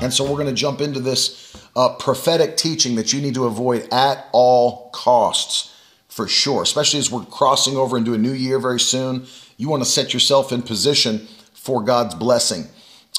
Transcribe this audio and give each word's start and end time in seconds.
And 0.00 0.14
so 0.14 0.22
we're 0.24 0.38
going 0.38 0.46
to 0.46 0.52
jump 0.52 0.80
into 0.80 1.00
this 1.00 1.60
uh, 1.74 1.94
prophetic 1.96 2.56
teaching 2.56 2.94
that 2.96 3.12
you 3.12 3.20
need 3.20 3.34
to 3.34 3.46
avoid 3.46 3.92
at 3.92 4.26
all 4.32 4.90
costs, 4.90 5.74
for 6.08 6.28
sure, 6.28 6.62
especially 6.62 7.00
as 7.00 7.10
we're 7.10 7.24
crossing 7.24 7.76
over 7.76 7.98
into 7.98 8.14
a 8.14 8.18
new 8.18 8.32
year 8.32 8.60
very 8.60 8.78
soon. 8.78 9.26
You 9.56 9.68
want 9.68 9.82
to 9.82 9.88
set 9.88 10.14
yourself 10.14 10.52
in 10.52 10.62
position 10.62 11.26
for 11.52 11.82
God's 11.82 12.14
blessing. 12.14 12.66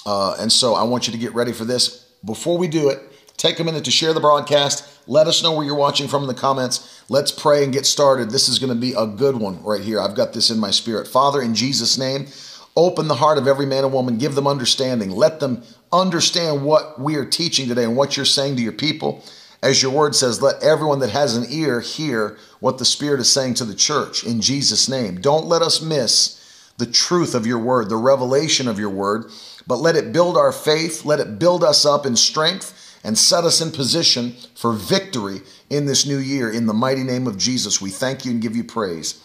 Uh, 0.05 0.37
and 0.39 0.51
so 0.51 0.73
I 0.73 0.83
want 0.83 1.05
you 1.05 1.11
to 1.11 1.19
get 1.19 1.33
ready 1.33 1.51
for 1.51 1.65
this. 1.65 2.05
Before 2.23 2.57
we 2.57 2.67
do 2.67 2.89
it, 2.89 2.99
take 3.35 3.59
a 3.59 3.63
minute 3.63 3.83
to 3.85 3.91
share 3.91 4.13
the 4.13 4.21
broadcast. 4.21 4.85
Let 5.05 5.27
us 5.27 5.43
know 5.43 5.53
where 5.53 5.65
you're 5.65 5.75
watching 5.75 6.07
from 6.07 6.23
in 6.23 6.27
the 6.27 6.33
comments. 6.33 7.03
Let's 7.09 7.31
pray 7.31 7.63
and 7.63 7.73
get 7.73 7.85
started. 7.85 8.29
This 8.29 8.47
is 8.47 8.57
going 8.57 8.73
to 8.73 8.79
be 8.79 8.93
a 8.93 9.05
good 9.05 9.35
one 9.35 9.61
right 9.63 9.81
here. 9.81 9.99
I've 9.99 10.15
got 10.15 10.33
this 10.33 10.49
in 10.49 10.59
my 10.59 10.71
spirit. 10.71 11.07
Father, 11.07 11.41
in 11.41 11.55
Jesus' 11.55 11.97
name, 11.97 12.27
open 12.75 13.07
the 13.07 13.15
heart 13.15 13.37
of 13.37 13.47
every 13.47 13.65
man 13.65 13.83
and 13.83 13.93
woman. 13.93 14.17
Give 14.17 14.35
them 14.35 14.47
understanding. 14.47 15.11
Let 15.11 15.39
them 15.39 15.63
understand 15.91 16.63
what 16.63 16.99
we 16.99 17.15
are 17.15 17.25
teaching 17.25 17.67
today 17.67 17.83
and 17.83 17.95
what 17.95 18.15
you're 18.15 18.25
saying 18.25 18.55
to 18.57 18.61
your 18.61 18.71
people. 18.71 19.23
As 19.61 19.81
your 19.81 19.91
word 19.91 20.15
says, 20.15 20.41
let 20.41 20.61
everyone 20.63 20.99
that 20.99 21.09
has 21.09 21.35
an 21.35 21.45
ear 21.49 21.81
hear 21.81 22.37
what 22.59 22.77
the 22.77 22.85
Spirit 22.85 23.19
is 23.19 23.31
saying 23.31 23.55
to 23.55 23.65
the 23.65 23.75
church 23.75 24.23
in 24.23 24.39
Jesus' 24.41 24.87
name. 24.87 25.19
Don't 25.19 25.47
let 25.47 25.61
us 25.61 25.81
miss 25.81 26.37
the 26.77 26.85
truth 26.85 27.35
of 27.35 27.45
your 27.45 27.59
word, 27.59 27.89
the 27.89 27.97
revelation 27.97 28.67
of 28.67 28.79
your 28.79 28.89
word, 28.89 29.25
but 29.67 29.77
let 29.77 29.97
it 29.97 30.13
build 30.13 30.37
our 30.37 30.53
faith, 30.53 31.03
let 31.03 31.19
it 31.19 31.37
build 31.37 31.63
us 31.63 31.85
up 31.85 32.05
in 32.05 32.15
strength, 32.15 32.97
and 33.03 33.17
set 33.17 33.43
us 33.43 33.61
in 33.61 33.71
position 33.71 34.33
for 34.55 34.73
victory 34.73 35.41
in 35.69 35.85
this 35.85 36.05
new 36.05 36.17
year. 36.17 36.49
In 36.49 36.65
the 36.65 36.73
mighty 36.73 37.03
name 37.03 37.27
of 37.27 37.37
Jesus, 37.37 37.81
we 37.81 37.89
thank 37.89 38.25
you 38.25 38.31
and 38.31 38.41
give 38.41 38.55
you 38.55 38.63
praise. 38.63 39.21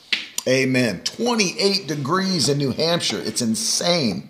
Amen. 0.46 1.00
28 1.04 1.86
degrees 1.86 2.48
in 2.48 2.58
New 2.58 2.72
Hampshire. 2.72 3.20
It's 3.24 3.40
insane. 3.40 4.28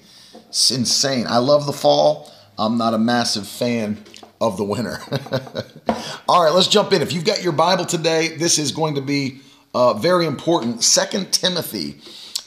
It's 0.55 0.70
insane. 0.70 1.27
I 1.27 1.38
love 1.38 1.66
the 1.66 1.72
fall. 1.72 2.30
I'm 2.56 2.78
not 2.78 2.94
a 2.94 2.98
massive 2.98 3.48
fan 3.48 4.05
of 4.41 4.56
the 4.56 4.62
winter. 4.62 5.00
All 6.28 6.44
right, 6.44 6.55
let's 6.55 6.69
jump 6.69 6.92
in. 6.92 7.02
If 7.02 7.12
you've 7.12 7.24
got 7.24 7.42
your 7.42 7.50
Bible 7.50 7.84
today, 7.84 8.36
this 8.36 8.56
is 8.56 8.70
going 8.70 8.94
to 8.94 9.00
be 9.00 9.41
uh, 9.75 9.94
very 9.94 10.27
important. 10.27 10.84
Second 10.84 11.32
Timothy 11.32 11.97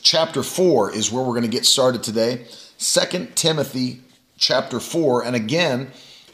chapter 0.02 0.42
4 0.42 0.96
is 0.96 1.12
where 1.12 1.22
we're 1.22 1.34
going 1.34 1.42
to 1.42 1.50
get 1.50 1.66
started 1.66 2.02
today. 2.02 2.46
Second 2.78 3.36
Timothy 3.36 4.00
chapter 4.38 4.80
4. 4.80 5.26
And 5.26 5.36
again, 5.36 5.92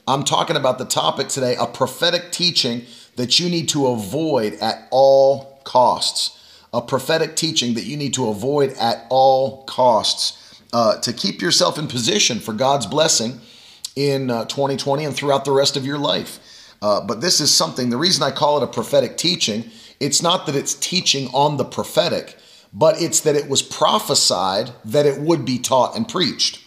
I'm 0.07 0.25
talking 0.25 0.55
about 0.55 0.77
the 0.77 0.85
topic 0.85 1.29
today 1.29 1.55
a 1.59 1.65
prophetic 1.65 2.31
teaching 2.31 2.83
that 3.15 3.39
you 3.39 3.49
need 3.49 3.67
to 3.69 3.87
avoid 3.87 4.53
at 4.61 4.87
all 4.91 5.59
costs. 5.63 6.39
A 6.71 6.83
prophetic 6.83 7.35
teaching 7.35 7.73
that 7.73 7.85
you 7.85 7.97
need 7.97 8.13
to 8.13 8.29
avoid 8.29 8.73
at 8.73 9.07
all 9.09 9.63
costs 9.63 10.37
uh, 10.73 10.99
to 10.99 11.13
keep 11.13 11.41
yourself 11.41 11.77
in 11.77 11.87
position 11.87 12.39
for 12.39 12.53
God's 12.53 12.87
blessing 12.87 13.39
in 13.95 14.29
uh, 14.29 14.45
2020 14.45 15.05
and 15.05 15.15
throughout 15.15 15.45
the 15.45 15.51
rest 15.51 15.77
of 15.77 15.85
your 15.85 15.99
life. 15.99 16.39
Uh, 16.81 16.99
but 16.99 17.21
this 17.21 17.39
is 17.39 17.53
something, 17.53 17.89
the 17.89 17.97
reason 17.97 18.23
I 18.23 18.31
call 18.31 18.57
it 18.57 18.63
a 18.63 18.67
prophetic 18.67 19.15
teaching, 19.15 19.69
it's 19.99 20.21
not 20.21 20.45
that 20.47 20.55
it's 20.55 20.73
teaching 20.73 21.29
on 21.33 21.57
the 21.57 21.63
prophetic, 21.63 22.35
but 22.73 23.01
it's 23.01 23.21
that 23.21 23.35
it 23.35 23.47
was 23.47 23.61
prophesied 23.61 24.71
that 24.83 25.05
it 25.05 25.21
would 25.21 25.45
be 25.45 25.59
taught 25.59 25.95
and 25.95 26.09
preached. 26.09 26.59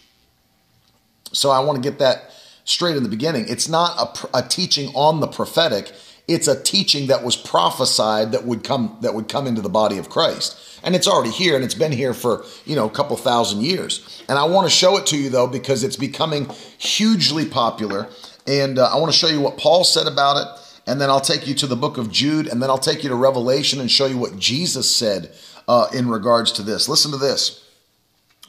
So 1.32 1.50
I 1.50 1.60
want 1.60 1.82
to 1.82 1.90
get 1.90 1.98
that 1.98 2.30
straight 2.64 2.96
in 2.96 3.02
the 3.02 3.08
beginning. 3.08 3.46
It's 3.48 3.68
not 3.68 4.24
a, 4.32 4.38
a 4.38 4.42
teaching 4.48 4.88
on 4.94 5.20
the 5.20 5.26
prophetic, 5.26 5.92
it's 6.28 6.48
a 6.48 6.60
teaching 6.60 7.08
that 7.08 7.22
was 7.22 7.36
prophesied 7.36 8.32
that 8.32 8.44
would 8.44 8.64
come 8.64 8.96
that 9.02 9.14
would 9.14 9.28
come 9.28 9.46
into 9.46 9.60
the 9.60 9.68
body 9.68 9.98
of 9.98 10.08
Christ. 10.08 10.58
And 10.86 10.94
it's 10.94 11.08
already 11.08 11.30
here 11.30 11.56
and 11.56 11.64
it's 11.64 11.74
been 11.74 11.92
here 11.92 12.14
for, 12.14 12.44
you 12.64 12.76
know, 12.76 12.86
a 12.86 12.90
couple 12.90 13.16
thousand 13.16 13.62
years. 13.62 14.22
And 14.28 14.38
I 14.38 14.44
want 14.44 14.66
to 14.66 14.70
show 14.70 14.96
it 14.96 15.06
to 15.06 15.18
you 15.18 15.28
though 15.28 15.48
because 15.48 15.82
it's 15.82 15.96
becoming 15.96 16.48
hugely 16.78 17.44
popular 17.44 18.08
and 18.46 18.78
uh, 18.78 18.88
I 18.92 18.96
want 18.96 19.12
to 19.12 19.18
show 19.18 19.26
you 19.26 19.40
what 19.40 19.58
Paul 19.58 19.82
said 19.82 20.06
about 20.06 20.36
it 20.36 20.46
and 20.86 21.00
then 21.00 21.10
I'll 21.10 21.20
take 21.20 21.48
you 21.48 21.54
to 21.56 21.66
the 21.66 21.74
book 21.74 21.98
of 21.98 22.12
Jude 22.12 22.46
and 22.46 22.62
then 22.62 22.70
I'll 22.70 22.78
take 22.78 23.02
you 23.02 23.08
to 23.08 23.16
Revelation 23.16 23.80
and 23.80 23.90
show 23.90 24.06
you 24.06 24.16
what 24.16 24.38
Jesus 24.38 24.88
said 24.94 25.34
uh, 25.66 25.88
in 25.92 26.08
regards 26.08 26.52
to 26.52 26.62
this. 26.62 26.88
Listen 26.88 27.10
to 27.10 27.16
this. 27.16 27.64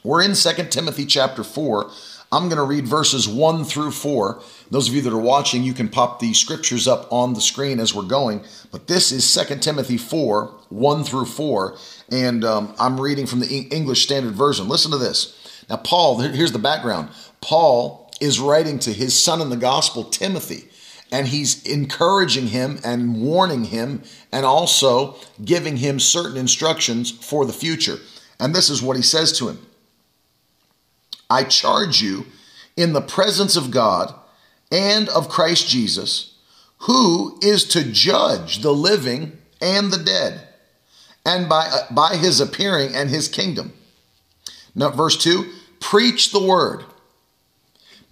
We're 0.04 0.22
in 0.22 0.36
Second 0.36 0.70
Timothy 0.70 1.06
chapter 1.06 1.42
4 1.42 1.90
I'm 2.30 2.48
going 2.48 2.58
to 2.58 2.64
read 2.64 2.86
verses 2.86 3.26
1 3.26 3.64
through 3.64 3.92
4. 3.92 4.42
Those 4.70 4.88
of 4.88 4.94
you 4.94 5.00
that 5.02 5.12
are 5.12 5.18
watching, 5.18 5.62
you 5.62 5.72
can 5.72 5.88
pop 5.88 6.20
the 6.20 6.34
scriptures 6.34 6.86
up 6.86 7.10
on 7.10 7.32
the 7.32 7.40
screen 7.40 7.80
as 7.80 7.94
we're 7.94 8.02
going. 8.02 8.44
But 8.70 8.86
this 8.86 9.12
is 9.12 9.34
2 9.34 9.56
Timothy 9.56 9.96
4 9.96 10.46
1 10.68 11.04
through 11.04 11.24
4. 11.24 11.76
And 12.10 12.44
um, 12.44 12.74
I'm 12.78 13.00
reading 13.00 13.26
from 13.26 13.40
the 13.40 13.68
English 13.70 14.02
Standard 14.02 14.34
Version. 14.34 14.68
Listen 14.68 14.90
to 14.90 14.98
this. 14.98 15.64
Now, 15.70 15.76
Paul, 15.76 16.18
here's 16.18 16.52
the 16.52 16.58
background 16.58 17.10
Paul 17.40 18.10
is 18.20 18.40
writing 18.40 18.78
to 18.80 18.92
his 18.92 19.20
son 19.20 19.40
in 19.40 19.48
the 19.48 19.56
gospel, 19.56 20.04
Timothy. 20.04 20.68
And 21.10 21.28
he's 21.28 21.64
encouraging 21.64 22.48
him 22.48 22.78
and 22.84 23.22
warning 23.22 23.64
him 23.64 24.02
and 24.30 24.44
also 24.44 25.16
giving 25.42 25.78
him 25.78 25.98
certain 25.98 26.36
instructions 26.36 27.10
for 27.10 27.46
the 27.46 27.52
future. 27.54 27.96
And 28.38 28.54
this 28.54 28.68
is 28.68 28.82
what 28.82 28.96
he 28.96 29.02
says 29.02 29.32
to 29.38 29.48
him 29.48 29.66
I 31.30 31.44
charge 31.44 32.00
you 32.00 32.26
in 32.76 32.92
the 32.92 33.00
presence 33.00 33.56
of 33.56 33.70
God 33.70 34.14
and 34.70 35.08
of 35.08 35.28
Christ 35.28 35.68
Jesus, 35.68 36.34
who 36.82 37.38
is 37.42 37.64
to 37.68 37.84
judge 37.84 38.62
the 38.62 38.72
living 38.72 39.38
and 39.60 39.92
the 39.92 40.02
dead, 40.02 40.46
and 41.26 41.48
by, 41.48 41.66
uh, 41.66 41.92
by 41.92 42.16
his 42.16 42.40
appearing 42.40 42.94
and 42.94 43.10
his 43.10 43.28
kingdom. 43.28 43.72
Now, 44.74 44.90
verse 44.90 45.16
2 45.16 45.52
preach 45.80 46.32
the 46.32 46.42
word, 46.42 46.84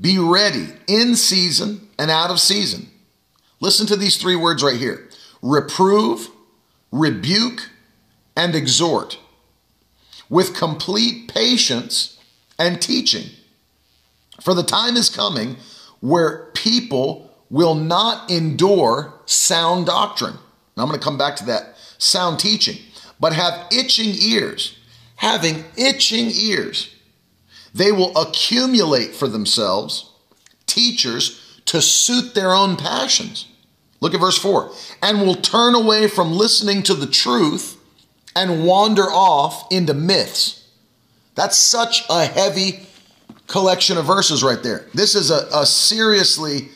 be 0.00 0.18
ready 0.18 0.68
in 0.86 1.16
season 1.16 1.88
and 1.98 2.10
out 2.10 2.30
of 2.30 2.40
season. 2.40 2.88
Listen 3.60 3.86
to 3.86 3.96
these 3.96 4.16
three 4.16 4.36
words 4.36 4.62
right 4.62 4.76
here 4.76 5.08
reprove, 5.42 6.28
rebuke, 6.90 7.70
and 8.36 8.54
exhort 8.54 9.18
with 10.28 10.56
complete 10.56 11.28
patience 11.32 12.15
and 12.58 12.80
teaching. 12.80 13.30
For 14.40 14.54
the 14.54 14.62
time 14.62 14.96
is 14.96 15.08
coming 15.08 15.56
where 16.00 16.50
people 16.54 17.30
will 17.50 17.74
not 17.74 18.30
endure 18.30 19.14
sound 19.26 19.86
doctrine. 19.86 20.34
Now 20.76 20.82
I'm 20.82 20.88
going 20.88 20.98
to 20.98 21.04
come 21.04 21.18
back 21.18 21.36
to 21.36 21.46
that 21.46 21.76
sound 21.98 22.38
teaching, 22.38 22.76
but 23.18 23.32
have 23.32 23.66
itching 23.72 24.14
ears. 24.14 24.78
Having 25.16 25.64
itching 25.78 26.30
ears, 26.30 26.94
they 27.74 27.90
will 27.90 28.14
accumulate 28.18 29.14
for 29.14 29.28
themselves 29.28 30.12
teachers 30.66 31.60
to 31.64 31.80
suit 31.80 32.34
their 32.34 32.52
own 32.52 32.76
passions. 32.76 33.48
Look 34.00 34.12
at 34.12 34.20
verse 34.20 34.38
4 34.38 34.70
and 35.02 35.22
will 35.22 35.36
turn 35.36 35.74
away 35.74 36.06
from 36.06 36.32
listening 36.32 36.82
to 36.84 36.94
the 36.94 37.06
truth 37.06 37.78
and 38.34 38.66
wander 38.66 39.04
off 39.04 39.66
into 39.72 39.94
myths. 39.94 40.65
That's 41.36 41.56
such 41.56 42.04
a 42.10 42.24
heavy 42.24 42.80
collection 43.46 43.96
of 43.98 44.06
verses 44.06 44.42
right 44.42 44.62
there. 44.62 44.86
This 44.92 45.14
is 45.14 45.30
a, 45.30 45.46
a 45.54 45.64
seriously 45.64 46.68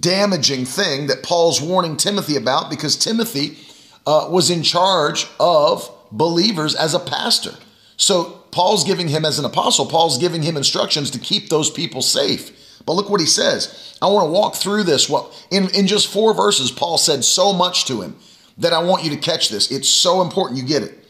damaging 0.00 0.64
thing 0.64 1.08
that 1.08 1.22
Paul's 1.22 1.60
warning 1.60 1.96
Timothy 1.96 2.36
about 2.36 2.70
because 2.70 2.96
Timothy 2.96 3.58
uh, 4.06 4.28
was 4.30 4.50
in 4.50 4.62
charge 4.62 5.26
of 5.40 5.90
believers 6.12 6.74
as 6.74 6.94
a 6.94 7.00
pastor. 7.00 7.52
So 7.96 8.42
Paul's 8.50 8.84
giving 8.84 9.08
him, 9.08 9.24
as 9.24 9.38
an 9.38 9.44
apostle, 9.44 9.86
Paul's 9.86 10.18
giving 10.18 10.42
him 10.42 10.56
instructions 10.56 11.10
to 11.12 11.18
keep 11.18 11.48
those 11.48 11.70
people 11.70 12.02
safe. 12.02 12.52
But 12.84 12.92
look 12.92 13.10
what 13.10 13.20
he 13.20 13.26
says. 13.26 13.96
I 14.00 14.06
want 14.06 14.26
to 14.26 14.30
walk 14.30 14.54
through 14.54 14.84
this. 14.84 15.08
Well, 15.08 15.32
in, 15.50 15.68
in 15.74 15.86
just 15.86 16.06
four 16.06 16.34
verses, 16.34 16.70
Paul 16.70 16.98
said 16.98 17.24
so 17.24 17.52
much 17.52 17.86
to 17.86 18.02
him 18.02 18.16
that 18.58 18.72
I 18.72 18.82
want 18.82 19.04
you 19.04 19.10
to 19.10 19.16
catch 19.16 19.48
this. 19.48 19.70
It's 19.70 19.88
so 19.88 20.22
important 20.22 20.60
you 20.60 20.66
get 20.66 20.82
it. 20.82 21.04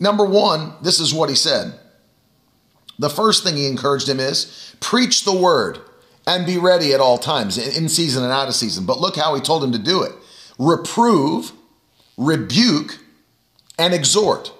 Number 0.00 0.24
one, 0.24 0.72
this 0.82 1.00
is 1.00 1.12
what 1.12 1.28
he 1.28 1.34
said. 1.34 1.78
The 2.98 3.10
first 3.10 3.44
thing 3.44 3.56
he 3.56 3.66
encouraged 3.66 4.08
him 4.08 4.20
is 4.20 4.74
preach 4.80 5.24
the 5.24 5.36
word 5.36 5.78
and 6.26 6.44
be 6.44 6.58
ready 6.58 6.92
at 6.92 7.00
all 7.00 7.16
times, 7.16 7.56
in 7.56 7.88
season 7.88 8.22
and 8.22 8.32
out 8.32 8.48
of 8.48 8.54
season. 8.54 8.84
But 8.84 9.00
look 9.00 9.16
how 9.16 9.34
he 9.34 9.40
told 9.40 9.64
him 9.64 9.72
to 9.72 9.78
do 9.78 10.02
it 10.02 10.12
reprove, 10.58 11.52
rebuke, 12.16 12.98
and 13.78 13.94
exhort. 13.94 14.52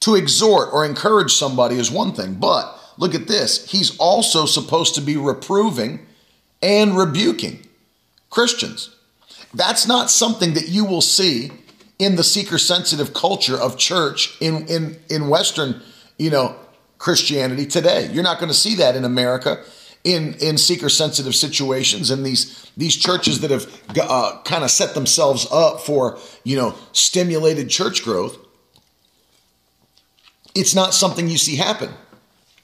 To 0.00 0.14
exhort 0.14 0.70
or 0.72 0.86
encourage 0.86 1.34
somebody 1.34 1.76
is 1.76 1.90
one 1.90 2.12
thing, 2.12 2.34
but 2.34 2.74
look 2.96 3.14
at 3.14 3.28
this. 3.28 3.70
He's 3.70 3.96
also 3.98 4.46
supposed 4.46 4.94
to 4.94 5.02
be 5.02 5.16
reproving 5.16 6.06
and 6.62 6.96
rebuking 6.96 7.66
Christians. 8.30 8.94
That's 9.52 9.86
not 9.86 10.10
something 10.10 10.54
that 10.54 10.68
you 10.68 10.84
will 10.84 11.02
see 11.02 11.50
in 11.98 12.16
the 12.16 12.24
seeker 12.24 12.56
sensitive 12.56 13.12
culture 13.12 13.56
of 13.56 13.76
church 13.76 14.40
in, 14.40 14.66
in, 14.68 14.96
in 15.10 15.28
Western, 15.28 15.82
you 16.18 16.30
know, 16.30 16.56
Christianity 17.00 17.66
today. 17.66 18.08
You're 18.12 18.22
not 18.22 18.38
going 18.38 18.50
to 18.50 18.56
see 18.56 18.76
that 18.76 18.94
in 18.94 19.04
America 19.04 19.64
in, 20.04 20.34
in 20.34 20.56
seeker 20.56 20.88
sensitive 20.88 21.34
situations 21.34 22.10
and 22.10 22.24
these, 22.24 22.70
these 22.76 22.94
churches 22.94 23.40
that 23.40 23.50
have 23.50 23.66
uh, 24.00 24.38
kind 24.44 24.64
of 24.64 24.70
set 24.70 24.94
themselves 24.94 25.46
up 25.50 25.80
for, 25.80 26.18
you 26.44 26.56
know, 26.56 26.74
stimulated 26.92 27.68
church 27.68 28.04
growth. 28.04 28.38
It's 30.54 30.74
not 30.74 30.94
something 30.94 31.26
you 31.28 31.38
see 31.38 31.56
happen. 31.56 31.90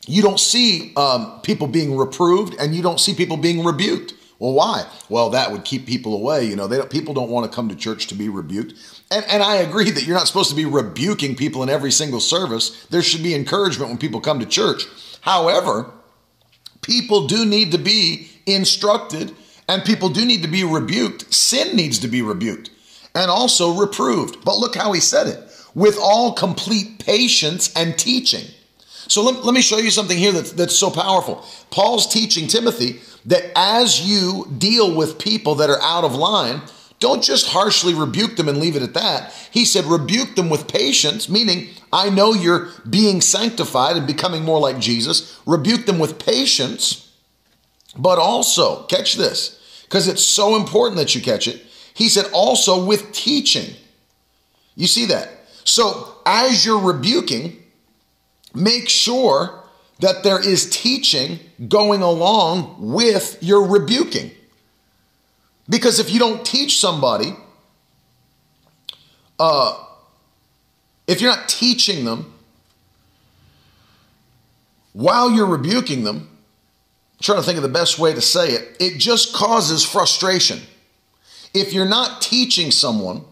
You 0.07 0.23
don't 0.23 0.39
see 0.39 0.93
um, 0.97 1.41
people 1.43 1.67
being 1.67 1.97
reproved 1.97 2.55
and 2.59 2.75
you 2.75 2.83
don't 2.83 3.01
see 3.01 3.15
people 3.15 3.37
being 3.37 3.65
rebuked. 3.65 4.15
Well, 4.39 4.53
why? 4.53 4.87
Well, 5.09 5.31
that 5.31 5.51
would 5.51 5.65
keep 5.65 5.87
people 5.87 6.15
away. 6.15 6.45
You 6.45 6.57
know, 6.57 6.69
don't, 6.69 6.91
people 6.91 7.15
don't 7.15 7.31
want 7.31 7.51
to 7.51 7.55
come 7.55 7.69
to 7.71 7.77
church 7.77 8.07
to 8.09 8.15
be 8.15 8.29
rebuked. 8.29 8.75
And, 9.11 9.25
and 9.27 9.43
I 9.43 9.57
agree 9.57 9.91
that 9.91 10.07
you're 10.07 10.17
not 10.17 10.27
supposed 10.27 10.51
to 10.51 10.57
be 10.57 10.67
rebuking 10.67 11.37
people 11.37 11.63
in 11.63 11.71
every 11.71 11.91
single 11.91 12.21
service. 12.21 12.85
There 12.87 13.03
should 13.03 13.23
be 13.23 13.35
encouragement 13.35 13.89
when 13.91 13.99
people 13.99 14.21
come 14.21 14.41
to 14.41 14.47
church. 14.47 14.85
However, 15.23 15.91
people 16.83 17.27
do 17.27 17.47
need 17.47 17.73
to 17.73 17.79
be 17.79 18.29
instructed 18.45 19.35
and 19.69 19.85
people 19.85 20.11
do 20.11 20.25
need 20.25 20.43
to 20.43 20.49
be 20.49 20.65
rebuked. 20.65 21.33
Sin 21.35 21.75
needs 21.75 21.99
to 22.01 22.09
be 22.09 22.23
rebuked 22.23 22.71
and 23.15 23.31
also 23.31 23.73
reproved. 23.75 24.45
But 24.45 24.59
look 24.59 24.77
how 24.77 24.93
he 24.93 25.01
said 25.01 25.27
it 25.27 25.43
with 25.75 25.99
all 26.01 26.33
complete 26.33 27.05
patience 27.05 27.73
and 27.75 27.99
teaching. 27.99 28.45
So 29.09 29.23
let, 29.23 29.45
let 29.45 29.55
me 29.55 29.61
show 29.61 29.79
you 29.79 29.91
something 29.91 30.17
here 30.17 30.33
that's, 30.33 30.53
that's 30.53 30.75
so 30.75 30.91
powerful. 30.91 31.45
Paul's 31.71 32.13
teaching 32.13 32.49
Timothy 32.49 33.01
that 33.27 33.51
as 33.57 34.01
you 34.01 34.53
deal 34.57 34.95
with 34.95 35.19
people 35.19 35.57
that 35.57 35.69
are 35.69 35.83
out 35.83 36.05
of 36.05 36.15
line, 36.15 36.63
don't 36.99 37.23
just 37.23 37.49
harshly 37.49 37.93
rebuke 37.93 38.37
them 38.37 38.49
and 38.49 38.59
leave 38.59 38.77
it 38.77 38.83
at 38.83 38.95
that. 38.95 39.33
He 39.51 39.65
said, 39.65 39.85
rebuke 39.85 40.35
them 40.35 40.49
with 40.49 40.69
patience, 40.69 41.29
meaning, 41.29 41.69
I 41.93 42.09
know 42.09 42.33
you're 42.33 42.71
being 42.89 43.21
sanctified 43.21 43.97
and 43.97 44.07
becoming 44.07 44.45
more 44.45 44.61
like 44.61 44.79
Jesus. 44.79 45.39
Rebuke 45.45 45.87
them 45.87 45.99
with 45.99 46.25
patience, 46.25 47.13
but 47.99 48.19
also, 48.19 48.85
catch 48.85 49.15
this, 49.15 49.83
because 49.85 50.09
it's 50.09 50.25
so 50.25 50.57
important 50.57 50.99
that 50.99 51.15
you 51.15 51.21
catch 51.21 51.49
it. 51.49 51.63
He 51.93 52.09
said, 52.09 52.27
also 52.33 52.85
with 52.85 53.13
teaching. 53.13 53.75
You 54.75 54.87
see 54.87 55.07
that? 55.07 55.29
So, 55.65 56.15
as 56.25 56.65
you're 56.65 56.81
rebuking, 56.81 57.63
make 58.55 58.89
sure 58.89 59.65
that 60.01 60.23
there 60.23 60.45
is 60.45 60.69
teaching 60.69 61.39
going 61.69 62.03
along 62.03 62.77
with 62.79 63.39
your 63.41 63.67
rebuking. 63.67 64.31
Because 65.69 65.99
if 65.99 66.11
you 66.13 66.19
don't 66.19 66.45
teach 66.45 66.79
somebody, 66.79 67.35
uh, 69.39 69.85
if 71.07 71.21
you're 71.21 71.31
not 71.31 71.49
teaching 71.49 72.05
them 72.05 72.33
while 74.93 75.31
you're 75.31 75.47
rebuking 75.47 76.05
them, 76.05 76.29
I'm 77.19 77.23
trying 77.23 77.39
to 77.39 77.45
think 77.45 77.57
of 77.57 77.63
the 77.63 77.69
best 77.69 77.99
way 77.99 78.13
to 78.13 78.21
say 78.21 78.51
it, 78.51 78.77
it 78.79 78.99
just 78.99 79.35
causes 79.35 79.85
frustration. 79.85 80.61
If 81.55 81.73
you're 81.73 81.89
not 81.89 82.21
teaching 82.21 82.71
someone 82.71 83.25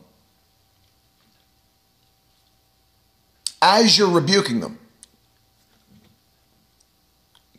as 3.60 3.99
you're 3.99 4.10
rebuking 4.10 4.60
them, 4.60 4.78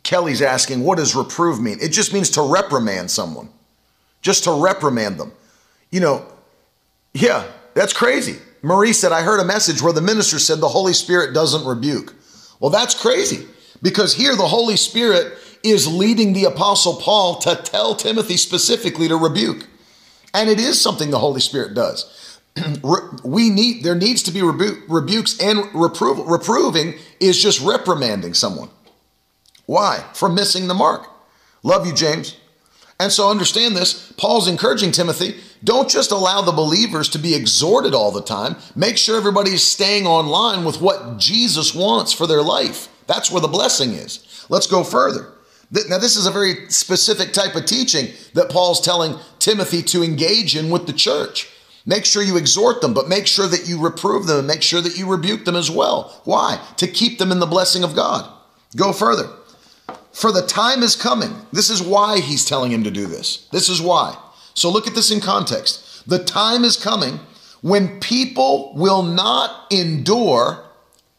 Kelly's 0.06 0.40
asking, 0.40 0.84
what 0.84 0.98
does 0.98 1.16
reprove 1.16 1.60
mean? 1.60 1.78
It 1.80 1.88
just 1.88 2.12
means 2.12 2.30
to 2.30 2.42
reprimand 2.42 3.10
someone, 3.10 3.48
just 4.22 4.44
to 4.44 4.52
reprimand 4.52 5.18
them. 5.18 5.32
You 5.90 5.98
know, 5.98 6.24
yeah, 7.12 7.44
that's 7.74 7.92
crazy. 7.92 8.36
Marie 8.62 8.92
said, 8.92 9.10
I 9.10 9.22
heard 9.22 9.40
a 9.40 9.44
message 9.44 9.82
where 9.82 9.92
the 9.92 10.00
minister 10.00 10.38
said 10.38 10.60
the 10.60 10.68
Holy 10.68 10.92
Spirit 10.92 11.34
doesn't 11.34 11.66
rebuke. 11.66 12.14
Well, 12.60 12.70
that's 12.70 12.94
crazy 12.94 13.48
because 13.82 14.14
here 14.14 14.36
the 14.36 14.46
Holy 14.46 14.76
Spirit 14.76 15.36
is 15.64 15.92
leading 15.92 16.34
the 16.34 16.44
Apostle 16.44 16.94
Paul 16.94 17.38
to 17.40 17.56
tell 17.56 17.96
Timothy 17.96 18.36
specifically 18.36 19.08
to 19.08 19.16
rebuke. 19.16 19.66
And 20.32 20.48
it 20.48 20.60
is 20.60 20.80
something 20.80 21.10
the 21.10 21.18
Holy 21.18 21.40
Spirit 21.40 21.74
does. 21.74 22.38
we 23.24 23.50
need 23.50 23.82
there 23.82 23.96
needs 23.96 24.22
to 24.22 24.30
be 24.30 24.42
rebu- 24.42 24.84
rebukes 24.88 25.36
and 25.40 25.64
reprove, 25.74 26.24
reproving 26.28 26.94
is 27.18 27.42
just 27.42 27.60
reprimanding 27.60 28.34
someone. 28.34 28.68
Why? 29.66 30.04
For 30.14 30.28
missing 30.28 30.68
the 30.68 30.74
mark. 30.74 31.08
Love 31.62 31.86
you, 31.86 31.92
James. 31.92 32.36
And 32.98 33.12
so 33.12 33.30
understand 33.30 33.76
this. 33.76 34.12
Paul's 34.12 34.48
encouraging 34.48 34.92
Timothy 34.92 35.36
don't 35.62 35.88
just 35.88 36.12
allow 36.12 36.40
the 36.40 36.52
believers 36.52 37.08
to 37.10 37.18
be 37.18 37.34
exhorted 37.34 37.92
all 37.92 38.10
the 38.10 38.22
time. 38.22 38.56
Make 38.74 38.96
sure 38.96 39.16
everybody's 39.16 39.62
staying 39.62 40.06
online 40.06 40.64
with 40.64 40.80
what 40.80 41.18
Jesus 41.18 41.74
wants 41.74 42.12
for 42.12 42.26
their 42.26 42.42
life. 42.42 42.88
That's 43.06 43.30
where 43.30 43.40
the 43.40 43.48
blessing 43.48 43.90
is. 43.90 44.46
Let's 44.48 44.66
go 44.66 44.82
further. 44.82 45.32
Now, 45.88 45.98
this 45.98 46.16
is 46.16 46.26
a 46.26 46.30
very 46.30 46.70
specific 46.70 47.32
type 47.32 47.56
of 47.56 47.66
teaching 47.66 48.12
that 48.34 48.50
Paul's 48.50 48.80
telling 48.80 49.18
Timothy 49.40 49.82
to 49.82 50.04
engage 50.04 50.56
in 50.56 50.70
with 50.70 50.86
the 50.86 50.92
church. 50.92 51.48
Make 51.84 52.04
sure 52.04 52.22
you 52.22 52.36
exhort 52.36 52.80
them, 52.80 52.94
but 52.94 53.08
make 53.08 53.26
sure 53.26 53.46
that 53.46 53.68
you 53.68 53.80
reprove 53.80 54.26
them 54.26 54.38
and 54.38 54.46
make 54.46 54.62
sure 54.62 54.80
that 54.80 54.96
you 54.96 55.10
rebuke 55.10 55.44
them 55.44 55.56
as 55.56 55.70
well. 55.70 56.20
Why? 56.24 56.64
To 56.78 56.86
keep 56.86 57.18
them 57.18 57.32
in 57.32 57.40
the 57.40 57.46
blessing 57.46 57.84
of 57.84 57.94
God. 57.94 58.32
Go 58.76 58.92
further. 58.92 59.28
For 60.16 60.32
the 60.32 60.46
time 60.46 60.82
is 60.82 60.96
coming. 60.96 61.34
This 61.52 61.68
is 61.68 61.82
why 61.82 62.20
he's 62.20 62.46
telling 62.46 62.72
him 62.72 62.84
to 62.84 62.90
do 62.90 63.04
this. 63.04 63.46
This 63.52 63.68
is 63.68 63.82
why. 63.82 64.16
So 64.54 64.70
look 64.70 64.86
at 64.86 64.94
this 64.94 65.10
in 65.10 65.20
context. 65.20 66.08
The 66.08 66.24
time 66.24 66.64
is 66.64 66.78
coming 66.78 67.20
when 67.60 68.00
people 68.00 68.72
will 68.74 69.02
not 69.02 69.70
endure 69.70 70.64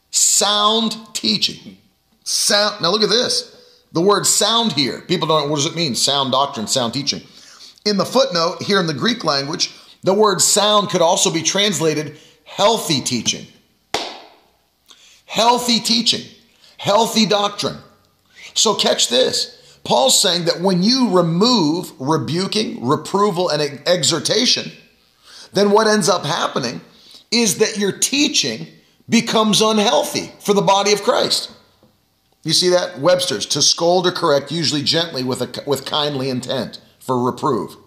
sound 0.10 0.98
teaching. 1.14 1.78
Sound. 2.24 2.82
Now 2.82 2.90
look 2.90 3.04
at 3.04 3.10
this. 3.10 3.86
The 3.92 4.02
word 4.02 4.26
sound 4.26 4.72
here. 4.72 5.02
People 5.02 5.28
don't 5.28 5.52
what 5.52 5.58
does 5.58 5.68
it 5.68 5.76
mean? 5.76 5.94
Sound 5.94 6.32
doctrine, 6.32 6.66
sound 6.66 6.96
teaching. 6.96 7.22
In 7.86 7.98
the 7.98 8.06
footnote 8.06 8.64
here 8.64 8.80
in 8.80 8.88
the 8.88 8.96
Greek 8.96 9.24
language, 9.24 9.76
the 10.02 10.16
word 10.16 10.42
sound 10.42 10.90
could 10.90 11.04
also 11.04 11.32
be 11.32 11.44
translated 11.44 12.18
healthy 12.46 13.02
teaching. 13.02 13.46
Healthy 15.28 15.82
teaching, 15.82 16.28
healthy 16.80 17.28
doctrine. 17.28 17.78
So 18.58 18.74
catch 18.76 19.10
this. 19.10 19.54
Paul's 19.84 20.22
saying 20.22 20.46
that 20.46 20.60
when 20.60 20.84
you 20.84 21.16
remove 21.16 21.94
rebuking, 22.00 22.86
reproval, 22.86 23.50
and 23.50 23.62
exhortation, 23.88 24.72
then 25.54 25.72
what 25.72 25.88
ends 25.88 26.10
up 26.10 26.26
happening 26.26 26.82
is 27.32 27.60
that 27.60 27.78
your 27.78 27.92
teaching 27.92 28.68
becomes 29.08 29.62
unhealthy 29.62 30.32
for 30.40 30.54
the 30.54 30.62
body 30.62 30.92
of 30.92 31.04
Christ. 31.04 31.52
You 32.44 32.54
see 32.54 32.70
that? 32.70 33.00
Webster's, 33.00 33.46
to 33.48 33.62
scold 33.62 34.08
or 34.08 34.12
correct, 34.12 34.52
usually 34.52 34.82
gently 34.82 35.24
with, 35.24 35.42
a, 35.42 35.64
with 35.66 35.86
kindly 35.86 36.30
intent 36.30 36.82
for 37.00 37.24
reprove. 37.24 37.78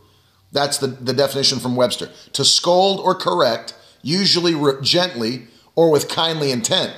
That's 0.52 0.78
the, 0.78 0.86
the 0.86 1.12
definition 1.12 1.58
from 1.58 1.76
Webster. 1.76 2.10
To 2.32 2.44
scold 2.44 3.00
or 3.00 3.14
correct, 3.14 3.74
usually 4.02 4.54
re- 4.54 4.80
gently 4.82 5.48
or 5.74 5.90
with 5.90 6.08
kindly 6.08 6.50
intent. 6.50 6.94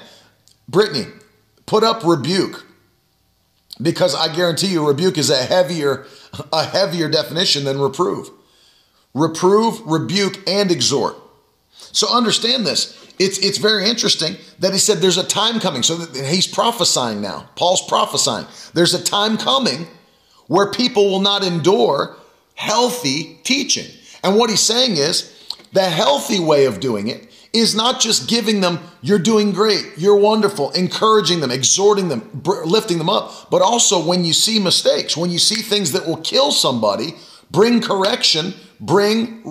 Brittany, 0.69 1.07
put 1.67 1.83
up 1.83 2.05
rebuke 2.05 2.67
because 3.83 4.15
I 4.15 4.35
guarantee 4.35 4.69
you 4.69 4.87
rebuke 4.87 5.19
is 5.19 5.31
a 5.31 5.43
heavier 5.43 6.07
a 6.53 6.65
heavier 6.65 7.09
definition 7.09 7.65
than 7.65 7.79
reprove. 7.79 8.31
Reprove, 9.15 9.81
rebuke 9.85 10.49
and 10.49 10.71
exhort. 10.71 11.17
So 11.71 12.09
understand 12.09 12.67
this. 12.67 12.99
It's 13.19 13.39
it's 13.39 13.59
very 13.59 13.89
interesting 13.89 14.37
that 14.61 14.73
he 14.73 14.79
said 14.79 14.99
there's 14.99 15.19
a 15.19 15.27
time 15.27 15.61
coming. 15.61 15.83
So 15.83 15.99
he's 16.07 16.47
prophesying 16.47 17.21
now. 17.21 17.49
Paul's 17.57 17.87
prophesying. 17.87 18.47
There's 18.73 18.95
a 18.95 19.03
time 19.03 19.37
coming 19.37 19.87
where 20.47 20.71
people 20.71 21.11
will 21.11 21.21
not 21.21 21.45
endure 21.45 22.17
healthy 22.55 23.39
teaching. 23.43 23.87
And 24.25 24.37
what 24.37 24.51
he's 24.51 24.61
saying 24.61 24.97
is 24.97 25.31
the 25.73 25.83
healthy 25.83 26.41
way 26.41 26.65
of 26.67 26.81
doing 26.81 27.09
it 27.09 27.32
is 27.53 27.75
not 27.75 28.01
just 28.01 28.29
giving 28.29 28.61
them, 28.61 28.79
you're 29.03 29.19
doing 29.19 29.53
great, 29.53 29.85
you're 29.97 30.17
wonderful, 30.17 30.71
encouraging 30.71 31.41
them, 31.41 31.51
exhorting 31.51 32.09
them, 32.09 32.43
lifting 32.65 32.99
them 32.99 33.11
up, 33.11 33.51
but 33.51 33.61
also 33.61 34.05
when 34.05 34.25
you 34.25 34.33
see 34.33 34.59
mistakes, 34.59 35.17
when 35.17 35.31
you 35.31 35.39
see 35.39 35.61
things 35.61 35.93
that 35.93 36.07
will 36.07 36.17
kill 36.17 36.51
somebody, 36.51 37.15
bring 37.51 37.83
correction, 37.83 38.55
bring, 38.81 39.43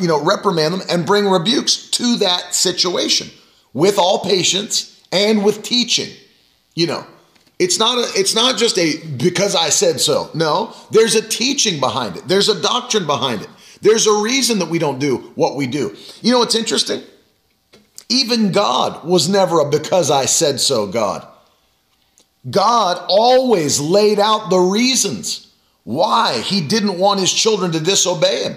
you 0.00 0.08
know, 0.08 0.24
reprimand 0.24 0.72
them 0.72 0.82
and 0.88 1.04
bring 1.04 1.28
rebukes 1.28 1.90
to 1.90 2.16
that 2.16 2.54
situation 2.54 3.28
with 3.74 3.98
all 3.98 4.20
patience 4.20 5.02
and 5.12 5.44
with 5.44 5.62
teaching. 5.62 6.08
You 6.74 6.86
know, 6.86 7.06
it's 7.58 7.78
not 7.78 7.98
a, 7.98 8.18
it's 8.18 8.34
not 8.34 8.56
just 8.56 8.78
a 8.78 8.96
because 9.18 9.54
I 9.54 9.68
said 9.68 10.00
so. 10.00 10.30
No, 10.34 10.74
there's 10.90 11.14
a 11.14 11.26
teaching 11.26 11.78
behind 11.78 12.16
it. 12.16 12.26
There's 12.26 12.48
a 12.48 12.60
doctrine 12.60 13.06
behind 13.06 13.42
it. 13.42 13.48
There's 13.82 14.06
a 14.06 14.22
reason 14.22 14.58
that 14.60 14.68
we 14.70 14.78
don't 14.78 14.98
do 14.98 15.32
what 15.34 15.56
we 15.56 15.66
do. 15.66 15.94
You 16.22 16.32
know 16.32 16.38
what's 16.38 16.54
interesting? 16.54 17.02
Even 18.10 18.52
God 18.52 19.04
was 19.04 19.28
never 19.28 19.60
a 19.60 19.70
because 19.70 20.10
I 20.10 20.26
said 20.26 20.60
so 20.60 20.86
God. 20.86 21.26
God 22.50 23.02
always 23.08 23.80
laid 23.80 24.18
out 24.18 24.50
the 24.50 24.58
reasons 24.58 25.46
why 25.84 26.40
he 26.40 26.60
didn't 26.60 26.98
want 26.98 27.20
his 27.20 27.32
children 27.32 27.72
to 27.72 27.80
disobey 27.80 28.44
him. 28.44 28.56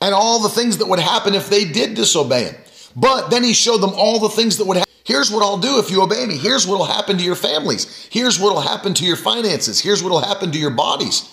and 0.00 0.14
all 0.14 0.40
the 0.42 0.48
things 0.50 0.78
that 0.78 0.86
would 0.86 0.98
happen 0.98 1.34
if 1.34 1.48
they 1.48 1.64
did 1.64 1.94
disobey 1.94 2.44
him. 2.44 2.54
But 2.94 3.30
then 3.30 3.42
he 3.42 3.54
showed 3.54 3.78
them 3.78 3.92
all 3.94 4.18
the 4.20 4.28
things 4.28 4.58
that 4.58 4.66
would 4.66 4.76
happen. 4.76 4.92
Here's 5.04 5.30
what 5.30 5.42
I'll 5.42 5.58
do 5.58 5.78
if 5.78 5.90
you 5.90 6.02
obey 6.02 6.26
me. 6.26 6.36
Here's 6.36 6.66
what 6.66 6.78
will 6.78 6.86
happen 6.86 7.16
to 7.18 7.24
your 7.24 7.36
families. 7.36 8.08
Here's 8.10 8.38
what 8.38 8.54
will 8.54 8.60
happen 8.60 8.92
to 8.94 9.04
your 9.04 9.16
finances. 9.16 9.80
Here's 9.80 10.02
what 10.02 10.10
will 10.10 10.20
happen 10.20 10.52
to 10.52 10.58
your 10.58 10.70
bodies. 10.70 11.28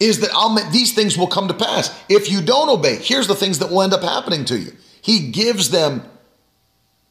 Is 0.00 0.20
that 0.20 0.30
I'll 0.32 0.50
make 0.50 0.70
these 0.70 0.94
things 0.94 1.18
will 1.18 1.26
come 1.26 1.48
to 1.48 1.54
pass. 1.54 1.94
If 2.08 2.30
you 2.30 2.40
don't 2.42 2.68
obey, 2.70 2.96
here's 2.96 3.26
the 3.26 3.34
things 3.34 3.58
that 3.58 3.70
will 3.70 3.82
end 3.82 3.92
up 3.92 4.02
happening 4.02 4.44
to 4.46 4.58
you. 4.58 4.72
He 5.02 5.30
gives 5.30 5.70
them 5.70 6.02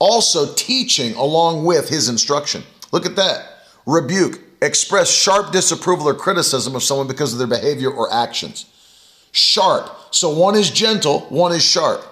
also 0.03 0.53
teaching 0.55 1.15
along 1.15 1.63
with 1.63 1.87
his 1.87 2.09
instruction. 2.09 2.61
Look 2.91 3.05
at 3.05 3.15
that. 3.15 3.45
Rebuke, 3.85 4.37
express 4.61 5.09
sharp 5.09 5.53
disapproval 5.53 6.09
or 6.09 6.13
criticism 6.13 6.75
of 6.75 6.83
someone 6.83 7.07
because 7.07 7.31
of 7.31 7.39
their 7.39 7.47
behavior 7.47 7.89
or 7.89 8.11
actions. 8.11 8.65
Sharp. 9.31 9.89
So 10.11 10.37
one 10.37 10.55
is 10.55 10.69
gentle, 10.69 11.21
one 11.29 11.53
is 11.53 11.63
sharp. 11.63 12.03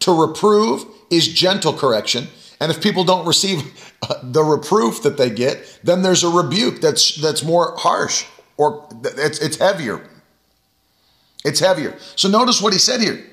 To 0.00 0.12
reprove 0.12 0.84
is 1.10 1.28
gentle 1.28 1.72
correction. 1.72 2.26
And 2.60 2.72
if 2.72 2.82
people 2.82 3.04
don't 3.04 3.24
receive 3.24 3.62
uh, 4.02 4.16
the 4.20 4.42
reproof 4.42 5.02
that 5.04 5.16
they 5.16 5.30
get, 5.30 5.80
then 5.84 6.02
there's 6.02 6.24
a 6.24 6.28
rebuke 6.28 6.80
that's 6.80 7.14
that's 7.22 7.44
more 7.44 7.76
harsh 7.76 8.26
or 8.56 8.88
it's 9.04 9.38
it's 9.38 9.58
heavier. 9.58 10.04
It's 11.44 11.60
heavier. 11.60 11.96
So 12.16 12.28
notice 12.28 12.60
what 12.60 12.72
he 12.72 12.80
said 12.80 13.00
here. 13.00 13.24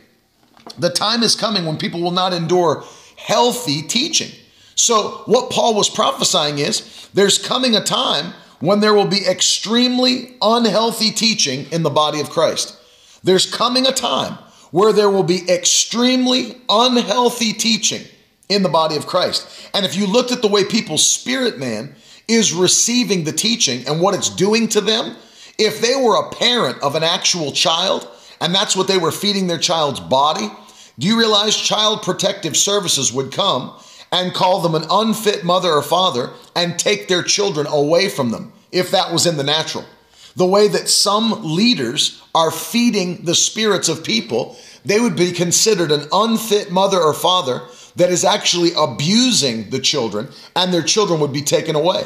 The 0.78 0.92
time 0.92 1.24
is 1.24 1.36
coming 1.36 1.66
when 1.66 1.78
people 1.78 2.02
will 2.02 2.12
not 2.12 2.34
endure 2.34 2.84
healthy 3.16 3.82
teaching. 3.82 4.32
So 4.76 5.24
what 5.26 5.50
Paul 5.50 5.74
was 5.76 5.90
prophesying 5.90 6.60
is 6.60 7.10
there's 7.14 7.38
coming 7.38 7.76
a 7.76 7.84
time 7.84 8.34
when 8.60 8.80
there 8.80 8.94
will 8.94 9.08
be 9.08 9.26
extremely 9.26 10.36
unhealthy 10.42 11.12
teaching 11.12 11.66
in 11.72 11.84
the 11.84 11.90
body 11.90 12.20
of 12.20 12.30
Christ. 12.30 12.78
There's 13.24 13.52
coming 13.52 13.86
a 13.88 13.92
time 13.92 14.38
where 14.72 14.94
there 14.94 15.10
will 15.10 15.24
be 15.24 15.50
extremely 15.50 16.58
unhealthy 16.70 17.54
teaching 17.54 18.06
in 18.50 18.64
the 18.64 18.70
body 18.70 18.96
of 18.96 19.08
Christ. 19.08 19.70
And 19.74 19.86
if 19.86 19.96
you 19.96 20.06
looked 20.06 20.32
at 20.32 20.42
the 20.42 20.48
way 20.48 20.64
people's 20.66 21.08
spirit 21.08 21.58
man 21.58 21.96
is 22.28 22.54
receiving 22.54 23.24
the 23.24 23.32
teaching 23.32 23.88
and 23.88 24.02
what 24.02 24.16
it's 24.16 24.30
doing 24.30 24.68
to 24.70 24.82
them, 24.82 25.16
if 25.58 25.80
they 25.82 25.96
were 25.96 26.18
a 26.18 26.30
parent 26.32 26.82
of 26.84 26.96
an 26.96 27.04
actual 27.04 27.52
child 27.52 28.08
and 28.42 28.54
that's 28.54 28.76
what 28.76 28.88
they 28.88 28.98
were 28.98 29.12
feeding 29.12 29.48
their 29.48 29.58
child's 29.58 30.00
body, 30.00 30.50
do 30.98 31.08
you 31.08 31.18
realize 31.18 31.58
child 31.58 32.04
protective 32.04 32.56
services 32.56 33.12
would 33.12 33.32
come 33.32 33.78
and 34.12 34.34
call 34.34 34.62
them 34.62 34.75
an 34.75 34.88
unfit 34.90 35.44
mother 35.44 35.72
or 35.72 35.82
father 35.82 36.30
and 36.56 36.80
take 36.80 37.08
their 37.08 37.24
children 37.24 37.68
away 37.68 38.08
from 38.08 38.32
them 38.32 38.54
if 38.72 38.92
that 38.92 39.12
was 39.12 39.25
in 39.25 39.36
the 39.36 39.44
natural? 39.44 39.86
The 40.38 40.46
way 40.46 40.68
that 40.68 40.90
some 40.90 41.56
leaders 41.56 42.22
are 42.34 42.52
feeding 42.52 43.25
the 43.25 43.36
spirits 43.36 43.90
of 43.90 44.04
people, 44.04 44.58
they 44.84 45.00
would 45.00 45.16
be 45.16 45.32
considered 45.32 45.92
an 45.92 46.08
unfit 46.12 46.72
mother 46.72 47.00
or 47.00 47.14
father 47.14 47.62
that 47.96 48.10
is 48.10 48.25
actually 48.25 48.72
abusing 48.78 49.70
the 49.70 49.80
children, 49.80 50.28
and 50.56 50.74
their 50.74 50.82
children 50.82 51.20
would 51.22 51.32
be 51.32 51.42
taken 51.42 51.75
away. 51.75 52.04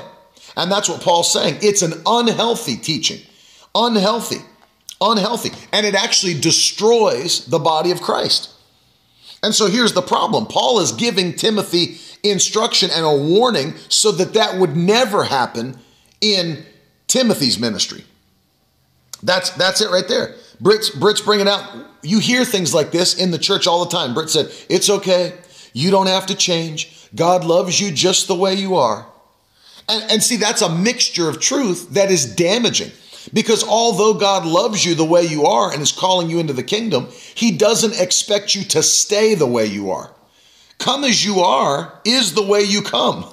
And 0.56 0.72
that's 0.72 0.90
what 0.90 1.02
Paul's 1.02 1.32
saying. 1.32 1.58
It's 1.62 1.82
an 1.82 2.02
unhealthy 2.06 2.78
teaching. 2.78 3.22
Unhealthy. 3.74 4.40
Unhealthy. 5.02 5.52
And 5.72 5.86
it 5.86 5.96
actually 5.96 6.40
destroys 6.40 7.46
the 7.46 7.60
body 7.60 7.92
of 7.92 8.02
Christ. 8.02 8.54
And 9.42 9.56
so 9.56 9.68
here's 9.68 9.94
the 9.94 10.02
problem 10.02 10.46
Paul 10.46 10.80
is 10.80 10.92
giving 10.92 11.34
Timothy 11.34 11.98
instruction 12.24 12.90
and 12.92 13.06
a 13.06 13.16
warning 13.16 13.76
so 13.88 14.12
that 14.12 14.34
that 14.34 14.60
would 14.60 14.76
never 14.76 15.24
happen 15.24 15.78
in 16.22 16.66
Timothy's 17.08 17.60
ministry. 17.60 18.04
That's 19.24 19.50
that's 19.52 19.82
it 19.82 19.90
right 19.90 20.08
there. 20.08 20.36
Brit's 20.62 20.90
Brit's 20.90 21.22
bringing 21.22 21.48
out. 21.48 21.64
You 22.02 22.20
hear 22.20 22.46
things 22.46 22.74
like 22.74 22.92
this 22.92 23.18
in 23.18 23.32
the 23.32 23.38
church 23.38 23.68
all 23.68 23.84
the 23.84 23.92
time. 23.92 24.14
Brit 24.14 24.30
said, 24.30 24.52
"It's 24.70 24.90
okay. 24.90 25.34
You 25.74 25.92
don't 25.92 26.08
have 26.08 26.26
to 26.28 26.36
change. 26.36 27.10
God 27.16 27.44
loves 27.44 27.80
you 27.80 27.92
just 27.92 28.28
the 28.28 28.36
way 28.36 28.54
you 28.54 28.76
are." 28.76 29.06
And, 29.88 30.12
and 30.12 30.24
see, 30.24 30.38
that's 30.38 30.62
a 30.62 30.70
mixture 30.70 31.28
of 31.28 31.40
truth 31.40 31.90
that 31.92 32.12
is 32.12 32.36
damaging. 32.36 32.92
Because 33.34 33.64
although 33.64 34.14
God 34.14 34.46
loves 34.46 34.84
you 34.86 34.96
the 34.96 35.06
way 35.06 35.24
you 35.24 35.46
are 35.46 35.72
and 35.72 35.82
is 35.82 35.92
calling 35.92 36.30
you 36.30 36.40
into 36.40 36.54
the 36.54 36.64
kingdom, 36.64 37.08
He 37.36 37.52
doesn't 37.52 38.00
expect 38.00 38.56
you 38.56 38.64
to 38.66 38.84
stay 38.84 39.36
the 39.36 39.46
way 39.46 39.66
you 39.66 39.92
are. 39.92 40.12
Come 40.78 41.04
as 41.04 41.24
you 41.26 41.40
are 41.40 42.00
is 42.06 42.34
the 42.34 42.46
way 42.46 42.62
you 42.62 42.82
come. 42.82 43.26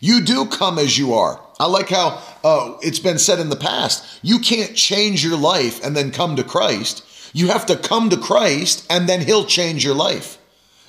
You 0.00 0.20
do 0.20 0.46
come 0.46 0.78
as 0.78 0.98
you 0.98 1.14
are. 1.14 1.40
I 1.58 1.66
like 1.66 1.88
how 1.88 2.20
uh, 2.42 2.76
it's 2.82 2.98
been 2.98 3.18
said 3.18 3.38
in 3.38 3.48
the 3.48 3.56
past 3.56 4.20
you 4.22 4.40
can't 4.40 4.74
change 4.74 5.24
your 5.24 5.38
life 5.38 5.84
and 5.84 5.96
then 5.96 6.10
come 6.10 6.36
to 6.36 6.44
Christ. 6.44 7.04
You 7.32 7.48
have 7.48 7.66
to 7.66 7.76
come 7.76 8.10
to 8.10 8.16
Christ 8.16 8.86
and 8.90 9.08
then 9.08 9.20
He'll 9.20 9.46
change 9.46 9.84
your 9.84 9.94
life. 9.94 10.38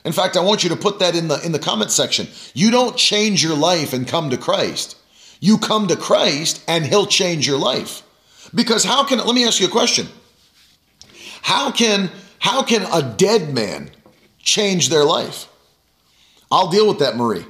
In 0.04 0.12
fact, 0.12 0.38
I 0.38 0.42
want 0.42 0.64
you 0.64 0.70
to 0.70 0.76
put 0.76 1.00
that 1.00 1.16
in 1.16 1.28
the 1.28 1.44
in 1.44 1.52
the 1.52 1.60
comment 1.60 1.92
section. 1.92 2.28
You 2.54 2.70
don't 2.70 2.96
change 2.96 3.44
your 3.44 3.56
life 3.56 3.92
and 3.92 4.08
come 4.08 4.30
to 4.30 4.38
Christ. 4.38 4.98
You 5.40 5.58
come 5.58 5.88
to 5.88 5.96
Christ 5.96 6.64
and 6.68 6.86
he'll 6.86 7.08
change 7.08 7.48
your 7.48 7.58
life. 7.58 8.04
Because 8.56 8.84
how 8.86 9.06
can 9.06 9.20
let 9.20 9.36
me 9.36 9.46
ask 9.46 9.60
you 9.60 9.68
a 9.68 9.70
question. 9.70 10.08
How 11.42 11.72
can 11.72 12.10
how 12.40 12.64
can 12.64 12.84
a 12.84 13.16
dead 13.16 13.54
man 13.54 13.92
change 14.40 14.90
their 14.90 15.04
life? 15.04 15.48
I'll 16.52 16.70
deal 16.70 16.88
with 16.88 17.00
that, 17.00 17.18
Marie. 17.18 17.46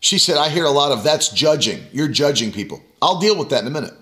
She 0.00 0.18
said, 0.18 0.36
I 0.36 0.50
hear 0.50 0.64
a 0.64 0.70
lot 0.70 0.92
of 0.92 1.02
that's 1.02 1.30
judging. 1.30 1.82
You're 1.90 2.08
judging 2.08 2.52
people. 2.52 2.82
I'll 3.00 3.18
deal 3.18 3.36
with 3.36 3.50
that 3.50 3.62
in 3.62 3.66
a 3.66 3.70
minute. 3.70 3.94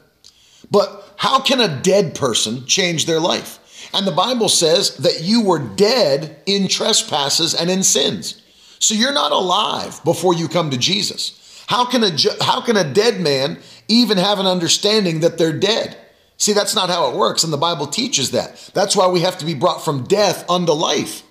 But 0.71 1.15
how 1.17 1.41
can 1.41 1.61
a 1.61 1.81
dead 1.81 2.15
person 2.15 2.67
change 2.67 3.07
their 3.07 3.21
life? 3.21 3.61
And 3.95 4.07
the 4.07 4.13
Bible 4.13 4.49
says 4.49 4.97
that 4.99 5.23
you 5.23 5.43
were 5.43 5.59
dead 5.59 6.43
in 6.47 6.69
trespasses 6.69 7.55
and 7.55 7.71
in 7.71 7.83
sins. 7.83 8.43
So 8.81 8.95
you're 8.95 9.13
not 9.13 9.33
alive 9.33 10.03
before 10.05 10.35
you 10.35 10.49
come 10.49 10.71
to 10.71 10.79
Jesus. 10.79 11.65
How 11.69 11.87
can 11.87 12.03
a 12.03 12.11
how 12.43 12.61
can 12.61 12.77
a 12.77 12.93
dead 12.93 13.21
man 13.21 13.59
even 13.89 14.19
have 14.19 14.39
an 14.39 14.47
understanding 14.47 15.21
that 15.21 15.39
they're 15.39 15.59
dead? 15.59 15.97
See, 16.37 16.53
that's 16.53 16.75
not 16.75 16.91
how 16.91 17.11
it 17.11 17.17
works, 17.17 17.45
and 17.45 17.53
the 17.53 17.59
Bible 17.59 17.87
teaches 17.87 18.33
that. 18.33 18.71
That's 18.75 18.97
why 18.97 19.09
we 19.09 19.21
have 19.21 19.39
to 19.39 19.45
be 19.45 19.55
brought 19.55 19.85
from 19.85 20.05
death 20.05 20.49
unto 20.51 20.73
life. 20.73 21.23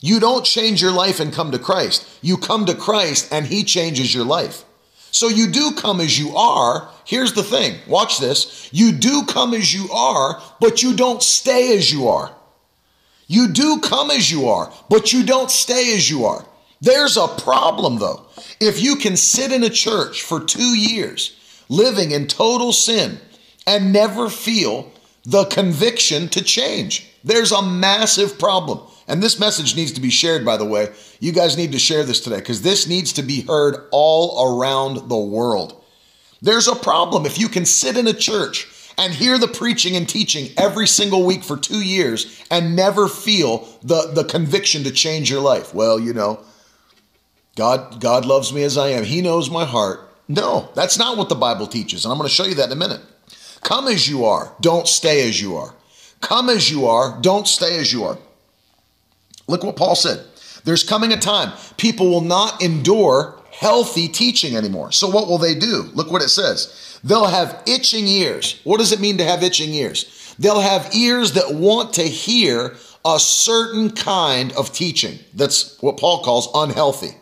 You 0.00 0.18
don't 0.18 0.44
change 0.44 0.80
your 0.80 0.92
life 0.92 1.20
and 1.20 1.32
come 1.32 1.52
to 1.52 1.58
Christ. 1.58 2.08
You 2.22 2.36
come 2.36 2.66
to 2.66 2.74
Christ 2.74 3.28
and 3.32 3.46
He 3.46 3.64
changes 3.64 4.14
your 4.14 4.24
life. 4.24 4.64
So 5.12 5.28
you 5.28 5.48
do 5.48 5.72
come 5.72 6.00
as 6.00 6.18
you 6.18 6.36
are. 6.36 6.88
Here's 7.04 7.34
the 7.34 7.42
thing 7.42 7.76
watch 7.86 8.18
this. 8.18 8.68
You 8.72 8.92
do 8.92 9.24
come 9.24 9.54
as 9.54 9.74
you 9.74 9.90
are, 9.92 10.40
but 10.60 10.82
you 10.82 10.96
don't 10.96 11.22
stay 11.22 11.76
as 11.76 11.92
you 11.92 12.08
are. 12.08 12.34
You 13.26 13.48
do 13.48 13.80
come 13.80 14.10
as 14.10 14.30
you 14.30 14.48
are, 14.48 14.72
but 14.88 15.12
you 15.12 15.24
don't 15.24 15.50
stay 15.50 15.94
as 15.94 16.10
you 16.10 16.24
are. 16.24 16.44
There's 16.80 17.16
a 17.16 17.28
problem 17.28 17.98
though. 17.98 18.26
If 18.60 18.82
you 18.82 18.96
can 18.96 19.16
sit 19.16 19.52
in 19.52 19.62
a 19.62 19.70
church 19.70 20.22
for 20.22 20.40
two 20.40 20.76
years, 20.76 21.36
living 21.68 22.10
in 22.12 22.26
total 22.26 22.72
sin, 22.72 23.20
and 23.66 23.92
never 23.92 24.28
feel 24.28 24.90
the 25.24 25.44
conviction 25.46 26.28
to 26.30 26.42
change, 26.42 27.10
there's 27.24 27.52
a 27.52 27.62
massive 27.62 28.38
problem. 28.38 28.80
And 29.06 29.22
this 29.22 29.40
message 29.40 29.74
needs 29.74 29.92
to 29.92 30.00
be 30.00 30.10
shared, 30.10 30.44
by 30.44 30.56
the 30.56 30.64
way. 30.64 30.92
You 31.18 31.32
guys 31.32 31.56
need 31.56 31.72
to 31.72 31.78
share 31.78 32.04
this 32.04 32.20
today 32.20 32.38
because 32.38 32.62
this 32.62 32.86
needs 32.86 33.12
to 33.14 33.22
be 33.22 33.42
heard 33.42 33.88
all 33.90 34.60
around 34.60 35.08
the 35.08 35.18
world. 35.18 35.82
There's 36.40 36.68
a 36.68 36.76
problem 36.76 37.26
if 37.26 37.38
you 37.38 37.48
can 37.48 37.66
sit 37.66 37.96
in 37.96 38.06
a 38.06 38.12
church 38.12 38.68
and 38.96 39.12
hear 39.12 39.36
the 39.36 39.48
preaching 39.48 39.96
and 39.96 40.08
teaching 40.08 40.50
every 40.56 40.86
single 40.86 41.24
week 41.24 41.42
for 41.42 41.56
two 41.56 41.82
years 41.82 42.42
and 42.50 42.76
never 42.76 43.08
feel 43.08 43.66
the, 43.82 44.10
the 44.14 44.24
conviction 44.24 44.84
to 44.84 44.90
change 44.90 45.30
your 45.30 45.40
life. 45.40 45.74
Well, 45.74 45.98
you 45.98 46.12
know, 46.12 46.40
God, 47.56 48.00
God 48.00 48.24
loves 48.24 48.52
me 48.52 48.62
as 48.62 48.78
I 48.78 48.88
am. 48.88 49.04
He 49.04 49.22
knows 49.22 49.50
my 49.50 49.64
heart. 49.64 50.08
No, 50.28 50.70
that's 50.74 50.98
not 50.98 51.16
what 51.18 51.28
the 51.28 51.34
Bible 51.34 51.66
teaches. 51.66 52.04
And 52.04 52.12
I'm 52.12 52.18
going 52.18 52.28
to 52.28 52.34
show 52.34 52.44
you 52.44 52.54
that 52.54 52.66
in 52.66 52.72
a 52.72 52.76
minute. 52.76 53.00
Come 53.62 53.88
as 53.88 54.08
you 54.08 54.24
are, 54.24 54.54
don't 54.60 54.88
stay 54.88 55.28
as 55.28 55.40
you 55.40 55.56
are. 55.56 55.74
Come 56.20 56.48
as 56.48 56.70
you 56.70 56.86
are, 56.86 57.18
don't 57.20 57.46
stay 57.46 57.78
as 57.78 57.92
you 57.92 58.04
are. 58.04 58.18
Look 59.46 59.64
what 59.64 59.76
Paul 59.76 59.94
said. 59.94 60.24
There's 60.64 60.84
coming 60.84 61.12
a 61.12 61.16
time 61.16 61.52
people 61.76 62.10
will 62.10 62.20
not 62.20 62.62
endure 62.62 63.40
healthy 63.52 64.08
teaching 64.08 64.56
anymore. 64.56 64.92
So 64.92 65.10
what 65.10 65.28
will 65.28 65.38
they 65.38 65.54
do? 65.54 65.90
Look 65.94 66.10
what 66.10 66.22
it 66.22 66.28
says. 66.28 66.98
They'll 67.02 67.26
have 67.26 67.62
itching 67.66 68.06
ears. 68.06 68.60
What 68.64 68.78
does 68.78 68.92
it 68.92 69.00
mean 69.00 69.18
to 69.18 69.24
have 69.24 69.42
itching 69.42 69.74
ears? 69.74 70.34
They'll 70.38 70.60
have 70.60 70.94
ears 70.94 71.32
that 71.32 71.54
want 71.54 71.94
to 71.94 72.02
hear 72.02 72.76
a 73.04 73.18
certain 73.18 73.90
kind 73.90 74.52
of 74.52 74.72
teaching. 74.72 75.18
That's 75.34 75.80
what 75.80 75.98
Paul 75.98 76.22
calls 76.22 76.48
unhealthy. 76.54 77.16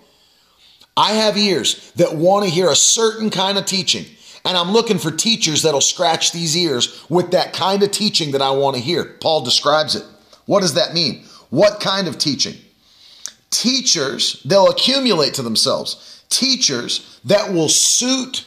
I 0.96 1.12
have 1.12 1.36
ears 1.36 1.92
that 1.96 2.14
want 2.14 2.44
to 2.44 2.50
hear 2.50 2.70
a 2.70 2.76
certain 2.76 3.30
kind 3.30 3.56
of 3.56 3.66
teaching. 3.66 4.04
And 4.48 4.56
I'm 4.56 4.72
looking 4.72 4.98
for 4.98 5.10
teachers 5.10 5.62
that'll 5.62 5.82
scratch 5.82 6.32
these 6.32 6.56
ears 6.56 7.04
with 7.10 7.32
that 7.32 7.52
kind 7.52 7.82
of 7.82 7.90
teaching 7.90 8.32
that 8.32 8.40
I 8.40 8.50
want 8.50 8.76
to 8.76 8.82
hear. 8.82 9.04
Paul 9.04 9.42
describes 9.42 9.94
it. 9.94 10.04
What 10.46 10.60
does 10.60 10.72
that 10.72 10.94
mean? 10.94 11.24
What 11.50 11.80
kind 11.80 12.08
of 12.08 12.16
teaching? 12.16 12.54
Teachers, 13.50 14.42
they'll 14.44 14.70
accumulate 14.70 15.34
to 15.34 15.42
themselves 15.42 16.24
teachers 16.30 17.20
that 17.24 17.52
will 17.52 17.68
suit 17.68 18.46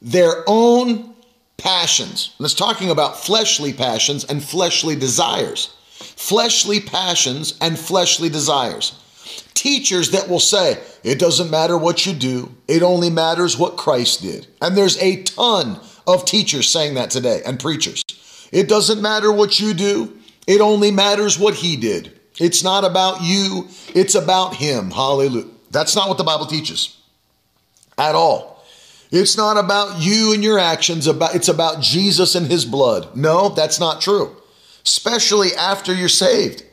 their 0.00 0.42
own 0.46 1.14
passions. 1.58 2.34
And 2.38 2.44
it's 2.46 2.54
talking 2.54 2.90
about 2.90 3.18
fleshly 3.18 3.74
passions 3.74 4.24
and 4.24 4.42
fleshly 4.42 4.96
desires. 4.96 5.74
fleshly 6.16 6.80
passions, 6.80 7.56
and 7.60 7.78
fleshly 7.78 8.28
desires. 8.28 8.98
Teachers 9.54 10.10
that 10.10 10.28
will 10.28 10.40
say, 10.40 10.82
it 11.04 11.18
doesn't 11.18 11.50
matter 11.50 11.78
what 11.78 12.04
you 12.06 12.12
do, 12.12 12.54
it 12.66 12.82
only 12.82 13.10
matters 13.10 13.56
what 13.56 13.76
Christ 13.76 14.22
did. 14.22 14.46
And 14.60 14.76
there's 14.76 15.00
a 15.00 15.22
ton 15.22 15.80
of 16.06 16.24
teachers 16.24 16.68
saying 16.68 16.94
that 16.94 17.10
today 17.10 17.42
and 17.46 17.60
preachers. 17.60 18.02
It 18.50 18.68
doesn't 18.68 19.00
matter 19.00 19.30
what 19.32 19.60
you 19.60 19.72
do, 19.72 20.18
it 20.46 20.60
only 20.60 20.90
matters 20.90 21.38
what 21.38 21.54
he 21.54 21.76
did. 21.76 22.18
It's 22.38 22.64
not 22.64 22.84
about 22.84 23.22
you, 23.22 23.68
it's 23.94 24.14
about 24.14 24.56
him. 24.56 24.90
Hallelujah. 24.90 25.46
That's 25.70 25.94
not 25.94 26.08
what 26.08 26.18
the 26.18 26.24
Bible 26.24 26.46
teaches 26.46 26.98
at 27.98 28.14
all. 28.14 28.64
It's 29.10 29.36
not 29.36 29.58
about 29.58 30.00
you 30.00 30.32
and 30.32 30.42
your 30.42 30.58
actions, 30.58 31.06
about 31.06 31.34
it's 31.34 31.48
about 31.48 31.82
Jesus 31.82 32.34
and 32.34 32.46
his 32.46 32.64
blood. 32.64 33.14
No, 33.14 33.50
that's 33.50 33.78
not 33.78 34.00
true. 34.00 34.36
Especially 34.84 35.54
after 35.54 35.94
you're 35.94 36.08
saved. 36.08 36.64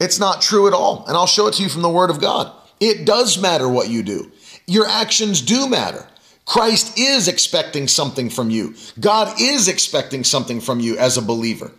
It's 0.00 0.18
not 0.18 0.42
true 0.42 0.66
at 0.66 0.74
all. 0.74 1.04
And 1.06 1.16
I'll 1.16 1.26
show 1.26 1.46
it 1.46 1.54
to 1.54 1.62
you 1.62 1.68
from 1.68 1.82
the 1.82 1.90
word 1.90 2.10
of 2.10 2.20
God. 2.20 2.52
It 2.80 3.06
does 3.06 3.40
matter 3.40 3.68
what 3.68 3.88
you 3.88 4.02
do. 4.02 4.30
Your 4.66 4.86
actions 4.86 5.40
do 5.40 5.68
matter. 5.68 6.06
Christ 6.44 6.98
is 6.98 7.28
expecting 7.28 7.88
something 7.88 8.30
from 8.30 8.50
you. 8.50 8.74
God 9.00 9.40
is 9.40 9.68
expecting 9.68 10.22
something 10.24 10.60
from 10.60 10.80
you 10.80 10.96
as 10.96 11.16
a 11.16 11.22
believer. 11.22 11.72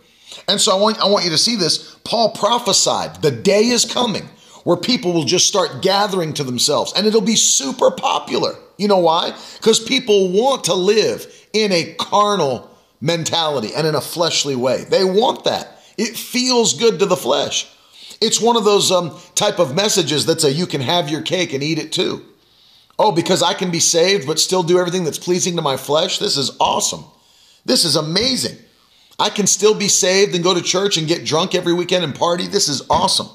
And 0.46 0.60
so 0.60 0.76
I 0.76 0.80
want, 0.80 1.00
I 1.00 1.08
want 1.08 1.24
you 1.24 1.30
to 1.30 1.38
see 1.38 1.56
this. 1.56 1.96
Paul 2.04 2.32
prophesied 2.32 3.22
the 3.22 3.30
day 3.30 3.68
is 3.68 3.84
coming 3.84 4.28
where 4.64 4.76
people 4.76 5.12
will 5.12 5.24
just 5.24 5.46
start 5.46 5.80
gathering 5.80 6.34
to 6.34 6.44
themselves 6.44 6.92
and 6.94 7.06
it'll 7.06 7.20
be 7.20 7.36
super 7.36 7.90
popular. 7.90 8.54
You 8.76 8.88
know 8.88 8.98
why? 8.98 9.34
Because 9.56 9.80
people 9.80 10.30
want 10.30 10.64
to 10.64 10.74
live 10.74 11.26
in 11.52 11.72
a 11.72 11.94
carnal 11.94 12.70
mentality 13.00 13.70
and 13.74 13.86
in 13.86 13.94
a 13.94 14.00
fleshly 14.00 14.56
way. 14.56 14.84
They 14.84 15.04
want 15.04 15.44
that. 15.44 15.82
It 15.96 16.16
feels 16.16 16.78
good 16.78 16.98
to 16.98 17.06
the 17.06 17.16
flesh. 17.16 17.74
It's 18.20 18.40
one 18.40 18.56
of 18.56 18.64
those 18.64 18.90
um, 18.90 19.16
type 19.34 19.58
of 19.58 19.74
messages 19.74 20.26
that's 20.26 20.44
a 20.44 20.52
you 20.52 20.66
can 20.66 20.80
have 20.80 21.08
your 21.08 21.22
cake 21.22 21.52
and 21.52 21.62
eat 21.62 21.78
it 21.78 21.92
too. 21.92 22.24
Oh, 22.98 23.12
because 23.12 23.42
I 23.42 23.54
can 23.54 23.70
be 23.70 23.80
saved 23.80 24.26
but 24.26 24.40
still 24.40 24.62
do 24.62 24.78
everything 24.78 25.04
that's 25.04 25.18
pleasing 25.18 25.56
to 25.56 25.62
my 25.62 25.76
flesh? 25.76 26.18
This 26.18 26.36
is 26.36 26.50
awesome. 26.58 27.04
This 27.64 27.84
is 27.84 27.96
amazing. 27.96 28.56
I 29.18 29.30
can 29.30 29.46
still 29.46 29.74
be 29.74 29.88
saved 29.88 30.34
and 30.34 30.44
go 30.44 30.54
to 30.54 30.62
church 30.62 30.96
and 30.96 31.06
get 31.06 31.24
drunk 31.24 31.54
every 31.54 31.72
weekend 31.72 32.04
and 32.04 32.14
party. 32.14 32.46
This 32.46 32.68
is 32.68 32.82
awesome. 32.88 33.28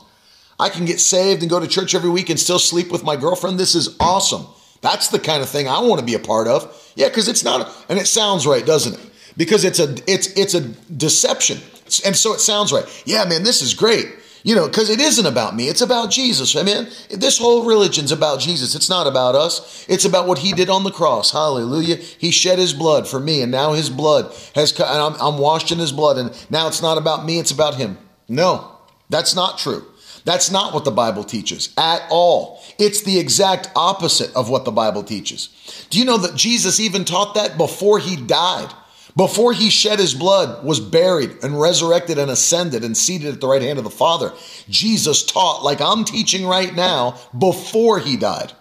I 0.59 0.69
can 0.69 0.85
get 0.85 0.99
saved 0.99 1.41
and 1.41 1.49
go 1.49 1.59
to 1.59 1.67
church 1.67 1.95
every 1.95 2.09
week 2.09 2.29
and 2.29 2.39
still 2.39 2.59
sleep 2.59 2.91
with 2.91 3.03
my 3.03 3.15
girlfriend. 3.15 3.59
This 3.59 3.75
is 3.75 3.95
awesome. 3.99 4.45
That's 4.81 5.07
the 5.07 5.19
kind 5.19 5.41
of 5.41 5.49
thing 5.49 5.67
I 5.67 5.79
want 5.79 5.99
to 5.99 6.05
be 6.05 6.13
a 6.13 6.19
part 6.19 6.47
of. 6.47 6.91
Yeah, 6.95 7.07
because 7.07 7.27
it's 7.27 7.43
not, 7.43 7.61
a, 7.61 7.71
and 7.89 7.99
it 7.99 8.07
sounds 8.07 8.45
right, 8.45 8.65
doesn't 8.65 8.93
it? 8.93 9.11
Because 9.35 9.63
it's 9.63 9.79
a 9.79 9.95
it's 10.05 10.27
it's 10.37 10.53
a 10.53 10.61
deception, 10.61 11.57
and 12.05 12.15
so 12.15 12.33
it 12.33 12.39
sounds 12.39 12.71
right. 12.71 12.85
Yeah, 13.05 13.25
man, 13.25 13.43
this 13.43 13.61
is 13.63 13.73
great. 13.73 14.07
You 14.45 14.55
know, 14.55 14.67
because 14.67 14.89
it 14.89 15.00
isn't 15.00 15.25
about 15.25 15.55
me. 15.55 15.69
It's 15.69 15.81
about 15.81 16.12
Jesus. 16.12 16.57
I 16.57 16.63
mean, 16.63 16.89
this 17.09 17.38
whole 17.38 17.65
religion's 17.65 18.12
about 18.12 18.41
Jesus. 18.41 18.75
It's 18.75 18.89
not 18.89 19.07
about 19.07 19.35
us. 19.35 19.85
It's 19.88 20.03
about 20.03 20.27
what 20.27 20.39
he 20.39 20.51
did 20.51 20.69
on 20.69 20.83
the 20.83 20.91
cross. 20.91 21.31
Hallelujah. 21.31 21.95
He 21.95 22.29
shed 22.31 22.59
his 22.59 22.73
blood 22.73 23.07
for 23.07 23.21
me, 23.21 23.41
and 23.41 23.51
now 23.51 23.71
his 23.71 23.89
blood 23.89 24.35
has 24.53 24.73
come, 24.73 24.88
and 24.89 25.01
I'm, 25.01 25.21
I'm 25.21 25.39
washed 25.39 25.71
in 25.71 25.79
his 25.79 25.93
blood, 25.93 26.17
and 26.17 26.47
now 26.50 26.67
it's 26.67 26.81
not 26.81 26.97
about 26.97 27.25
me, 27.25 27.39
it's 27.39 27.51
about 27.51 27.75
him. 27.75 27.97
No, 28.27 28.69
that's 29.09 29.33
not 29.33 29.59
true. 29.59 29.85
That's 30.25 30.51
not 30.51 30.73
what 30.73 30.85
the 30.85 30.91
Bible 30.91 31.23
teaches 31.23 31.73
at 31.77 32.05
all. 32.09 32.62
It's 32.77 33.01
the 33.01 33.19
exact 33.19 33.69
opposite 33.75 34.33
of 34.35 34.50
what 34.50 34.65
the 34.65 34.71
Bible 34.71 35.03
teaches. 35.03 35.50
Do 35.89 36.00
you 36.00 36.05
know 36.05 36.17
that 36.17 36.35
Jesus 36.35 36.79
even 36.79 37.05
taught 37.05 37.35
that 37.35 37.57
before 37.57 38.00
he 38.00 38.15
died? 38.15 38.73
Before 39.15 39.53
he 39.53 39.70
shed 39.70 40.00
his 40.00 40.15
blood, 40.15 40.65
was 40.65 40.79
buried 40.79 41.43
and 41.43 41.60
resurrected 41.60 42.17
and 42.17 42.32
ascended 42.32 42.84
and 42.84 42.98
seated 42.98 43.34
at 43.34 43.41
the 43.41 43.48
right 43.48 43.62
hand 43.62 43.77
of 43.77 43.84
the 43.84 43.91
Father, 43.91 44.33
Jesus 44.70 45.24
taught 45.24 45.64
like 45.64 45.81
I'm 45.81 46.03
teaching 46.03 46.46
right 46.46 46.74
now 46.74 47.20
before 47.37 48.00
he 48.00 48.18
died. 48.18 48.53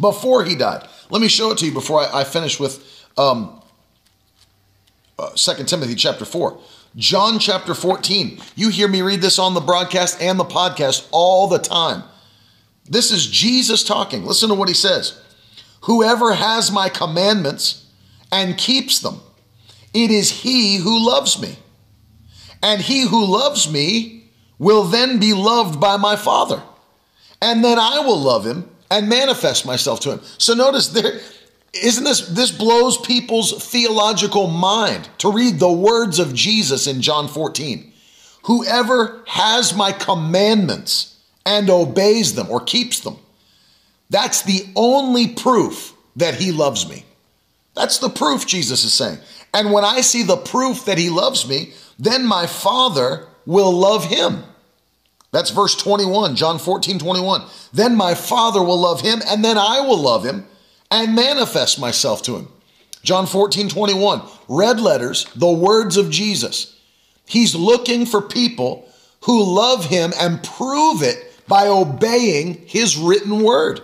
Before 0.00 0.44
he 0.44 0.54
died. 0.54 0.86
Let 1.10 1.20
me 1.20 1.28
show 1.28 1.50
it 1.50 1.58
to 1.58 1.66
you 1.66 1.72
before 1.72 2.00
I, 2.00 2.20
I 2.20 2.24
finish 2.24 2.60
with 2.60 3.06
um, 3.18 3.60
uh, 5.18 5.30
2 5.30 5.64
Timothy 5.64 5.96
chapter 5.96 6.24
4. 6.24 6.58
John 6.96 7.38
chapter 7.38 7.74
14. 7.74 8.40
You 8.56 8.68
hear 8.68 8.88
me 8.88 9.02
read 9.02 9.20
this 9.20 9.38
on 9.38 9.54
the 9.54 9.60
broadcast 9.60 10.20
and 10.20 10.38
the 10.38 10.44
podcast 10.44 11.08
all 11.10 11.48
the 11.48 11.58
time. 11.58 12.04
This 12.88 13.10
is 13.10 13.26
Jesus 13.26 13.84
talking. 13.84 14.24
Listen 14.24 14.48
to 14.48 14.54
what 14.54 14.68
he 14.68 14.74
says. 14.74 15.20
Whoever 15.82 16.34
has 16.34 16.72
my 16.72 16.88
commandments 16.88 17.86
and 18.32 18.58
keeps 18.58 18.98
them, 19.00 19.20
it 19.92 20.10
is 20.10 20.30
he 20.30 20.76
who 20.76 21.06
loves 21.06 21.40
me. 21.40 21.56
And 22.62 22.80
he 22.80 23.02
who 23.02 23.24
loves 23.24 23.70
me 23.70 24.30
will 24.58 24.84
then 24.84 25.18
be 25.18 25.32
loved 25.32 25.80
by 25.80 25.96
my 25.96 26.16
Father. 26.16 26.62
And 27.40 27.64
then 27.64 27.78
I 27.78 28.00
will 28.00 28.18
love 28.18 28.44
him 28.44 28.68
and 28.90 29.08
manifest 29.08 29.64
myself 29.64 30.00
to 30.00 30.12
him. 30.12 30.20
So 30.38 30.52
notice 30.52 30.88
there 30.88 31.20
isn't 31.72 32.04
this 32.04 32.28
this 32.28 32.50
blows 32.50 32.98
people's 32.98 33.64
theological 33.64 34.48
mind 34.48 35.08
to 35.18 35.32
read 35.32 35.58
the 35.58 35.72
words 35.72 36.18
of 36.18 36.34
Jesus 36.34 36.86
in 36.86 37.00
John 37.00 37.28
14. 37.28 37.92
Whoever 38.44 39.22
has 39.26 39.74
my 39.74 39.92
commandments 39.92 41.18
and 41.46 41.70
obeys 41.70 42.34
them 42.34 42.48
or 42.50 42.60
keeps 42.60 43.00
them, 43.00 43.18
that's 44.10 44.42
the 44.42 44.66
only 44.76 45.28
proof 45.28 45.94
that 46.16 46.34
he 46.34 46.52
loves 46.52 46.88
me. 46.88 47.04
That's 47.74 47.98
the 47.98 48.08
proof 48.08 48.46
Jesus 48.46 48.84
is 48.84 48.92
saying. 48.92 49.18
And 49.52 49.72
when 49.72 49.84
I 49.84 50.00
see 50.00 50.22
the 50.22 50.36
proof 50.36 50.84
that 50.84 50.98
he 50.98 51.10
loves 51.10 51.48
me, 51.48 51.72
then 51.98 52.26
my 52.26 52.46
Father 52.46 53.26
will 53.46 53.72
love 53.72 54.06
him. 54.06 54.44
That's 55.32 55.50
verse 55.50 55.76
21, 55.76 56.36
John 56.36 56.58
14, 56.58 56.98
21. 56.98 57.42
Then 57.72 57.96
my 57.96 58.14
Father 58.14 58.62
will 58.62 58.78
love 58.78 59.00
him, 59.00 59.22
and 59.26 59.44
then 59.44 59.58
I 59.58 59.80
will 59.80 59.98
love 59.98 60.24
him 60.24 60.46
and 60.90 61.14
manifest 61.14 61.80
myself 61.80 62.22
to 62.22 62.36
him. 62.36 62.48
John 63.02 63.26
14, 63.26 63.68
21. 63.68 64.22
Red 64.48 64.80
letters, 64.80 65.26
the 65.36 65.50
words 65.50 65.96
of 65.96 66.10
Jesus. 66.10 66.76
He's 67.26 67.54
looking 67.54 68.06
for 68.06 68.20
people 68.20 68.88
who 69.24 69.42
love 69.44 69.86
him 69.86 70.12
and 70.18 70.42
prove 70.42 71.02
it 71.02 71.26
by 71.46 71.68
obeying 71.68 72.54
his 72.66 72.96
written 72.96 73.42
word. 73.42 73.80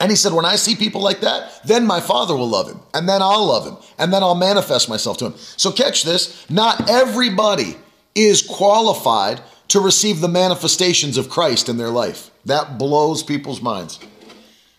And 0.00 0.10
he 0.10 0.16
said, 0.16 0.32
When 0.32 0.44
I 0.44 0.56
see 0.56 0.76
people 0.76 1.00
like 1.00 1.20
that, 1.20 1.60
then 1.64 1.86
my 1.86 2.00
Father 2.00 2.36
will 2.36 2.48
love 2.48 2.68
him, 2.70 2.80
and 2.94 3.08
then 3.08 3.22
I'll 3.22 3.46
love 3.46 3.66
him, 3.66 3.76
and 3.98 4.12
then 4.12 4.22
I'll 4.22 4.34
manifest 4.34 4.88
myself 4.88 5.18
to 5.18 5.26
him. 5.26 5.34
So, 5.36 5.72
catch 5.72 6.04
this 6.04 6.48
not 6.50 6.88
everybody 6.88 7.76
is 8.14 8.42
qualified 8.42 9.40
to 9.68 9.80
receive 9.80 10.20
the 10.20 10.28
manifestations 10.28 11.16
of 11.18 11.28
Christ 11.28 11.68
in 11.68 11.76
their 11.76 11.90
life. 11.90 12.30
That 12.44 12.78
blows 12.78 13.22
people's 13.22 13.60
minds. 13.60 13.98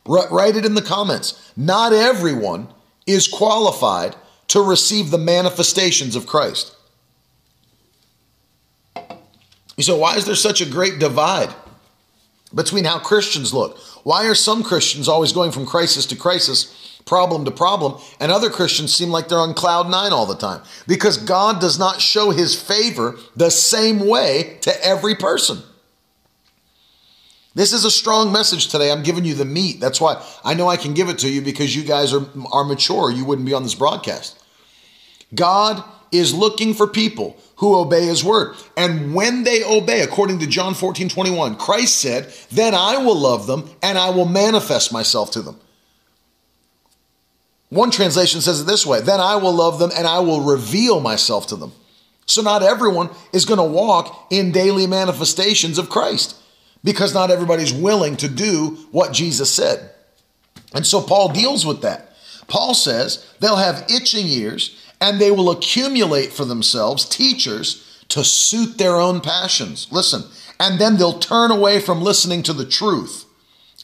Write 0.06 0.56
it 0.56 0.66
in 0.66 0.74
the 0.74 0.82
comments. 0.82 1.54
Not 1.56 1.94
everyone 1.94 2.70
is 3.06 3.28
qualified 3.28 4.16
to 4.48 4.62
receive 4.62 5.12
the 5.12 5.18
manifestations 5.20 6.16
of 6.16 6.26
Christ. 6.26 6.76
You 9.78 9.84
say, 9.84 9.98
why 9.98 10.18
is 10.18 10.26
there 10.26 10.36
such 10.36 10.62
a 10.62 10.66
great 10.66 11.00
divide 11.00 11.54
between 12.54 12.86
how 12.86 13.00
Christians 13.00 13.54
look? 13.54 13.78
Why 14.04 14.26
are 14.28 14.36
some 14.36 14.64
Christians 14.64 15.08
always 15.08 15.32
going 15.32 15.52
from 15.52 15.66
crisis 15.66 16.06
to 16.08 16.16
crisis, 16.16 17.00
problem 17.06 17.46
to 17.46 17.52
problem, 17.52 18.02
and 18.20 18.32
other 18.32 18.50
Christians 18.50 18.94
seem 18.94 19.10
like 19.10 19.28
they're 19.28 19.38
on 19.38 19.54
cloud 19.54 19.90
nine 19.90 20.14
all 20.14 20.26
the 20.26 20.36
time? 20.36 20.62
Because 20.88 21.18
God 21.18 21.62
does 21.62 21.78
not 21.78 22.02
show 22.02 22.32
his 22.32 22.60
favor 22.60 23.18
the 23.36 23.52
same 23.52 24.08
way 24.08 24.58
to 24.62 24.86
every 24.86 25.16
person. 25.16 25.60
This 27.56 27.74
is 27.74 27.84
a 27.84 27.92
strong 27.92 28.32
message 28.32 28.68
today. 28.68 28.92
I'm 28.92 29.04
giving 29.04 29.26
you 29.26 29.34
the 29.34 29.46
meat. 29.46 29.80
That's 29.80 30.00
why 30.00 30.24
I 30.44 30.54
know 30.54 30.68
I 30.68 30.78
can 30.78 30.94
give 30.94 31.10
it 31.10 31.20
to 31.20 31.30
you 31.30 31.42
because 31.42 31.76
you 31.76 31.84
guys 31.84 32.14
are, 32.14 32.26
are 32.52 32.64
mature. 32.64 33.12
You 33.12 33.26
wouldn't 33.26 33.48
be 33.48 33.54
on 33.54 33.64
this 33.64 33.76
broadcast. 33.76 34.42
God 35.36 35.84
is 36.12 36.34
looking 36.34 36.74
for 36.74 36.88
people 36.88 37.38
who 37.60 37.78
obey 37.78 38.06
his 38.06 38.24
word. 38.24 38.56
And 38.78 39.14
when 39.14 39.44
they 39.44 39.64
obey, 39.64 40.02
according 40.02 40.40
to 40.40 40.48
John 40.48 40.74
14, 40.74 41.10
21, 41.10 41.58
Christ 41.58 41.98
said, 41.98 42.34
Then 42.52 42.74
I 42.74 42.98
will 42.98 43.18
love 43.18 43.48
them 43.48 43.70
and 43.84 43.98
I 43.98 44.10
will 44.10 44.26
manifest 44.26 44.94
myself 44.94 45.32
to 45.32 45.42
them. 45.42 45.60
One 47.68 47.92
translation 47.92 48.42
says 48.42 48.62
it 48.62 48.64
this 48.64 48.86
way 48.86 49.02
Then 49.02 49.20
I 49.20 49.36
will 49.36 49.54
love 49.54 49.78
them 49.78 49.92
and 49.96 50.08
I 50.08 50.20
will 50.20 50.42
reveal 50.42 51.02
myself 51.02 51.48
to 51.48 51.58
them. 51.58 51.74
So 52.26 52.42
not 52.42 52.64
everyone 52.64 53.10
is 53.34 53.46
going 53.46 53.58
to 53.58 53.64
walk 53.64 54.28
in 54.30 54.52
daily 54.52 54.88
manifestations 54.88 55.78
of 55.78 55.90
Christ 55.90 56.36
because 56.84 57.14
not 57.14 57.30
everybody's 57.30 57.74
willing 57.74 58.16
to 58.18 58.30
do 58.30 58.78
what 58.92 59.12
Jesus 59.12 59.52
said. 59.52 59.92
And 60.74 60.86
so 60.86 61.02
Paul 61.02 61.30
deals 61.30 61.66
with 61.66 61.82
that. 61.82 62.16
Paul 62.48 62.74
says 62.74 63.28
they'll 63.40 63.58
have 63.58 63.86
itching 63.90 64.28
ears 64.28 64.78
and 65.02 65.20
they 65.20 65.32
will 65.32 65.50
accumulate 65.50 66.32
for 66.32 66.46
themselves 66.46 67.08
teachers 67.08 68.04
to 68.10 68.24
suit 68.24 68.78
their 68.78 68.96
own 68.96 69.22
passions. 69.22 69.88
Listen, 69.92 70.24
and 70.60 70.80
then 70.80 70.98
they'll 70.98 71.20
turn 71.20 71.52
away 71.52 71.80
from 71.80 72.02
listening 72.02 72.44
to 72.44 72.54
the 72.54 72.66
truth 72.66 73.26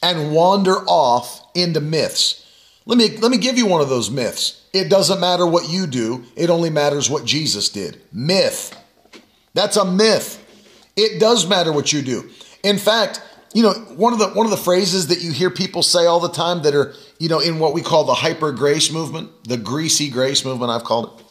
and 0.02 0.32
wander 0.32 0.76
off 0.86 1.42
into 1.54 1.80
myths. 1.80 2.44
Let 2.84 2.98
me, 2.98 3.16
let 3.16 3.30
me 3.30 3.38
give 3.38 3.56
you 3.58 3.66
one 3.66 3.80
of 3.80 3.88
those 3.88 4.10
myths. 4.10 4.64
It 4.72 4.90
doesn't 4.90 5.20
matter 5.20 5.46
what 5.46 5.68
you 5.68 5.86
do, 5.86 6.24
it 6.36 6.50
only 6.50 6.70
matters 6.70 7.08
what 7.08 7.24
Jesus 7.24 7.68
did. 7.68 8.00
Myth. 8.12 8.76
That's 9.54 9.76
a 9.76 9.84
myth. 9.84 10.42
It 10.96 11.18
does 11.18 11.48
matter 11.48 11.72
what 11.72 11.92
you 11.92 12.02
do. 12.02 12.30
In 12.62 12.78
fact, 12.78 13.22
you 13.56 13.62
know, 13.62 13.72
one 13.72 14.12
of 14.12 14.18
the 14.18 14.28
one 14.28 14.44
of 14.44 14.50
the 14.50 14.58
phrases 14.58 15.06
that 15.06 15.22
you 15.22 15.32
hear 15.32 15.48
people 15.48 15.82
say 15.82 16.04
all 16.04 16.20
the 16.20 16.28
time 16.28 16.60
that 16.64 16.74
are, 16.74 16.92
you 17.18 17.30
know, 17.30 17.40
in 17.40 17.58
what 17.58 17.72
we 17.72 17.80
call 17.80 18.04
the 18.04 18.12
hyper 18.12 18.52
grace 18.52 18.92
movement, 18.92 19.30
the 19.44 19.56
greasy 19.56 20.10
grace 20.10 20.44
movement 20.44 20.70
I've 20.70 20.84
called 20.84 21.18
it 21.18 21.26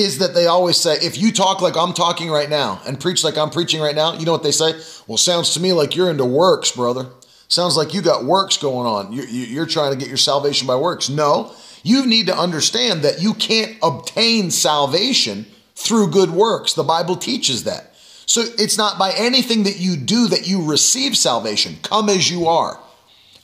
is 0.00 0.18
that 0.18 0.34
they 0.34 0.46
always 0.46 0.76
say, 0.76 0.94
if 1.02 1.18
you 1.18 1.32
talk 1.32 1.60
like 1.60 1.76
I'm 1.76 1.94
talking 1.94 2.30
right 2.30 2.48
now 2.48 2.80
and 2.86 3.00
preach 3.00 3.24
like 3.24 3.36
I'm 3.36 3.50
preaching 3.50 3.80
right 3.80 3.96
now, 3.96 4.14
you 4.14 4.24
know 4.24 4.30
what 4.30 4.44
they 4.44 4.52
say? 4.52 4.80
Well, 5.08 5.18
sounds 5.18 5.52
to 5.54 5.60
me 5.60 5.72
like 5.72 5.96
you're 5.96 6.10
into 6.10 6.24
works, 6.24 6.70
brother. 6.70 7.06
Sounds 7.48 7.76
like 7.76 7.92
you 7.92 8.02
got 8.02 8.24
works 8.24 8.56
going 8.56 8.86
on. 8.86 9.12
You're, 9.12 9.26
you're 9.26 9.66
trying 9.66 9.92
to 9.92 9.98
get 9.98 10.06
your 10.06 10.16
salvation 10.16 10.68
by 10.68 10.76
works. 10.76 11.08
No, 11.08 11.52
you 11.82 12.06
need 12.06 12.28
to 12.28 12.38
understand 12.38 13.02
that 13.02 13.20
you 13.20 13.34
can't 13.34 13.76
obtain 13.82 14.52
salvation 14.52 15.46
through 15.74 16.12
good 16.12 16.30
works. 16.30 16.74
The 16.74 16.84
Bible 16.84 17.16
teaches 17.16 17.64
that. 17.64 17.89
So 18.30 18.42
it's 18.58 18.78
not 18.78 18.96
by 18.96 19.12
anything 19.16 19.64
that 19.64 19.80
you 19.80 19.96
do 19.96 20.28
that 20.28 20.46
you 20.46 20.62
receive 20.64 21.16
salvation. 21.16 21.78
Come 21.82 22.08
as 22.08 22.30
you 22.30 22.46
are. 22.46 22.78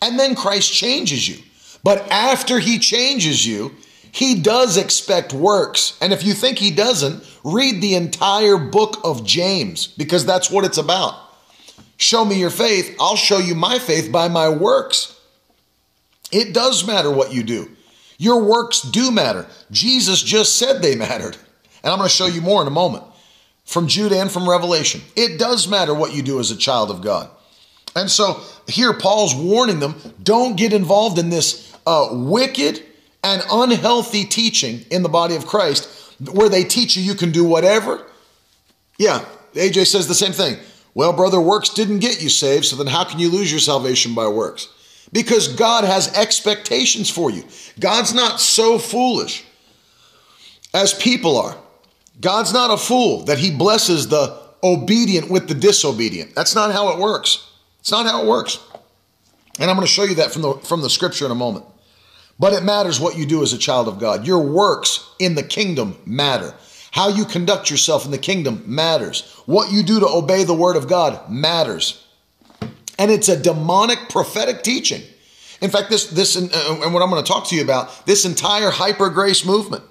And 0.00 0.16
then 0.16 0.36
Christ 0.36 0.72
changes 0.72 1.28
you. 1.28 1.42
But 1.82 2.08
after 2.08 2.60
he 2.60 2.78
changes 2.78 3.44
you, 3.44 3.74
he 4.12 4.40
does 4.40 4.76
expect 4.76 5.32
works. 5.32 5.98
And 6.00 6.12
if 6.12 6.22
you 6.22 6.34
think 6.34 6.58
he 6.58 6.70
doesn't, 6.70 7.24
read 7.42 7.82
the 7.82 7.96
entire 7.96 8.58
book 8.58 9.00
of 9.02 9.26
James 9.26 9.88
because 9.88 10.24
that's 10.24 10.52
what 10.52 10.64
it's 10.64 10.78
about. 10.78 11.16
Show 11.96 12.24
me 12.24 12.38
your 12.38 12.50
faith, 12.50 12.94
I'll 13.00 13.16
show 13.16 13.38
you 13.38 13.56
my 13.56 13.80
faith 13.80 14.12
by 14.12 14.28
my 14.28 14.48
works. 14.48 15.20
It 16.30 16.54
does 16.54 16.86
matter 16.86 17.10
what 17.10 17.32
you 17.34 17.42
do. 17.42 17.72
Your 18.18 18.44
works 18.44 18.82
do 18.82 19.10
matter. 19.10 19.48
Jesus 19.72 20.22
just 20.22 20.54
said 20.54 20.80
they 20.80 20.94
mattered. 20.94 21.36
And 21.82 21.92
I'm 21.92 21.98
going 21.98 22.08
to 22.08 22.14
show 22.14 22.26
you 22.26 22.40
more 22.40 22.62
in 22.62 22.68
a 22.68 22.70
moment 22.70 23.02
from 23.66 23.88
Jude 23.88 24.12
and 24.12 24.30
from 24.30 24.48
Revelation. 24.48 25.02
It 25.14 25.38
does 25.38 25.68
matter 25.68 25.92
what 25.92 26.14
you 26.14 26.22
do 26.22 26.40
as 26.40 26.50
a 26.50 26.56
child 26.56 26.90
of 26.90 27.02
God. 27.02 27.28
And 27.94 28.10
so 28.10 28.40
here 28.66 28.94
Paul's 28.94 29.34
warning 29.34 29.80
them 29.80 29.96
don't 30.22 30.56
get 30.56 30.72
involved 30.72 31.18
in 31.18 31.28
this 31.30 31.76
uh, 31.86 32.08
wicked 32.12 32.82
and 33.22 33.42
unhealthy 33.50 34.24
teaching 34.24 34.84
in 34.90 35.02
the 35.02 35.08
body 35.08 35.34
of 35.34 35.46
Christ 35.46 35.88
where 36.32 36.48
they 36.48 36.64
teach 36.64 36.96
you 36.96 37.02
you 37.02 37.14
can 37.14 37.32
do 37.32 37.44
whatever. 37.44 38.06
Yeah, 38.98 39.24
AJ 39.54 39.86
says 39.86 40.06
the 40.06 40.14
same 40.14 40.32
thing. 40.32 40.56
Well, 40.94 41.12
brother, 41.12 41.40
works 41.40 41.70
didn't 41.70 41.98
get 41.98 42.22
you 42.22 42.30
saved, 42.30 42.64
so 42.64 42.76
then 42.76 42.86
how 42.86 43.04
can 43.04 43.18
you 43.18 43.28
lose 43.28 43.50
your 43.50 43.60
salvation 43.60 44.14
by 44.14 44.28
works? 44.28 44.68
Because 45.12 45.48
God 45.48 45.84
has 45.84 46.12
expectations 46.16 47.10
for 47.10 47.30
you. 47.30 47.44
God's 47.78 48.14
not 48.14 48.40
so 48.40 48.78
foolish 48.78 49.44
as 50.72 50.94
people 50.94 51.36
are. 51.36 51.56
God's 52.20 52.52
not 52.52 52.70
a 52.70 52.76
fool 52.76 53.24
that 53.24 53.38
he 53.38 53.50
blesses 53.50 54.08
the 54.08 54.40
obedient 54.62 55.30
with 55.30 55.48
the 55.48 55.54
disobedient. 55.54 56.34
That's 56.34 56.54
not 56.54 56.72
how 56.72 56.90
it 56.90 56.98
works. 56.98 57.50
It's 57.80 57.90
not 57.90 58.06
how 58.06 58.22
it 58.22 58.26
works. 58.26 58.58
And 59.58 59.70
I'm 59.70 59.76
going 59.76 59.86
to 59.86 59.92
show 59.92 60.04
you 60.04 60.16
that 60.16 60.32
from 60.32 60.42
the 60.42 60.54
from 60.54 60.82
the 60.82 60.90
scripture 60.90 61.24
in 61.24 61.30
a 61.30 61.36
moment. 61.36 61.64
But 62.38 62.52
it 62.52 62.62
matters 62.62 63.00
what 63.00 63.16
you 63.16 63.24
do 63.26 63.42
as 63.42 63.52
a 63.52 63.58
child 63.58 63.88
of 63.88 63.98
God. 63.98 64.26
Your 64.26 64.40
works 64.40 65.08
in 65.18 65.34
the 65.34 65.42
kingdom 65.42 65.98
matter. 66.04 66.54
How 66.90 67.08
you 67.08 67.24
conduct 67.24 67.70
yourself 67.70 68.04
in 68.04 68.10
the 68.10 68.18
kingdom 68.18 68.62
matters. 68.66 69.22
What 69.46 69.72
you 69.72 69.82
do 69.82 70.00
to 70.00 70.06
obey 70.06 70.44
the 70.44 70.54
word 70.54 70.76
of 70.76 70.88
God 70.88 71.30
matters. 71.30 72.04
And 72.98 73.10
it's 73.10 73.28
a 73.28 73.40
demonic 73.40 74.08
prophetic 74.08 74.62
teaching. 74.62 75.02
In 75.60 75.70
fact, 75.70 75.90
this 75.90 76.08
this 76.08 76.36
and 76.36 76.50
what 76.92 77.02
I'm 77.02 77.10
going 77.10 77.22
to 77.22 77.30
talk 77.30 77.46
to 77.48 77.56
you 77.56 77.62
about, 77.62 78.06
this 78.06 78.24
entire 78.24 78.70
hyper 78.70 79.08
grace 79.10 79.44
movement. 79.44 79.84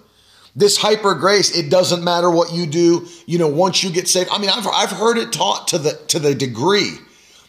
This 0.56 0.78
hyper 0.78 1.16
grace, 1.16 1.56
it 1.56 1.70
doesn't 1.70 2.04
matter 2.04 2.32
what 2.32 2.54
you 2.54 2.66
do, 2.66 3.08
you 3.26 3.38
know, 3.38 3.48
once 3.48 3.84
you 3.84 3.90
get 3.92 4.08
saved. 4.08 4.30
I 4.32 4.38
mean, 4.38 4.50
I've, 4.50 4.68
I've 4.68 4.92
heard 4.92 5.18
it 5.18 5.34
taught 5.34 5.68
to 5.70 5.78
the 5.78 5.94
to 6.08 6.20
the 6.20 6.34
degree 6.34 6.94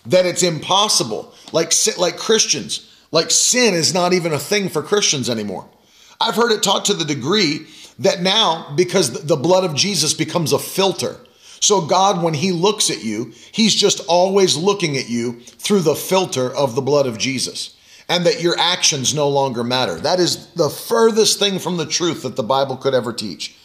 that 0.07 0.27
it's 0.27 0.43
impossible. 0.43 1.33
Like 1.53 1.73
like 1.99 2.17
Christians 2.17 2.93
like 3.11 3.31
sin 3.31 3.75
is 3.75 3.95
not 3.95 4.13
even 4.13 4.33
a 4.33 4.39
thing 4.39 4.69
for 4.69 4.83
Christians 4.83 5.31
anymore. 5.31 5.69
I've 6.21 6.35
heard 6.35 6.53
it 6.53 6.63
taught 6.63 6.87
to 6.87 6.95
the 6.95 7.05
degree 7.05 7.67
that 7.99 8.21
now, 8.21 8.73
because 8.77 9.25
the 9.25 9.37
blood 9.37 9.65
of 9.65 9.75
Jesus 9.75 10.15
becomes 10.15 10.53
a 10.53 10.59
filter. 10.59 11.17
So, 11.61 11.81
God, 11.81 12.23
when 12.23 12.35
He 12.35 12.53
looks 12.53 12.91
at 12.91 13.05
you, 13.05 13.33
He's 13.53 13.75
just 13.75 14.01
always 14.09 14.57
looking 14.57 14.97
at 14.97 15.09
you 15.09 15.41
through 15.41 15.81
the 15.81 15.95
filter 15.95 16.55
of 16.55 16.75
the 16.75 16.83
blood 16.83 17.07
of 17.07 17.19
Jesus, 17.19 17.76
and 18.09 18.25
that 18.27 18.41
your 18.41 18.57
actions 18.59 19.15
no 19.15 19.29
longer 19.29 19.65
matter. 19.65 19.97
That 19.97 20.21
is 20.21 20.49
the 20.53 20.71
furthest 20.71 21.39
thing 21.39 21.59
from 21.59 21.77
the 21.77 21.87
truth 21.87 22.23
that 22.23 22.37
the 22.37 22.43
Bible 22.43 22.77
could 22.77 22.95
ever 22.95 23.13
teach. 23.13 23.57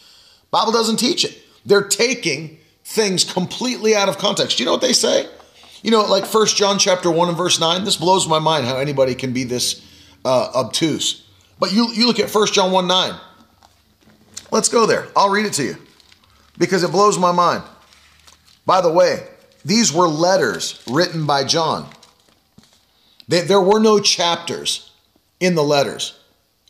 Bible 0.50 0.72
doesn't 0.72 0.96
teach 0.96 1.24
it. 1.24 1.38
They're 1.64 1.86
taking 1.86 2.58
things 2.84 3.24
completely 3.24 3.94
out 3.94 4.08
of 4.08 4.18
context. 4.18 4.58
You 4.58 4.66
know 4.66 4.72
what 4.72 4.80
they 4.80 4.92
say? 4.92 5.28
You 5.82 5.90
know, 5.90 6.02
like 6.02 6.26
First 6.26 6.56
John 6.56 6.78
chapter 6.78 7.10
1 7.10 7.28
and 7.28 7.36
verse 7.36 7.58
9, 7.58 7.84
this 7.84 7.96
blows 7.96 8.28
my 8.28 8.38
mind 8.38 8.66
how 8.66 8.76
anybody 8.76 9.14
can 9.14 9.32
be 9.32 9.44
this 9.44 9.84
uh, 10.24 10.50
obtuse. 10.54 11.26
But 11.58 11.72
you, 11.72 11.88
you 11.92 12.06
look 12.06 12.20
at 12.20 12.30
First 12.30 12.54
John 12.54 12.72
1 12.72 12.86
9. 12.86 13.14
Let's 14.50 14.68
go 14.68 14.86
there. 14.86 15.08
I'll 15.16 15.30
read 15.30 15.46
it 15.46 15.54
to 15.54 15.64
you 15.64 15.76
because 16.58 16.82
it 16.82 16.90
blows 16.90 17.18
my 17.18 17.32
mind. 17.32 17.64
By 18.66 18.80
the 18.80 18.92
way, 18.92 19.26
these 19.64 19.92
were 19.92 20.06
letters 20.06 20.82
written 20.88 21.26
by 21.26 21.44
John. 21.44 21.88
They, 23.28 23.42
there 23.42 23.60
were 23.60 23.80
no 23.80 24.00
chapters 24.00 24.90
in 25.40 25.54
the 25.54 25.62
letters 25.62 26.18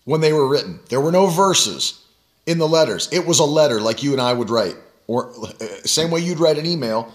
when 0.04 0.20
they 0.20 0.32
were 0.32 0.48
written, 0.48 0.80
there 0.88 1.00
were 1.00 1.12
no 1.12 1.26
verses 1.26 2.04
in 2.46 2.58
the 2.58 2.66
letters. 2.66 3.08
It 3.12 3.26
was 3.26 3.38
a 3.38 3.44
letter 3.44 3.80
like 3.80 4.02
you 4.02 4.12
and 4.12 4.20
I 4.20 4.32
would 4.32 4.50
write, 4.50 4.74
or 5.06 5.30
uh, 5.30 5.66
same 5.84 6.10
way 6.10 6.20
you'd 6.20 6.40
write 6.40 6.58
an 6.58 6.66
email, 6.66 7.12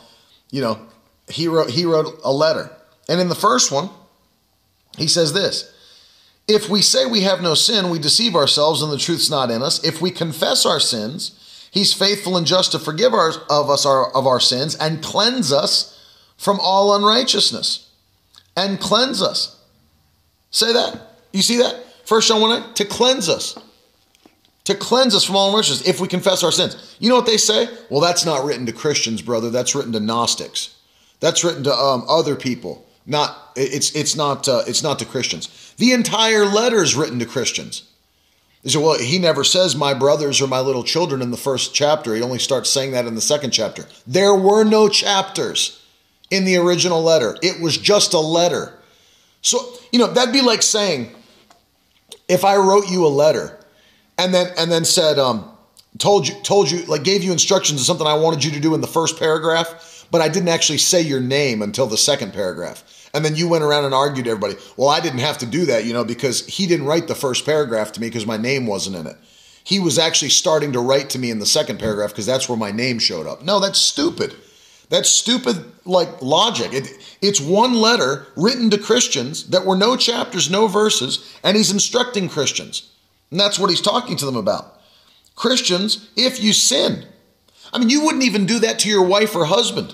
you 0.51 0.61
know, 0.61 0.79
he 1.29 1.47
wrote, 1.47 1.69
he 1.69 1.85
wrote 1.85 2.19
a 2.23 2.31
letter. 2.31 2.71
And 3.09 3.19
in 3.19 3.27
the 3.27 3.35
first 3.35 3.71
one, 3.71 3.89
he 4.97 5.07
says 5.07 5.33
this 5.33 5.73
If 6.47 6.69
we 6.69 6.81
say 6.81 7.05
we 7.05 7.21
have 7.21 7.41
no 7.41 7.53
sin, 7.53 7.89
we 7.89 7.99
deceive 7.99 8.35
ourselves 8.35 8.81
and 8.81 8.91
the 8.91 8.97
truth's 8.97 9.29
not 9.29 9.51
in 9.51 9.61
us. 9.61 9.83
If 9.83 10.01
we 10.01 10.11
confess 10.11 10.65
our 10.65 10.79
sins, 10.79 11.67
he's 11.71 11.93
faithful 11.93 12.37
and 12.37 12.47
just 12.47 12.71
to 12.71 12.79
forgive 12.79 13.13
our, 13.13 13.33
of 13.49 13.69
us 13.69 13.85
our, 13.85 14.13
of 14.15 14.25
our 14.25 14.39
sins 14.39 14.75
and 14.75 15.03
cleanse 15.03 15.51
us 15.51 15.93
from 16.37 16.59
all 16.61 16.95
unrighteousness. 16.95 17.86
And 18.57 18.79
cleanse 18.79 19.21
us. 19.21 19.61
Say 20.49 20.73
that. 20.73 20.99
You 21.31 21.41
see 21.41 21.57
that? 21.57 21.75
First 22.05 22.27
John 22.27 22.41
1 22.41 22.73
to 22.73 22.85
cleanse 22.85 23.29
us. 23.29 23.57
To 24.65 24.75
cleanse 24.75 25.15
us 25.15 25.23
from 25.23 25.35
all 25.37 25.49
unrighteousness 25.49 25.87
if 25.87 26.01
we 26.01 26.07
confess 26.07 26.43
our 26.43 26.51
sins. 26.51 26.97
You 26.99 27.07
know 27.09 27.15
what 27.15 27.27
they 27.27 27.37
say? 27.37 27.69
Well, 27.89 28.01
that's 28.01 28.25
not 28.25 28.43
written 28.43 28.65
to 28.65 28.73
Christians, 28.73 29.21
brother. 29.21 29.49
That's 29.49 29.75
written 29.75 29.93
to 29.93 29.99
Gnostics. 29.99 30.75
That's 31.19 31.43
written 31.43 31.63
to 31.63 31.73
um, 31.73 32.03
other 32.09 32.35
people. 32.35 32.85
Not 33.05 33.53
it's 33.55 33.95
it's 33.95 34.15
not 34.15 34.49
uh, 34.49 34.63
it's 34.67 34.83
not 34.83 34.99
to 34.99 35.05
Christians. 35.05 35.73
The 35.77 35.93
entire 35.93 36.45
letter 36.45 36.83
is 36.83 36.95
written 36.95 37.19
to 37.19 37.25
Christians. 37.25 37.89
They 38.63 38.71
say, 38.71 38.79
well, 38.79 38.99
he 38.99 39.19
never 39.19 39.45
says 39.45 39.75
my 39.75 39.93
brothers 39.93 40.41
or 40.41 40.47
my 40.47 40.59
little 40.59 40.83
children 40.83 41.21
in 41.21 41.31
the 41.31 41.37
first 41.37 41.73
chapter. 41.73 42.15
He 42.15 42.21
only 42.21 42.39
starts 42.39 42.69
saying 42.69 42.91
that 42.91 43.05
in 43.05 43.15
the 43.15 43.21
second 43.21 43.51
chapter. 43.51 43.85
There 44.05 44.35
were 44.35 44.65
no 44.65 44.89
chapters 44.89 45.81
in 46.29 46.45
the 46.45 46.57
original 46.57 47.01
letter. 47.01 47.37
It 47.41 47.61
was 47.61 47.77
just 47.77 48.13
a 48.13 48.19
letter. 48.19 48.77
So, 49.41 49.59
you 49.91 49.99
know, 49.99 50.07
that'd 50.07 50.33
be 50.33 50.41
like 50.41 50.61
saying 50.61 51.11
if 52.27 52.43
I 52.43 52.57
wrote 52.57 52.89
you 52.89 53.05
a 53.05 53.07
letter 53.07 53.57
and 54.17 54.33
then 54.33 54.51
and 54.57 54.71
then 54.71 54.85
said, 54.85 55.19
um, 55.19 55.49
told 55.97 56.27
you 56.27 56.35
told 56.43 56.69
you 56.69 56.85
like 56.85 57.03
gave 57.03 57.23
you 57.23 57.31
instructions 57.31 57.79
of 57.79 57.85
something 57.85 58.07
I 58.07 58.15
wanted 58.15 58.43
you 58.43 58.51
to 58.51 58.59
do 58.59 58.75
in 58.75 58.81
the 58.81 58.87
first 58.87 59.17
paragraph 59.17 59.97
but 60.11 60.21
I 60.21 60.29
didn't 60.29 60.49
actually 60.49 60.77
say 60.77 61.01
your 61.01 61.19
name 61.19 61.61
until 61.61 61.87
the 61.87 61.97
second 61.97 62.33
paragraph. 62.33 63.09
And 63.13 63.23
then 63.23 63.35
you 63.35 63.47
went 63.47 63.63
around 63.63 63.85
and 63.85 63.93
argued 63.93 64.25
to 64.25 64.31
everybody, 64.31 64.55
well, 64.75 64.89
I 64.89 64.99
didn't 64.99 65.19
have 65.19 65.37
to 65.39 65.45
do 65.45 65.65
that, 65.65 65.85
you 65.85 65.93
know, 65.93 66.03
because 66.03 66.45
he 66.45 66.67
didn't 66.67 66.85
write 66.85 67.07
the 67.07 67.15
first 67.15 67.45
paragraph 67.45 67.91
to 67.93 68.01
me 68.01 68.07
because 68.07 68.25
my 68.25 68.37
name 68.37 68.67
wasn't 68.67 68.95
in 68.95 69.07
it. 69.07 69.17
He 69.63 69.79
was 69.79 69.99
actually 69.99 70.29
starting 70.29 70.73
to 70.73 70.79
write 70.79 71.09
to 71.11 71.19
me 71.19 71.29
in 71.31 71.39
the 71.39 71.45
second 71.45 71.79
paragraph 71.79 72.11
because 72.11 72.25
that's 72.25 72.47
where 72.47 72.57
my 72.57 72.71
name 72.71 72.99
showed 72.99 73.27
up. 73.27 73.43
No, 73.43 73.59
that's 73.59 73.79
stupid. 73.79 74.35
That's 74.89 75.09
stupid, 75.09 75.65
like 75.85 76.21
logic. 76.21 76.73
It, 76.73 76.89
it's 77.21 77.41
one 77.41 77.73
letter 77.73 78.27
written 78.35 78.69
to 78.69 78.77
Christians 78.77 79.49
that 79.49 79.65
were 79.65 79.75
no 79.75 79.97
chapters, 79.97 80.49
no 80.49 80.67
verses, 80.67 81.35
and 81.43 81.57
he's 81.57 81.71
instructing 81.71 82.29
Christians. 82.29 82.89
And 83.31 83.39
that's 83.39 83.59
what 83.59 83.69
he's 83.69 83.81
talking 83.81 84.15
to 84.17 84.25
them 84.25 84.37
about. 84.37 84.81
Christians, 85.35 86.09
if 86.15 86.41
you 86.41 86.53
sin, 86.53 87.05
I 87.73 87.79
mean, 87.79 87.89
you 87.89 88.03
wouldn't 88.03 88.23
even 88.23 88.45
do 88.45 88.59
that 88.59 88.79
to 88.79 88.89
your 88.89 89.05
wife 89.05 89.35
or 89.35 89.45
husband. 89.45 89.93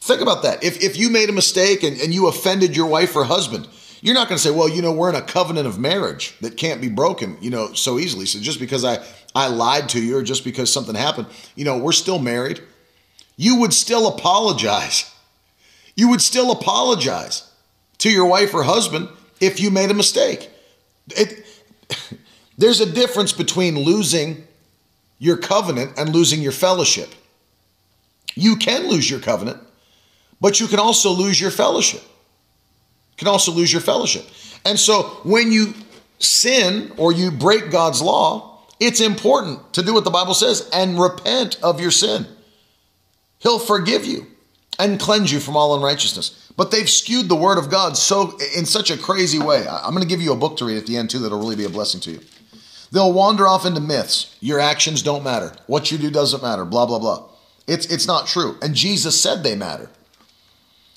Think 0.00 0.20
about 0.20 0.42
that. 0.44 0.62
If, 0.62 0.82
if 0.82 0.96
you 0.96 1.10
made 1.10 1.28
a 1.28 1.32
mistake 1.32 1.82
and, 1.82 2.00
and 2.00 2.14
you 2.14 2.28
offended 2.28 2.76
your 2.76 2.86
wife 2.86 3.16
or 3.16 3.24
husband, 3.24 3.68
you're 4.00 4.14
not 4.14 4.28
going 4.28 4.36
to 4.38 4.42
say, 4.42 4.52
well, 4.52 4.68
you 4.68 4.80
know, 4.80 4.92
we're 4.92 5.08
in 5.08 5.16
a 5.16 5.22
covenant 5.22 5.66
of 5.66 5.78
marriage 5.78 6.38
that 6.40 6.56
can't 6.56 6.80
be 6.80 6.88
broken, 6.88 7.36
you 7.40 7.50
know, 7.50 7.72
so 7.72 7.98
easily. 7.98 8.26
So 8.26 8.38
just 8.38 8.60
because 8.60 8.84
I, 8.84 9.04
I 9.34 9.48
lied 9.48 9.88
to 9.90 10.02
you 10.02 10.16
or 10.16 10.22
just 10.22 10.44
because 10.44 10.72
something 10.72 10.94
happened, 10.94 11.26
you 11.56 11.64
know, 11.64 11.78
we're 11.78 11.92
still 11.92 12.20
married. 12.20 12.60
You 13.38 13.60
would 13.60 13.72
still 13.72 14.08
apologize. 14.08 15.14
You 15.94 16.08
would 16.10 16.20
still 16.20 16.50
apologize 16.50 17.48
to 17.98 18.10
your 18.10 18.26
wife 18.26 18.52
or 18.52 18.64
husband 18.64 19.08
if 19.40 19.60
you 19.60 19.70
made 19.70 19.90
a 19.90 19.94
mistake. 19.94 20.50
It, 21.10 21.46
there's 22.58 22.80
a 22.80 22.92
difference 22.92 23.32
between 23.32 23.78
losing 23.78 24.44
your 25.20 25.36
covenant 25.36 25.92
and 25.96 26.10
losing 26.10 26.42
your 26.42 26.52
fellowship. 26.52 27.14
You 28.34 28.56
can 28.56 28.88
lose 28.88 29.08
your 29.08 29.20
covenant, 29.20 29.60
but 30.40 30.58
you 30.58 30.66
can 30.66 30.80
also 30.80 31.10
lose 31.10 31.40
your 31.40 31.52
fellowship. 31.52 32.02
You 32.02 33.16
can 33.18 33.28
also 33.28 33.52
lose 33.52 33.72
your 33.72 33.82
fellowship. 33.82 34.26
And 34.64 34.78
so 34.78 35.02
when 35.22 35.52
you 35.52 35.74
sin 36.18 36.92
or 36.96 37.12
you 37.12 37.30
break 37.30 37.70
God's 37.70 38.02
law, 38.02 38.62
it's 38.80 39.00
important 39.00 39.72
to 39.74 39.82
do 39.82 39.94
what 39.94 40.02
the 40.02 40.10
Bible 40.10 40.34
says 40.34 40.68
and 40.72 41.00
repent 41.00 41.58
of 41.62 41.80
your 41.80 41.92
sin. 41.92 42.26
He'll 43.40 43.58
forgive 43.58 44.04
you 44.04 44.26
and 44.78 45.00
cleanse 45.00 45.32
you 45.32 45.40
from 45.40 45.56
all 45.56 45.74
unrighteousness. 45.74 46.52
But 46.56 46.70
they've 46.70 46.88
skewed 46.88 47.28
the 47.28 47.36
word 47.36 47.58
of 47.58 47.70
God 47.70 47.96
so 47.96 48.36
in 48.56 48.66
such 48.66 48.90
a 48.90 48.98
crazy 48.98 49.38
way. 49.38 49.66
I'm 49.68 49.92
going 49.92 50.02
to 50.02 50.08
give 50.08 50.22
you 50.22 50.32
a 50.32 50.36
book 50.36 50.56
to 50.58 50.64
read 50.64 50.78
at 50.78 50.86
the 50.86 50.96
end 50.96 51.10
too 51.10 51.20
that'll 51.20 51.38
really 51.38 51.56
be 51.56 51.64
a 51.64 51.70
blessing 51.70 52.00
to 52.02 52.12
you. 52.12 52.20
They'll 52.90 53.12
wander 53.12 53.46
off 53.46 53.66
into 53.66 53.80
myths. 53.80 54.36
Your 54.40 54.58
actions 54.58 55.02
don't 55.02 55.22
matter. 55.22 55.52
What 55.66 55.92
you 55.92 55.98
do 55.98 56.10
doesn't 56.10 56.42
matter. 56.42 56.64
Blah 56.64 56.86
blah 56.86 56.98
blah. 56.98 57.28
It's 57.66 57.86
it's 57.86 58.06
not 58.06 58.26
true. 58.26 58.56
And 58.62 58.74
Jesus 58.74 59.20
said 59.20 59.42
they 59.42 59.54
matter. 59.54 59.90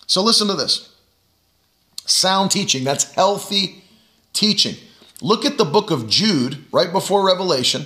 So 0.07 0.21
listen 0.21 0.47
to 0.47 0.55
this. 0.55 0.89
Sound 2.05 2.51
teaching, 2.51 2.83
that's 2.83 3.13
healthy 3.13 3.83
teaching. 4.33 4.75
Look 5.21 5.45
at 5.45 5.57
the 5.57 5.65
book 5.65 5.91
of 5.91 6.09
Jude 6.09 6.65
right 6.71 6.91
before 6.91 7.25
Revelation. 7.25 7.85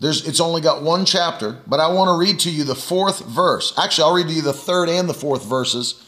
There's, 0.00 0.26
it's 0.26 0.40
only 0.40 0.62
got 0.62 0.82
one 0.82 1.04
chapter, 1.04 1.58
but 1.66 1.78
I 1.78 1.88
want 1.88 2.08
to 2.08 2.18
read 2.18 2.40
to 2.40 2.50
you 2.50 2.64
the 2.64 2.74
fourth 2.74 3.20
verse. 3.26 3.74
Actually, 3.78 4.04
I'll 4.04 4.14
read 4.14 4.28
to 4.28 4.32
you 4.32 4.40
the 4.40 4.54
third 4.54 4.88
and 4.88 5.06
the 5.06 5.14
fourth 5.14 5.44
verses 5.44 6.02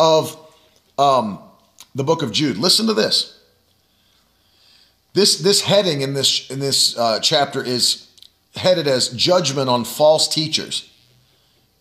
of 0.00 0.34
um, 0.98 1.38
the 1.94 2.04
book 2.04 2.22
of 2.22 2.32
Jude. 2.32 2.56
Listen 2.56 2.86
to 2.86 2.94
this. 2.94 3.38
This 5.12 5.38
this 5.38 5.60
heading 5.60 6.00
in 6.00 6.14
this 6.14 6.50
in 6.50 6.58
this 6.58 6.98
uh, 6.98 7.20
chapter 7.20 7.62
is 7.62 8.08
headed 8.56 8.88
as 8.88 9.10
judgment 9.10 9.68
on 9.68 9.84
false 9.84 10.26
teachers. 10.26 10.90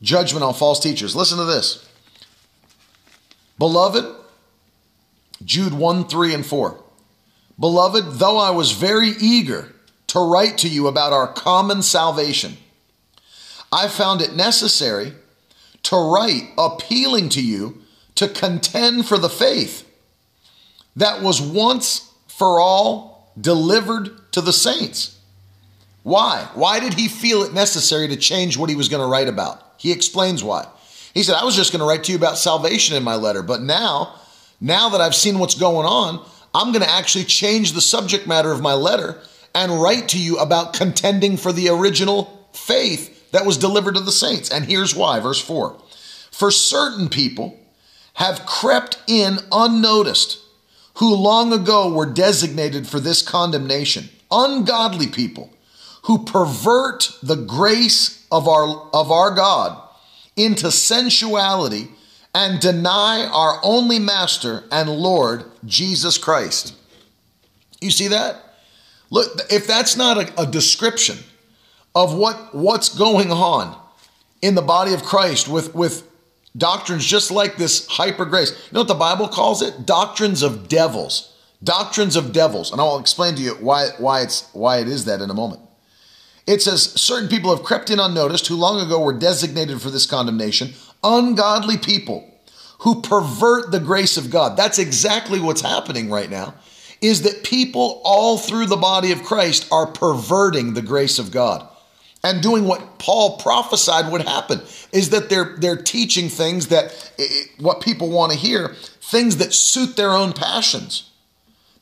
Judgment 0.02 0.44
on 0.44 0.54
false 0.54 0.82
teachers. 0.82 1.16
Listen 1.16 1.38
to 1.38 1.46
this. 1.46 1.90
Beloved, 3.58 4.06
Jude 5.46 5.74
1, 5.74 6.08
3, 6.10 6.34
and 6.34 6.46
4. 6.46 6.84
Beloved, 7.58 8.20
though 8.20 8.38
I 8.38 8.50
was 8.50 8.72
very 8.74 9.12
eager 9.20 9.74
to 10.14 10.20
write 10.20 10.60
to 10.60 10.70
you 10.70 10.86
about 10.86 11.12
our 11.12 11.26
common 11.26 11.82
salvation. 11.82 12.56
I 13.72 13.88
found 13.88 14.22
it 14.22 14.36
necessary 14.36 15.14
to 15.82 15.96
write 15.96 16.52
appealing 16.56 17.30
to 17.30 17.44
you 17.44 17.82
to 18.14 18.28
contend 18.28 19.08
for 19.08 19.18
the 19.18 19.28
faith 19.28 19.90
that 20.96 21.24
was 21.24 21.42
once 21.42 22.14
for 22.28 22.60
all 22.60 23.34
delivered 23.42 24.32
to 24.34 24.42
the 24.42 24.54
saints. 24.54 25.20
Why? 26.04 26.48
Why 26.54 26.80
did 26.80 26.94
he 26.94 27.08
feel 27.08 27.42
it 27.42 27.56
necessary 27.56 28.08
to 28.10 28.16
change 28.16 28.56
what 28.56 28.70
he 28.70 28.76
was 28.76 28.90
going 28.90 29.02
to 29.02 29.12
write 29.12 29.28
about? 29.28 29.74
He 29.80 29.92
explains 29.92 30.44
why. 30.44 30.68
He 31.16 31.24
said, 31.24 31.34
I 31.34 31.44
was 31.44 31.56
just 31.56 31.72
going 31.72 31.80
to 31.80 31.88
write 31.88 32.04
to 32.04 32.12
you 32.12 32.20
about 32.20 32.38
salvation 32.38 32.96
in 32.96 33.02
my 33.02 33.16
letter, 33.16 33.42
but 33.42 33.64
now, 33.64 34.14
now 34.62 34.90
that 34.90 35.02
I've 35.02 35.16
seen 35.16 35.40
what's 35.40 35.56
going 35.56 35.88
on, 35.88 36.24
I'm 36.54 36.72
going 36.72 36.86
to 36.86 36.92
actually 36.92 37.26
change 37.26 37.72
the 37.72 37.82
subject 37.82 38.28
matter 38.28 38.52
of 38.52 38.62
my 38.62 38.76
letter 38.76 39.20
and 39.56 39.82
write 39.82 40.10
to 40.10 40.20
you 40.20 40.38
about 40.38 40.74
contending 40.74 41.38
for 41.38 41.52
the 41.52 41.70
original 41.70 42.48
faith 42.54 43.32
that 43.32 43.46
was 43.46 43.58
delivered 43.58 43.96
to 43.96 44.02
the 44.02 44.12
saints. 44.12 44.50
And 44.50 44.66
here's 44.66 44.96
why, 44.96 45.20
verse 45.20 45.42
4. 45.42 45.80
For 46.32 46.52
certain 46.52 47.10
people 47.10 47.60
have 48.16 48.46
crept 48.46 49.00
in 49.08 49.40
unnoticed, 49.52 50.40
who 50.96 51.16
long 51.16 51.52
ago 51.52 51.92
were 51.92 52.06
designated 52.06 52.88
for 52.88 53.00
this 53.00 53.22
condemnation, 53.22 54.10
ungodly 54.30 55.08
people 55.08 55.52
who 56.04 56.24
pervert 56.26 57.12
the 57.24 57.36
grace 57.36 58.28
of 58.32 58.48
our, 58.48 58.90
of 58.94 59.12
our 59.12 59.32
God 59.32 59.82
into 60.36 60.72
sensuality 60.72 61.88
and 62.36 62.60
deny 62.60 63.26
our 63.26 63.60
only 63.64 64.00
master 64.00 64.64
and 64.72 64.90
Lord, 64.90 65.46
Jesus 65.66 66.18
Christ. 66.18 66.76
You 67.80 67.92
see 67.92 68.08
that? 68.10 68.43
Look, 69.14 69.42
if 69.52 69.68
that's 69.68 69.96
not 69.96 70.18
a, 70.18 70.42
a 70.42 70.48
description 70.48 71.20
of 71.94 72.16
what, 72.16 72.56
what's 72.56 72.90
going 72.90 73.32
on 73.32 73.80
in 74.42 74.56
the 74.56 74.62
body 74.64 74.96
of 74.96 75.04
Christ 75.04 75.48
with, 75.48 75.76
with 75.76 76.10
doctrines 76.58 77.06
just 77.06 77.30
like 77.30 77.56
this 77.56 77.86
hyper 77.86 78.26
grace, 78.26 78.50
you 78.50 78.74
know 78.74 78.80
what 78.80 78.88
the 78.88 78.96
Bible 78.96 79.28
calls 79.28 79.62
it? 79.62 79.86
Doctrines 79.86 80.42
of 80.42 80.68
devils. 80.68 81.32
Doctrines 81.64 82.16
of 82.16 82.34
devils. 82.34 82.72
And 82.72 82.82
I'll 82.82 82.98
explain 82.98 83.36
to 83.36 83.42
you 83.44 83.52
why, 83.52 83.90
why, 84.00 84.22
it's, 84.22 84.50
why 84.52 84.80
it 84.80 84.88
is 84.88 85.06
that 85.06 85.22
in 85.22 85.30
a 85.30 85.36
moment. 85.36 85.62
It 86.48 86.64
says, 86.64 86.82
certain 86.82 87.30
people 87.30 87.56
have 87.56 87.64
crept 87.64 87.92
in 87.92 88.00
unnoticed 88.00 88.48
who 88.48 88.56
long 88.56 88.84
ago 88.84 89.00
were 89.00 89.14
designated 89.14 89.80
for 89.80 89.92
this 89.92 90.08
condemnation, 90.08 90.74
ungodly 91.04 91.78
people 91.78 92.32
who 92.80 93.00
pervert 93.04 93.72
the 93.72 93.80
grace 93.80 94.18
of 94.18 94.32
God. 94.32 94.58
That's 94.58 94.80
exactly 94.80 95.40
what's 95.40 95.62
happening 95.62 96.10
right 96.10 96.32
now 96.32 96.56
is 97.04 97.24
that 97.24 97.44
people 97.44 98.02
all 98.06 98.38
through 98.38 98.66
the 98.66 98.78
body 98.78 99.12
of 99.12 99.24
Christ 99.24 99.68
are 99.72 99.86
perverting 99.86 100.74
the 100.74 100.82
grace 100.82 101.20
of 101.20 101.32
God 101.32 101.68
and 102.24 102.42
doing 102.42 102.66
what 102.66 103.00
Paul 103.00 103.38
prophesied 103.38 104.12
would 104.12 104.22
happen 104.22 104.62
is 104.92 105.10
that 105.10 105.30
they're 105.30 105.56
they're 105.58 105.82
teaching 105.82 106.30
things 106.30 106.68
that 106.68 107.12
what 107.60 107.82
people 107.82 108.10
want 108.10 108.32
to 108.32 108.38
hear, 108.38 108.70
things 109.02 109.38
that 109.38 109.54
suit 109.54 109.98
their 109.98 110.12
own 110.12 110.32
passions, 110.32 111.12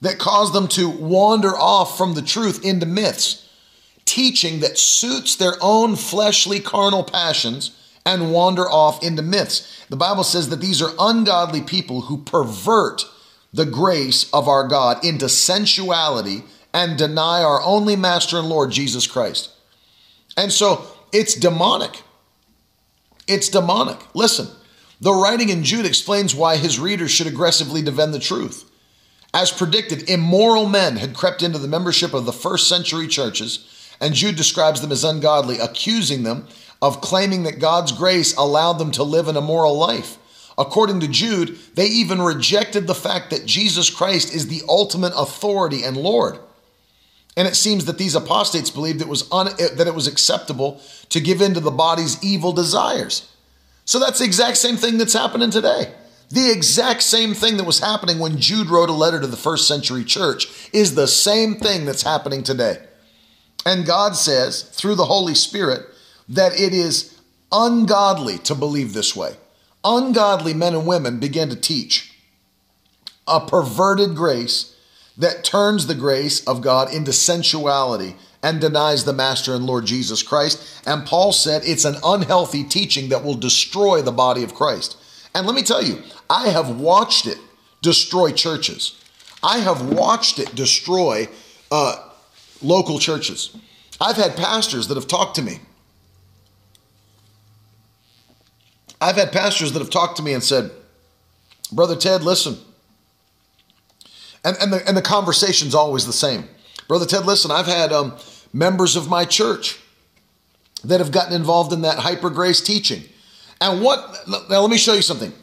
that 0.02 0.18
cause 0.18 0.52
them 0.52 0.68
to 0.70 0.90
wander 0.90 1.56
off 1.56 1.98
from 1.98 2.16
the 2.16 2.24
truth 2.24 2.66
into 2.66 2.88
myths, 2.88 3.48
teaching 4.06 4.62
that 4.62 4.80
suits 4.80 5.36
their 5.36 5.54
own 5.62 5.96
fleshly 5.96 6.60
carnal 6.60 7.04
passions 7.04 7.78
and 8.04 8.34
wander 8.34 8.68
off 8.68 9.04
into 9.04 9.22
myths. 9.22 9.86
The 9.90 9.96
Bible 9.96 10.24
says 10.24 10.50
that 10.50 10.60
these 10.60 10.82
are 10.82 10.96
ungodly 10.98 11.62
people 11.62 12.02
who 12.02 12.18
pervert 12.18 13.06
the 13.54 13.66
grace 13.66 14.30
of 14.32 14.48
our 14.48 14.68
God 14.68 15.04
into 15.04 15.28
sensuality 15.28 16.44
and 16.74 16.98
deny 16.98 17.44
our 17.44 17.62
only 17.62 17.96
master 17.96 18.38
and 18.38 18.48
Lord, 18.48 18.72
Jesus 18.72 19.08
Christ. 19.08 19.50
And 20.38 20.52
so 20.52 20.86
it's 21.12 21.36
demonic. 21.36 22.02
It's 23.28 23.50
demonic. 23.50 24.00
Listen, 24.16 24.48
the 25.00 25.14
writing 25.14 25.50
in 25.50 25.64
Jude 25.64 25.86
explains 25.86 26.36
why 26.36 26.58
his 26.58 26.80
readers 26.80 27.12
should 27.12 27.28
aggressively 27.28 27.82
defend 27.82 28.14
the 28.14 28.20
truth. 28.20 28.70
As 29.34 29.52
predicted, 29.52 30.10
immoral 30.10 30.68
men 30.68 30.98
had 30.98 31.16
crept 31.16 31.42
into 31.42 31.58
the 31.58 31.68
membership 31.68 32.14
of 32.14 32.26
the 32.26 32.34
first 32.34 32.68
century 32.68 33.08
churches, 33.08 33.96
and 34.00 34.14
Jude 34.14 34.36
describes 34.36 34.82
them 34.82 34.92
as 34.92 35.04
ungodly, 35.04 35.60
accusing 35.60 36.24
them 36.24 36.48
of 36.82 37.02
claiming 37.02 37.44
that 37.44 37.60
God's 37.60 37.92
grace 37.92 38.36
allowed 38.36 38.74
them 38.74 38.92
to 38.92 39.04
live 39.04 39.28
an 39.28 39.38
immoral 39.38 39.78
life. 39.78 40.18
According 40.58 41.00
to 41.00 41.08
Jude, 41.08 41.58
they 41.76 41.88
even 41.88 42.22
rejected 42.22 42.88
the 42.88 42.96
fact 42.96 43.30
that 43.30 43.46
Jesus 43.46 43.90
Christ 43.90 44.34
is 44.34 44.48
the 44.48 44.62
ultimate 44.68 45.14
authority 45.16 45.84
and 45.84 45.98
Lord. 45.98 46.38
And 47.38 47.48
it 47.48 47.56
seems 47.56 47.86
that 47.86 47.98
these 47.98 48.16
apostates 48.16 48.70
believed 48.70 49.02
it 49.02 49.08
was 49.08 49.32
un, 49.32 49.48
that 49.76 49.88
it 49.88 49.96
was 49.96 50.08
acceptable 50.08 50.82
to 51.10 51.22
give 51.22 51.42
in 51.42 51.54
to 51.54 51.60
the 51.60 51.72
body's 51.72 52.22
evil 52.24 52.52
desires. 52.52 53.32
So 53.86 54.00
that's 54.00 54.20
the 54.20 54.26
exact 54.26 54.58
same 54.58 54.76
thing 54.76 54.98
that's 54.98 55.14
happening 55.14 55.50
today. 55.50 55.94
The 56.30 56.52
exact 56.52 57.04
same 57.04 57.34
thing 57.34 57.58
that 57.58 57.66
was 57.66 57.80
happening 57.80 58.20
when 58.20 58.40
Jude 58.40 58.70
wrote 58.70 58.90
a 58.90 58.94
letter 58.94 59.20
to 59.20 59.28
the 59.28 59.38
first 59.38 59.68
century 59.68 60.04
church 60.04 60.70
is 60.72 60.96
the 60.96 61.08
same 61.08 61.56
thing 61.56 61.86
that's 61.86 62.04
happening 62.04 62.44
today. 62.44 62.78
And 63.66 63.86
God 63.86 64.16
says 64.16 64.64
through 64.64 64.96
the 64.96 65.06
Holy 65.06 65.36
Spirit 65.36 65.86
that 66.30 66.58
it 66.60 66.74
is 66.74 67.20
ungodly 67.52 68.38
to 68.40 68.56
believe 68.56 68.94
this 68.94 69.16
way 69.16 69.36
ungodly 69.84 70.54
men 70.54 70.74
and 70.74 70.86
women 70.86 71.20
began 71.20 71.50
to 71.50 71.56
teach 71.56 72.14
a 73.28 73.40
perverted 73.40 74.16
grace 74.16 74.76
that 75.18 75.44
turns 75.44 75.88
the 75.88 75.96
grace 75.96 76.46
of 76.48 76.62
God 76.62 76.94
into 76.94 77.14
sensuality 77.14 78.16
and 78.44 78.60
denies 78.60 79.06
the 79.06 79.14
Master 79.14 79.54
and 79.54 79.66
Lord 79.66 79.86
Jesus 79.86 80.24
Christ. 80.24 80.82
And 80.86 81.06
Paul 81.06 81.32
said 81.32 81.62
it's 81.64 81.86
an 81.86 81.96
unhealthy 82.04 82.64
teaching 82.64 83.10
that 83.10 83.24
will 83.24 83.36
destroy 83.36 84.02
the 84.02 84.12
body 84.12 84.44
of 84.44 84.56
Christ. 84.56 84.98
And 85.36 85.46
let 85.46 85.56
me 85.56 85.62
tell 85.62 85.84
you, 85.84 86.02
I 86.30 86.50
have 86.50 86.80
watched 86.80 87.28
it 87.28 87.38
destroy 87.82 88.32
churches. 88.32 89.00
I 89.44 89.60
have 89.60 89.94
watched 89.94 90.40
it 90.40 90.56
destroy 90.56 91.28
uh, 91.72 91.96
local 92.62 93.00
churches. 93.00 93.56
I've 94.00 94.18
had 94.18 94.36
pastors 94.36 94.88
that 94.88 94.96
have 94.96 95.08
talked 95.08 95.36
to 95.36 95.42
me 95.42 95.60
I've 99.02 99.16
had 99.16 99.32
pastors 99.32 99.74
that 99.74 99.80
have 99.80 99.90
talked 99.90 100.18
to 100.18 100.24
me 100.24 100.34
and 100.34 100.44
said, 100.44 100.70
Brother 101.72 101.96
Ted, 101.96 102.24
listen. 102.24 102.58
And, 104.46 104.56
and, 104.62 104.72
the, 104.72 104.88
and 104.88 104.96
the 104.96 105.02
conversation's 105.02 105.74
always 105.74 106.06
the 106.06 106.14
same. 106.14 106.48
Brother 106.88 107.06
Ted, 107.06 107.26
listen, 107.26 107.50
I've 107.50 107.66
had 107.66 107.92
um, 107.92 108.16
members 108.54 108.96
of 108.96 109.10
my 109.10 109.26
church 109.26 109.80
that 110.84 111.00
have 111.00 111.12
gotten 111.12 111.34
involved 111.34 111.74
in 111.74 111.82
that 111.82 111.98
hyper 111.98 112.30
grace 112.30 112.62
teaching. 112.62 113.04
And 113.60 113.82
what, 113.82 114.28
now 114.50 114.62
let 114.62 114.70
me 114.70 114.78
show 114.78 114.94
you 114.94 115.02
something. 115.02 115.34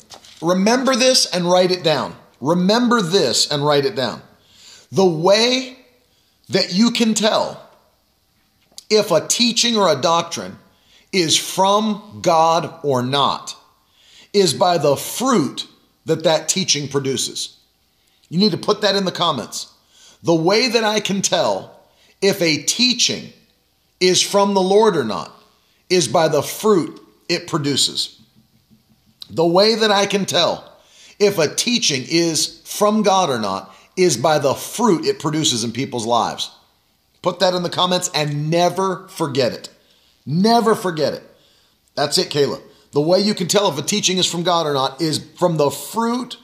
Remember 0.40 0.94
this 0.94 1.26
and 1.26 1.44
write 1.44 1.70
it 1.70 1.82
down. 1.82 2.14
Remember 2.40 3.02
this 3.02 3.50
and 3.50 3.64
write 3.64 3.84
it 3.84 3.96
down. 3.96 4.22
The 4.92 5.04
way 5.04 5.78
that 6.48 6.72
you 6.72 6.90
can 6.90 7.14
tell 7.14 7.68
if 8.88 9.10
a 9.10 9.26
teaching 9.26 9.76
or 9.76 9.88
a 9.90 10.00
doctrine 10.00 10.58
is 11.12 11.36
from 11.36 12.20
God 12.22 12.80
or 12.82 13.02
not 13.02 13.56
is 14.32 14.52
by 14.52 14.78
the 14.78 14.96
fruit 14.96 15.66
that 16.06 16.24
that 16.24 16.48
teaching 16.48 16.88
produces. 16.88 17.56
You 18.28 18.38
need 18.38 18.52
to 18.52 18.58
put 18.58 18.82
that 18.82 18.96
in 18.96 19.04
the 19.04 19.12
comments. 19.12 19.72
The 20.22 20.34
way 20.34 20.68
that 20.68 20.84
I 20.84 21.00
can 21.00 21.22
tell 21.22 21.80
if 22.20 22.42
a 22.42 22.62
teaching 22.62 23.32
is 24.00 24.22
from 24.22 24.54
the 24.54 24.60
Lord 24.60 24.96
or 24.96 25.04
not 25.04 25.32
is 25.88 26.08
by 26.08 26.28
the 26.28 26.42
fruit 26.42 27.00
it 27.28 27.46
produces. 27.46 28.20
The 29.30 29.46
way 29.46 29.74
that 29.74 29.90
I 29.90 30.06
can 30.06 30.24
tell 30.26 30.64
if 31.18 31.38
a 31.38 31.52
teaching 31.54 32.04
is 32.08 32.60
from 32.64 33.02
God 33.02 33.30
or 33.30 33.38
not 33.38 33.74
is 33.96 34.16
by 34.16 34.38
the 34.38 34.54
fruit 34.54 35.04
it 35.04 35.18
produces 35.18 35.64
in 35.64 35.72
people's 35.72 36.06
lives. 36.06 36.50
Put 37.22 37.40
that 37.40 37.54
in 37.54 37.62
the 37.62 37.70
comments 37.70 38.10
and 38.14 38.50
never 38.50 39.08
forget 39.08 39.52
it. 39.52 39.70
Never 40.30 40.74
forget 40.74 41.14
it. 41.14 41.22
That's 41.94 42.18
it, 42.18 42.28
Caleb. 42.28 42.60
The 42.92 43.00
way 43.00 43.18
you 43.18 43.34
can 43.34 43.48
tell 43.48 43.70
if 43.70 43.78
a 43.78 43.82
teaching 43.82 44.18
is 44.18 44.30
from 44.30 44.42
God 44.42 44.66
or 44.66 44.74
not 44.74 45.00
is 45.00 45.26
from 45.38 45.56
the 45.56 45.70
fruit 45.70 46.36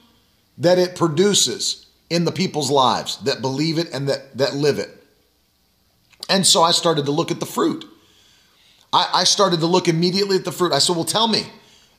that 0.56 0.78
it 0.78 0.96
produces 0.96 1.86
in 2.08 2.24
the 2.24 2.32
people's 2.32 2.70
lives 2.70 3.18
that 3.24 3.42
believe 3.42 3.76
it 3.76 3.92
and 3.92 4.08
that, 4.08 4.38
that 4.38 4.54
live 4.54 4.78
it. 4.78 4.88
And 6.30 6.46
so 6.46 6.62
I 6.62 6.70
started 6.70 7.04
to 7.04 7.12
look 7.12 7.30
at 7.30 7.40
the 7.40 7.46
fruit. 7.46 7.84
I, 8.90 9.10
I 9.12 9.24
started 9.24 9.60
to 9.60 9.66
look 9.66 9.86
immediately 9.86 10.36
at 10.36 10.46
the 10.46 10.52
fruit. 10.52 10.72
I 10.72 10.78
said, 10.78 10.96
Well, 10.96 11.04
tell 11.04 11.28
me. 11.28 11.42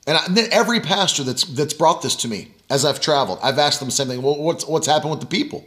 And, 0.08 0.18
I, 0.18 0.26
and 0.26 0.36
then 0.36 0.50
every 0.52 0.80
pastor 0.80 1.24
that's 1.24 1.44
that's 1.44 1.74
brought 1.74 2.02
this 2.02 2.16
to 2.18 2.28
me 2.28 2.52
as 2.68 2.84
I've 2.84 3.00
traveled, 3.00 3.38
I've 3.44 3.60
asked 3.60 3.80
them 3.80 3.90
the 3.90 3.94
same 3.94 4.08
thing. 4.08 4.24
Well, 4.24 4.42
what's 4.42 4.66
what's 4.66 4.88
happened 4.88 5.12
with 5.12 5.20
the 5.20 5.28
people? 5.28 5.66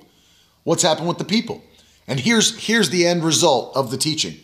What's 0.64 0.82
happened 0.82 1.06
with 1.06 1.18
the 1.18 1.24
people? 1.24 1.62
And 2.08 2.18
here's 2.18 2.58
here's 2.58 2.90
the 2.90 3.06
end 3.06 3.22
result 3.22 3.76
of 3.76 3.92
the 3.92 3.96
teaching. 3.96 4.34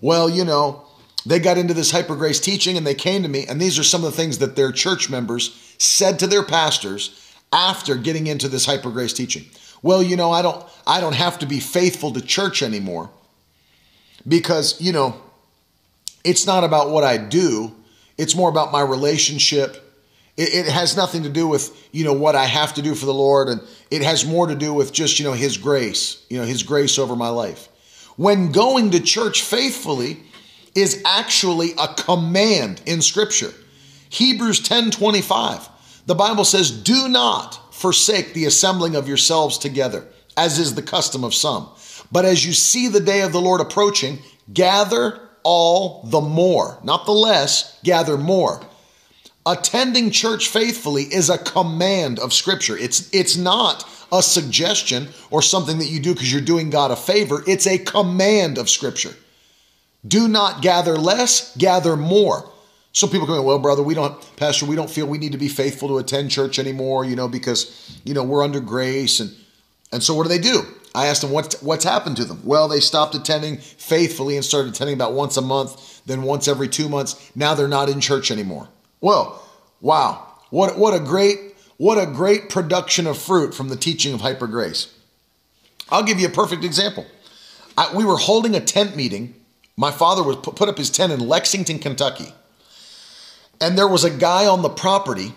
Well, 0.00 0.28
you 0.28 0.44
know, 0.44 0.86
they 1.26 1.38
got 1.38 1.58
into 1.58 1.74
this 1.74 1.90
hyper 1.90 2.16
grace 2.16 2.40
teaching 2.40 2.76
and 2.76 2.86
they 2.86 2.94
came 2.94 3.22
to 3.22 3.28
me, 3.28 3.46
and 3.46 3.60
these 3.60 3.78
are 3.78 3.84
some 3.84 4.04
of 4.04 4.10
the 4.10 4.16
things 4.16 4.38
that 4.38 4.56
their 4.56 4.72
church 4.72 5.10
members 5.10 5.74
said 5.78 6.18
to 6.18 6.26
their 6.26 6.42
pastors 6.42 7.34
after 7.52 7.94
getting 7.96 8.26
into 8.26 8.48
this 8.48 8.66
hyper 8.66 8.90
grace 8.90 9.12
teaching. 9.12 9.44
Well, 9.82 10.02
you 10.02 10.16
know, 10.16 10.30
I 10.30 10.42
don't 10.42 10.64
I 10.86 11.00
don't 11.00 11.14
have 11.14 11.38
to 11.40 11.46
be 11.46 11.60
faithful 11.60 12.12
to 12.12 12.20
church 12.20 12.62
anymore 12.62 13.10
because, 14.26 14.80
you 14.80 14.92
know, 14.92 15.20
it's 16.24 16.46
not 16.46 16.64
about 16.64 16.90
what 16.90 17.04
I 17.04 17.16
do, 17.16 17.74
it's 18.18 18.34
more 18.34 18.50
about 18.50 18.72
my 18.72 18.82
relationship. 18.82 19.86
It, 20.36 20.66
it, 20.66 20.72
has 20.72 20.96
nothing 20.96 21.24
to 21.24 21.28
do 21.28 21.46
with, 21.46 21.76
you 21.92 22.04
know, 22.04 22.14
what 22.14 22.34
I 22.34 22.46
have 22.46 22.72
to 22.74 22.82
do 22.82 22.94
for 22.94 23.04
the 23.04 23.12
Lord. 23.12 23.48
And 23.48 23.60
it 23.90 24.00
has 24.00 24.24
more 24.24 24.46
to 24.46 24.54
do 24.54 24.72
with 24.72 24.90
just, 24.90 25.18
you 25.18 25.24
know, 25.26 25.32
His 25.32 25.58
grace, 25.58 26.24
you 26.30 26.38
know, 26.38 26.44
His 26.44 26.62
grace 26.62 26.98
over 26.98 27.14
my 27.14 27.28
life. 27.28 27.68
When 28.16 28.50
going 28.50 28.92
to 28.92 29.00
church 29.00 29.42
faithfully 29.42 30.22
is 30.74 31.02
actually 31.04 31.72
a 31.78 31.88
command 31.88 32.82
in 32.86 33.02
Scripture. 33.02 33.52
Hebrews 34.08 34.60
10 34.60 34.90
25. 34.90 35.68
The 36.06 36.14
Bible 36.14 36.44
says, 36.44 36.70
Do 36.70 37.08
not 37.08 37.74
forsake 37.74 38.34
the 38.34 38.46
assembling 38.46 38.96
of 38.96 39.08
yourselves 39.08 39.58
together, 39.58 40.06
as 40.36 40.58
is 40.58 40.74
the 40.74 40.82
custom 40.82 41.24
of 41.24 41.34
some. 41.34 41.68
But 42.12 42.24
as 42.24 42.44
you 42.44 42.52
see 42.52 42.88
the 42.88 43.00
day 43.00 43.22
of 43.22 43.32
the 43.32 43.40
Lord 43.40 43.60
approaching, 43.60 44.18
gather 44.52 45.20
all 45.42 46.02
the 46.04 46.20
more, 46.20 46.78
not 46.82 47.06
the 47.06 47.12
less, 47.12 47.80
gather 47.82 48.16
more. 48.16 48.60
Attending 49.46 50.10
church 50.10 50.48
faithfully 50.48 51.04
is 51.04 51.30
a 51.30 51.38
command 51.38 52.18
of 52.18 52.32
Scripture. 52.32 52.76
It's, 52.76 53.12
it's 53.14 53.36
not 53.36 53.88
a 54.12 54.22
suggestion 54.22 55.08
or 55.30 55.40
something 55.40 55.78
that 55.78 55.86
you 55.86 56.00
do 56.00 56.12
because 56.12 56.30
you're 56.30 56.42
doing 56.42 56.68
God 56.68 56.90
a 56.90 56.96
favor. 56.96 57.42
It's 57.46 57.66
a 57.66 57.78
command 57.78 58.58
of 58.58 58.68
Scripture. 58.68 59.14
Do 60.06 60.28
not 60.28 60.62
gather 60.62 60.96
less, 60.96 61.56
gather 61.56 61.96
more. 61.96 62.50
So 62.92 63.06
people 63.06 63.26
come, 63.26 63.44
well, 63.44 63.58
brother, 63.58 63.82
we 63.82 63.94
don't, 63.94 64.18
Pastor, 64.36 64.66
we 64.66 64.74
don't 64.74 64.90
feel 64.90 65.06
we 65.06 65.18
need 65.18 65.32
to 65.32 65.38
be 65.38 65.48
faithful 65.48 65.88
to 65.88 65.98
attend 65.98 66.30
church 66.30 66.58
anymore, 66.58 67.04
you 67.04 67.14
know, 67.14 67.28
because, 67.28 68.00
you 68.04 68.14
know, 68.14 68.24
we're 68.24 68.42
under 68.42 68.60
grace. 68.60 69.20
And, 69.20 69.30
and 69.92 70.02
so 70.02 70.14
what 70.14 70.24
do 70.24 70.28
they 70.28 70.38
do? 70.38 70.62
I 70.92 71.06
asked 71.06 71.20
them 71.20 71.30
what's, 71.30 71.62
what's 71.62 71.84
happened 71.84 72.16
to 72.16 72.24
them. 72.24 72.40
Well, 72.44 72.66
they 72.66 72.80
stopped 72.80 73.14
attending 73.14 73.58
faithfully 73.58 74.34
and 74.34 74.44
started 74.44 74.74
attending 74.74 74.94
about 74.94 75.12
once 75.12 75.36
a 75.36 75.42
month, 75.42 76.04
then 76.04 76.22
once 76.22 76.48
every 76.48 76.66
two 76.66 76.88
months. 76.88 77.30
Now 77.36 77.54
they're 77.54 77.68
not 77.68 77.88
in 77.88 78.00
church 78.00 78.32
anymore. 78.32 78.68
Well, 79.00 79.40
wow. 79.80 80.26
What, 80.50 80.76
what 80.76 80.94
a 80.94 80.98
great, 80.98 81.38
what 81.76 81.96
a 81.96 82.10
great 82.10 82.48
production 82.48 83.06
of 83.06 83.18
fruit 83.18 83.54
from 83.54 83.68
the 83.68 83.76
teaching 83.76 84.14
of 84.14 84.20
hyper 84.20 84.48
grace. 84.48 84.92
I'll 85.90 86.02
give 86.02 86.18
you 86.18 86.26
a 86.26 86.32
perfect 86.32 86.64
example. 86.64 87.06
I, 87.78 87.94
we 87.94 88.04
were 88.04 88.16
holding 88.16 88.56
a 88.56 88.60
tent 88.60 88.96
meeting. 88.96 89.36
My 89.80 89.90
father 89.90 90.22
was 90.22 90.36
put 90.36 90.68
up 90.68 90.76
his 90.76 90.90
tent 90.90 91.10
in 91.10 91.26
Lexington, 91.26 91.78
Kentucky. 91.78 92.34
And 93.62 93.78
there 93.78 93.88
was 93.88 94.04
a 94.04 94.10
guy 94.10 94.46
on 94.46 94.60
the 94.60 94.68
property 94.68 95.32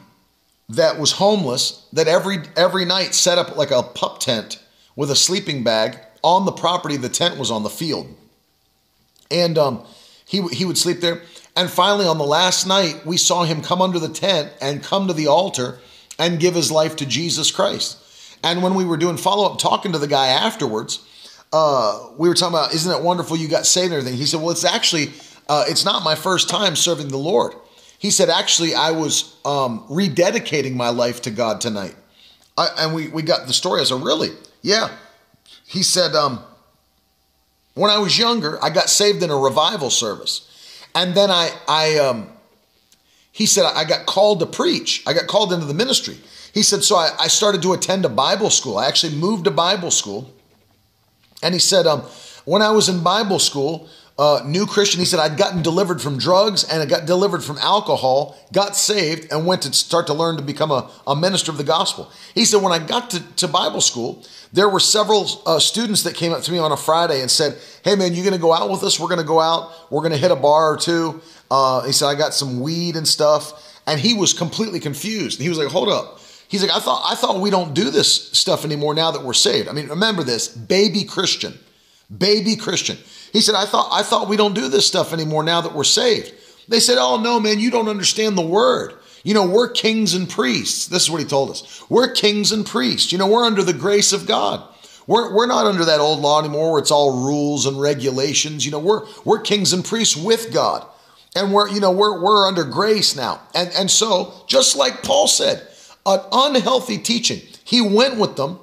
that 0.67 0.99
was 0.99 1.13
homeless 1.13 1.87
that 1.93 2.09
every 2.09 2.39
every 2.57 2.83
night 2.83 3.15
set 3.15 3.37
up 3.37 3.55
like 3.55 3.71
a 3.71 3.81
pup 3.81 4.19
tent 4.19 4.61
with 4.97 5.09
a 5.09 5.15
sleeping 5.15 5.63
bag 5.63 5.97
on 6.25 6.43
the 6.43 6.51
property. 6.51 6.97
The 6.97 7.07
tent 7.07 7.39
was 7.39 7.51
on 7.51 7.63
the 7.63 7.69
field, 7.69 8.13
and 9.31 9.57
um, 9.57 9.85
he 10.25 10.41
he 10.49 10.65
would 10.65 10.77
sleep 10.77 10.99
there. 10.99 11.21
And 11.55 11.69
finally, 11.69 12.05
on 12.05 12.17
the 12.17 12.25
last 12.25 12.67
night, 12.67 13.05
we 13.05 13.15
saw 13.15 13.45
him 13.45 13.61
come 13.61 13.81
under 13.81 13.97
the 13.97 14.09
tent 14.09 14.51
and 14.59 14.83
come 14.83 15.07
to 15.07 15.13
the 15.13 15.27
altar 15.27 15.79
and 16.19 16.37
give 16.37 16.53
his 16.53 16.69
life 16.69 16.97
to 16.97 17.05
Jesus 17.05 17.49
Christ. 17.49 17.97
And 18.43 18.61
when 18.61 18.75
we 18.75 18.83
were 18.83 18.97
doing 18.97 19.15
follow 19.15 19.49
up, 19.49 19.57
talking 19.57 19.93
to 19.93 19.99
the 19.99 20.07
guy 20.07 20.27
afterwards, 20.27 20.99
uh, 21.53 22.09
we 22.17 22.27
were 22.27 22.33
talking 22.33 22.55
about, 22.55 22.73
isn't 22.73 22.91
it 22.91 23.01
wonderful 23.01 23.37
you 23.37 23.47
got 23.47 23.65
saved 23.65 23.93
and 23.93 23.99
everything? 23.99 24.17
He 24.17 24.25
said, 24.25 24.41
well, 24.41 24.49
it's 24.49 24.65
actually, 24.65 25.13
uh, 25.47 25.65
it's 25.67 25.85
not 25.85 26.03
my 26.03 26.15
first 26.15 26.49
time 26.49 26.75
serving 26.75 27.09
the 27.09 27.17
Lord. 27.17 27.53
He 27.99 28.11
said, 28.11 28.29
actually, 28.29 28.75
I 28.75 28.91
was 28.91 29.37
um, 29.45 29.85
rededicating 29.87 30.73
my 30.73 30.89
life 30.89 31.21
to 31.21 31.31
God 31.31 31.61
tonight. 31.61 31.95
I, 32.57 32.67
and 32.79 32.93
we, 32.93 33.07
we 33.07 33.21
got 33.21 33.47
the 33.47 33.53
story. 33.53 33.81
I 33.81 33.83
said, 33.83 34.01
really? 34.01 34.29
Yeah. 34.61 34.89
He 35.65 35.83
said, 35.83 36.15
um, 36.15 36.43
when 37.75 37.91
I 37.91 37.99
was 37.99 38.17
younger, 38.17 38.61
I 38.63 38.69
got 38.71 38.89
saved 38.89 39.23
in 39.23 39.29
a 39.29 39.37
revival 39.37 39.89
service. 39.89 40.49
And 40.95 41.15
then 41.15 41.31
I, 41.31 41.51
I 41.67 41.97
um, 41.99 42.29
he 43.31 43.45
said, 43.45 43.65
I 43.65 43.83
got 43.83 44.05
called 44.05 44.39
to 44.41 44.47
preach. 44.47 45.03
I 45.07 45.13
got 45.13 45.27
called 45.27 45.53
into 45.53 45.65
the 45.65 45.73
ministry. 45.73 46.17
He 46.53 46.63
said, 46.63 46.83
so 46.83 46.95
I, 46.95 47.11
I 47.19 47.27
started 47.27 47.61
to 47.61 47.73
attend 47.73 48.05
a 48.05 48.09
Bible 48.09 48.49
school. 48.49 48.77
I 48.77 48.87
actually 48.87 49.15
moved 49.15 49.45
to 49.45 49.51
Bible 49.51 49.91
school. 49.91 50.32
And 51.43 51.53
he 51.53 51.59
said, 51.59 51.85
um, 51.85 52.01
when 52.45 52.61
I 52.61 52.71
was 52.71 52.89
in 52.89 53.03
Bible 53.03 53.39
school, 53.39 53.87
uh, 54.17 54.41
new 54.45 54.67
Christian. 54.67 54.99
He 54.99 55.05
said, 55.05 55.19
I'd 55.19 55.37
gotten 55.37 55.61
delivered 55.63 56.01
from 56.01 56.17
drugs 56.17 56.63
and 56.63 56.81
I 56.81 56.85
got 56.85 57.05
delivered 57.05 57.43
from 57.43 57.57
alcohol, 57.57 58.37
got 58.51 58.75
saved, 58.75 59.31
and 59.31 59.45
went 59.45 59.63
to 59.63 59.73
start 59.73 60.07
to 60.07 60.13
learn 60.13 60.37
to 60.37 60.43
become 60.43 60.71
a, 60.71 60.89
a 61.07 61.15
minister 61.15 61.51
of 61.51 61.57
the 61.57 61.63
gospel. 61.63 62.11
He 62.35 62.45
said, 62.45 62.61
when 62.61 62.71
I 62.71 62.85
got 62.85 63.09
to, 63.11 63.35
to 63.37 63.47
Bible 63.47 63.81
school, 63.81 64.23
there 64.51 64.69
were 64.69 64.79
several 64.79 65.27
uh, 65.47 65.59
students 65.59 66.03
that 66.03 66.15
came 66.15 66.31
up 66.31 66.43
to 66.43 66.51
me 66.51 66.59
on 66.59 66.71
a 66.71 66.77
Friday 66.77 67.21
and 67.21 67.31
said, 67.31 67.57
Hey, 67.83 67.95
man, 67.95 68.13
you're 68.13 68.23
going 68.23 68.35
to 68.35 68.41
go 68.41 68.53
out 68.53 68.69
with 68.69 68.83
us? 68.83 68.99
We're 68.99 69.07
going 69.07 69.19
to 69.19 69.25
go 69.25 69.39
out. 69.39 69.71
We're 69.91 70.01
going 70.01 70.11
to 70.11 70.17
hit 70.17 70.29
a 70.29 70.35
bar 70.35 70.73
or 70.73 70.77
two. 70.77 71.21
Uh, 71.49 71.81
he 71.83 71.91
said, 71.91 72.07
I 72.07 72.15
got 72.15 72.35
some 72.35 72.59
weed 72.59 72.95
and 72.95 73.07
stuff. 73.07 73.81
And 73.87 73.99
he 73.99 74.13
was 74.13 74.31
completely 74.31 74.79
confused. 74.79 75.41
He 75.41 75.49
was 75.49 75.57
like, 75.57 75.69
Hold 75.69 75.89
up. 75.89 76.19
He's 76.53 76.61
like, 76.61 76.71
I 76.71 76.79
thought, 76.79 77.03
I 77.03 77.15
thought 77.15 77.41
we 77.41 77.49
don't 77.49 77.73
do 77.73 77.89
this 77.89 78.29
stuff 78.29 78.63
anymore 78.63 78.93
now 78.93 79.09
that 79.09 79.23
we're 79.23 79.33
saved. 79.33 79.67
I 79.67 79.71
mean, 79.71 79.87
remember 79.87 80.21
this 80.21 80.47
baby 80.47 81.03
Christian, 81.03 81.57
baby 82.15 82.55
Christian. 82.55 82.95
He 83.31 83.41
said, 83.41 83.55
I 83.55 83.65
thought, 83.65 83.89
I 83.91 84.03
thought 84.03 84.29
we 84.29 84.37
don't 84.37 84.53
do 84.53 84.67
this 84.69 84.85
stuff 84.85 85.13
anymore 85.13 85.41
now 85.41 85.61
that 85.61 85.73
we're 85.73 85.83
saved. 85.83 86.31
They 86.67 86.79
said, 86.79 86.99
Oh, 86.99 87.19
no, 87.19 87.39
man, 87.39 87.59
you 87.59 87.71
don't 87.71 87.87
understand 87.87 88.37
the 88.37 88.45
word. 88.45 88.93
You 89.23 89.33
know, 89.33 89.47
we're 89.47 89.67
kings 89.67 90.13
and 90.13 90.29
priests. 90.29 90.85
This 90.85 91.01
is 91.01 91.09
what 91.09 91.21
he 91.21 91.25
told 91.25 91.49
us. 91.49 91.83
We're 91.89 92.11
kings 92.11 92.51
and 92.51 92.63
priests. 92.63 93.11
You 93.11 93.17
know, 93.17 93.25
we're 93.25 93.45
under 93.45 93.63
the 93.63 93.73
grace 93.73 94.13
of 94.13 94.27
God. 94.27 94.63
We're, 95.07 95.33
we're 95.33 95.47
not 95.47 95.65
under 95.65 95.85
that 95.85 96.01
old 96.01 96.19
law 96.19 96.39
anymore 96.39 96.73
where 96.73 96.81
it's 96.81 96.91
all 96.91 97.25
rules 97.25 97.65
and 97.65 97.81
regulations. 97.81 98.63
You 98.63 98.73
know, 98.73 98.79
we're, 98.79 99.07
we're 99.25 99.41
kings 99.41 99.73
and 99.73 99.83
priests 99.83 100.15
with 100.15 100.53
God. 100.53 100.85
And 101.35 101.51
we're, 101.51 101.69
you 101.69 101.79
know, 101.79 101.89
we're, 101.89 102.21
we're 102.21 102.47
under 102.47 102.63
grace 102.63 103.15
now. 103.15 103.41
And, 103.55 103.71
and 103.75 103.89
so, 103.89 104.35
just 104.45 104.75
like 104.75 105.01
Paul 105.01 105.27
said, 105.27 105.67
an 106.05 106.19
unhealthy 106.31 106.97
teaching, 106.97 107.41
he 107.63 107.81
went 107.81 108.17
with 108.17 108.35
them 108.35 108.59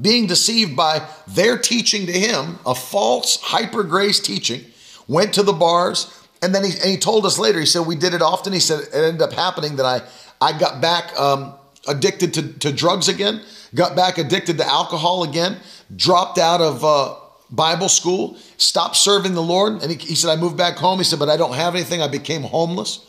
being 0.00 0.26
deceived 0.26 0.74
by 0.74 1.06
their 1.26 1.58
teaching 1.58 2.06
to 2.06 2.12
him, 2.12 2.58
a 2.64 2.74
false 2.74 3.38
hyper 3.40 3.82
grace 3.82 4.18
teaching, 4.18 4.64
went 5.06 5.34
to 5.34 5.42
the 5.42 5.52
bars, 5.52 6.18
and 6.40 6.54
then 6.54 6.64
he, 6.64 6.72
and 6.72 6.90
he 6.90 6.96
told 6.96 7.24
us 7.24 7.38
later, 7.38 7.60
he 7.60 7.66
said, 7.66 7.86
We 7.86 7.94
did 7.94 8.14
it 8.14 8.22
often. 8.22 8.52
He 8.52 8.60
said, 8.60 8.80
It 8.80 8.94
ended 8.94 9.22
up 9.22 9.32
happening 9.32 9.76
that 9.76 9.86
I, 9.86 10.02
I 10.40 10.58
got 10.58 10.80
back 10.80 11.18
um, 11.18 11.54
addicted 11.86 12.34
to, 12.34 12.52
to 12.58 12.72
drugs 12.72 13.08
again, 13.08 13.42
got 13.74 13.94
back 13.94 14.18
addicted 14.18 14.58
to 14.58 14.66
alcohol 14.66 15.22
again, 15.22 15.58
dropped 15.94 16.38
out 16.38 16.60
of 16.60 16.84
uh, 16.84 17.14
Bible 17.50 17.88
school, 17.88 18.36
stopped 18.56 18.96
serving 18.96 19.34
the 19.34 19.42
Lord. 19.42 19.82
And 19.82 19.92
he, 19.92 19.96
he 19.96 20.14
said, 20.16 20.30
I 20.30 20.36
moved 20.36 20.56
back 20.56 20.76
home. 20.76 20.98
He 20.98 21.04
said, 21.04 21.20
But 21.20 21.28
I 21.28 21.36
don't 21.36 21.54
have 21.54 21.76
anything. 21.76 22.02
I 22.02 22.08
became 22.08 22.42
homeless. 22.42 23.06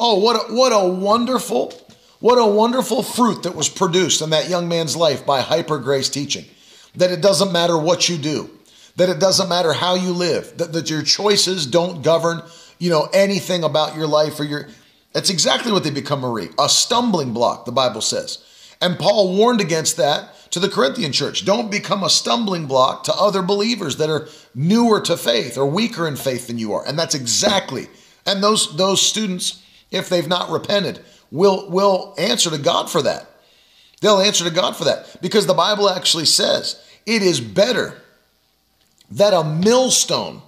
Oh, 0.00 0.18
what 0.18 0.50
a, 0.50 0.52
what 0.52 0.72
a 0.72 0.88
wonderful 0.88 1.72
what 2.22 2.38
a 2.38 2.46
wonderful 2.46 3.02
fruit 3.02 3.42
that 3.42 3.54
was 3.54 3.68
produced 3.68 4.22
in 4.22 4.30
that 4.30 4.48
young 4.48 4.66
man's 4.66 4.96
life 4.96 5.26
by 5.26 5.42
hyper 5.42 5.78
grace 5.78 6.08
teaching. 6.08 6.46
That 6.94 7.10
it 7.10 7.20
doesn't 7.20 7.52
matter 7.52 7.76
what 7.76 8.08
you 8.08 8.16
do, 8.16 8.50
that 8.96 9.10
it 9.10 9.18
doesn't 9.18 9.50
matter 9.50 9.74
how 9.74 9.94
you 9.94 10.12
live, 10.12 10.56
that, 10.56 10.72
that 10.72 10.88
your 10.88 11.02
choices 11.02 11.66
don't 11.66 12.02
govern 12.02 12.42
you 12.82 12.90
know, 12.90 13.08
anything 13.12 13.62
about 13.62 13.94
your 13.94 14.08
life 14.08 14.40
or 14.40 14.44
your. 14.44 14.66
That's 15.12 15.30
exactly 15.30 15.70
what 15.70 15.84
they 15.84 15.90
become, 15.92 16.20
Marie. 16.20 16.48
A 16.58 16.68
stumbling 16.68 17.32
block, 17.32 17.64
the 17.64 17.70
Bible 17.70 18.00
says. 18.00 18.44
And 18.80 18.98
Paul 18.98 19.36
warned 19.36 19.60
against 19.60 19.96
that 19.98 20.34
to 20.50 20.58
the 20.58 20.68
Corinthian 20.68 21.12
church. 21.12 21.44
Don't 21.44 21.70
become 21.70 22.02
a 22.02 22.10
stumbling 22.10 22.66
block 22.66 23.04
to 23.04 23.14
other 23.14 23.40
believers 23.40 23.98
that 23.98 24.10
are 24.10 24.26
newer 24.52 25.00
to 25.02 25.16
faith 25.16 25.56
or 25.56 25.64
weaker 25.64 26.08
in 26.08 26.16
faith 26.16 26.48
than 26.48 26.58
you 26.58 26.72
are. 26.72 26.84
And 26.84 26.98
that's 26.98 27.14
exactly. 27.14 27.86
And 28.26 28.42
those 28.42 28.76
those 28.76 29.00
students, 29.00 29.62
if 29.92 30.08
they've 30.08 30.26
not 30.26 30.50
repented, 30.50 31.04
will 31.32 31.68
will 31.70 32.14
answer 32.18 32.50
to 32.50 32.58
God 32.58 32.88
for 32.88 33.02
that. 33.02 33.26
They'll 34.00 34.20
answer 34.20 34.44
to 34.44 34.50
God 34.50 34.76
for 34.76 34.84
that 34.84 35.16
because 35.20 35.46
the 35.46 35.54
Bible 35.54 35.88
actually 35.88 36.26
says 36.26 36.80
it 37.06 37.22
is 37.22 37.40
better 37.40 38.00
that 39.10 39.34
a 39.34 39.42
millstone, 39.42 40.42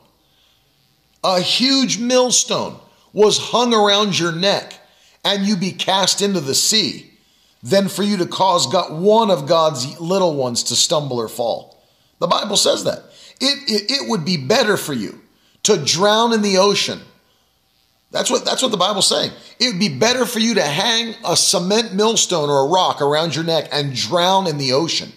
a 1.24 1.40
huge 1.40 1.98
millstone, 1.98 2.76
was 3.12 3.38
hung 3.38 3.74
around 3.74 4.18
your 4.18 4.32
neck 4.32 4.78
and 5.24 5.46
you 5.46 5.56
be 5.56 5.72
cast 5.72 6.20
into 6.20 6.40
the 6.40 6.54
sea 6.54 7.10
than 7.62 7.88
for 7.88 8.02
you 8.02 8.18
to 8.18 8.26
cause 8.26 8.66
God, 8.66 9.00
one 9.00 9.30
of 9.30 9.46
God's 9.46 9.98
little 9.98 10.34
ones 10.34 10.62
to 10.64 10.76
stumble 10.76 11.18
or 11.18 11.28
fall. 11.28 11.82
The 12.18 12.26
Bible 12.26 12.56
says 12.56 12.84
that. 12.84 13.04
It, 13.40 13.70
it, 13.70 13.90
it 13.90 14.08
would 14.08 14.24
be 14.24 14.36
better 14.36 14.76
for 14.76 14.92
you 14.92 15.20
to 15.62 15.82
drown 15.82 16.32
in 16.32 16.42
the 16.42 16.58
ocean. 16.58 17.00
That's 18.14 18.30
what, 18.30 18.44
that's 18.44 18.62
what 18.62 18.70
the 18.70 18.76
Bible's 18.76 19.08
saying. 19.08 19.32
It 19.58 19.72
would 19.72 19.80
be 19.80 19.88
better 19.88 20.24
for 20.24 20.38
you 20.38 20.54
to 20.54 20.62
hang 20.62 21.16
a 21.24 21.36
cement 21.36 21.94
millstone 21.94 22.48
or 22.48 22.64
a 22.64 22.68
rock 22.68 23.02
around 23.02 23.34
your 23.34 23.42
neck 23.42 23.68
and 23.72 23.92
drown 23.92 24.46
in 24.46 24.56
the 24.56 24.72
ocean 24.72 25.12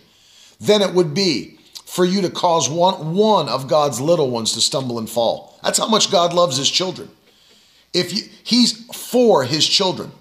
than 0.59 0.81
it 0.81 0.95
would 0.95 1.13
be 1.13 1.59
for 1.85 2.03
you 2.03 2.23
to 2.23 2.31
cause 2.31 2.67
one, 2.67 3.13
one 3.13 3.49
of 3.49 3.67
God's 3.67 4.01
little 4.01 4.31
ones 4.31 4.53
to 4.53 4.61
stumble 4.61 4.97
and 4.97 5.07
fall. 5.07 5.59
That's 5.61 5.77
how 5.77 5.87
much 5.87 6.11
God 6.11 6.33
loves 6.33 6.57
his 6.57 6.71
children. 6.71 7.07
If 7.93 8.11
you, 8.15 8.23
he's 8.43 8.87
for 8.87 9.43
his 9.43 9.67
children. 9.67 10.11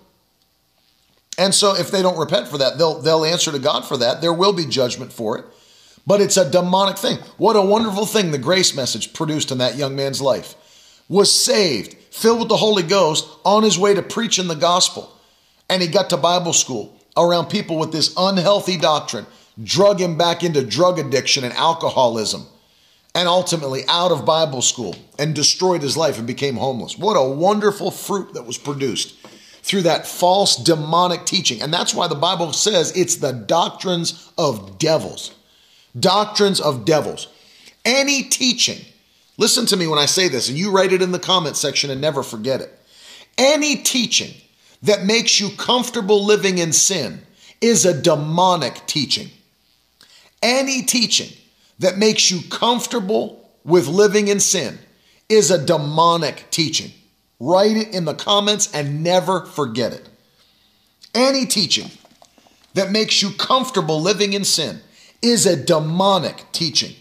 And 1.39 1.55
so 1.55 1.75
if 1.75 1.91
they 1.91 2.03
don't 2.03 2.19
repent 2.19 2.47
for 2.47 2.59
that, 2.59 2.77
they'll 2.77 3.01
they'll 3.01 3.25
answer 3.25 3.53
to 3.53 3.59
God 3.59 3.87
for 3.87 3.97
that. 3.97 4.21
There 4.21 4.35
will 4.35 4.53
be 4.53 4.67
judgment 4.67 5.15
for 5.15 5.39
it. 5.39 5.47
But 6.07 6.21
it's 6.21 6.37
a 6.37 6.51
demonic 6.51 6.99
thing. 6.99 7.19
What 7.39 7.57
a 7.57 7.63
wonderful 7.63 8.05
thing 8.05 8.33
the 8.33 8.39
grace 8.39 8.77
message 8.77 9.15
produced 9.15 9.51
in 9.51 9.59
that 9.59 9.77
young 9.77 9.97
man's 9.97 10.21
life. 10.21 10.55
Was 11.09 11.33
saved, 11.33 11.97
filled 12.17 12.39
with 12.41 12.49
the 12.49 12.57
Holy 12.57 12.83
Ghost, 12.83 13.29
on 13.45 13.63
his 13.63 13.79
way 13.79 13.93
to 13.93 14.03
preaching 14.03 14.49
the 14.49 14.57
gospel. 14.57 15.13
And 15.69 15.83
he 15.83 15.89
got 15.89 16.09
to 16.11 16.17
Bible 16.17 16.55
school 16.55 16.99
around 17.15 17.51
people 17.51 17.79
with 17.79 17.93
this 17.93 18.15
unhealthy 18.17 18.79
doctrine, 18.79 19.27
drug 19.63 20.01
him 20.01 20.17
back 20.17 20.43
into 20.43 20.65
drug 20.65 20.99
addiction 20.99 21.45
and 21.45 21.53
alcoholism, 21.53 22.47
and 23.15 23.29
ultimately 23.29 23.83
out 23.89 24.13
of 24.13 24.25
Bible 24.25 24.63
school 24.63 24.97
and 25.19 25.35
destroyed 25.35 25.83
his 25.83 25.97
life 25.97 26.17
and 26.17 26.27
became 26.27 26.57
homeless. 26.57 26.97
What 26.97 27.15
a 27.15 27.29
wonderful 27.29 27.91
fruit 27.91 28.33
that 28.33 28.47
was 28.47 28.57
produced 28.57 29.15
through 29.63 29.83
that 29.83 30.07
false 30.07 30.57
demonic 30.57 31.27
teaching. 31.27 31.61
And 31.61 31.73
that's 31.73 31.93
why 31.95 32.09
the 32.09 32.15
Bible 32.15 32.53
says 32.55 32.97
it's 32.97 33.17
the 33.17 33.33
doctrines 33.33 34.33
of 34.39 34.79
devils. 34.79 35.35
Doctrines 35.99 36.61
of 36.61 36.87
devils. 36.87 37.29
Any 37.85 38.23
teaching, 38.23 38.85
listen 39.39 39.67
to 39.67 39.77
me 39.77 39.87
when 39.87 39.99
I 39.99 40.07
say 40.07 40.29
this, 40.29 40.49
and 40.49 40.59
you 40.59 40.71
write 40.71 40.93
it 40.93 41.03
in 41.03 41.13
the 41.13 41.19
comment 41.19 41.57
section 41.57 41.91
and 41.91 42.01
never 42.01 42.23
forget 42.23 42.61
it. 42.61 42.79
Any 43.39 43.77
teaching 43.77 44.35
that 44.83 45.05
makes 45.05 45.41
you 45.41 45.51
comfortable 45.57 46.25
living 46.25 46.59
in 46.59 46.73
sin 46.73 47.23
is 47.61 47.85
a 47.85 48.01
demonic 48.01 48.87
teaching. 48.87 49.31
Any 50.43 50.83
teaching 50.83 51.37
that 51.79 51.99
makes 51.99 52.31
you 52.31 52.41
comfortable 52.49 53.51
with 53.65 53.89
living 53.89 54.29
in 54.29 54.41
sin 54.41 54.79
is 55.29 55.51
a 55.51 55.65
demonic 55.65 56.45
teaching. 56.51 56.93
Write 57.41 57.77
it 57.77 57.95
in 57.95 58.05
the 58.05 58.15
comments 58.15 58.73
and 58.73 59.03
never 59.03 59.45
forget 59.45 59.93
it. 59.93 60.09
Any 61.15 61.47
teaching 61.47 61.91
that 62.75 62.91
makes 62.91 63.23
you 63.23 63.31
comfortable 63.31 64.01
living 64.01 64.33
in 64.33 64.45
sin 64.45 64.81
is 65.23 65.47
a 65.47 65.57
demonic 65.57 66.45
teaching. 66.53 66.95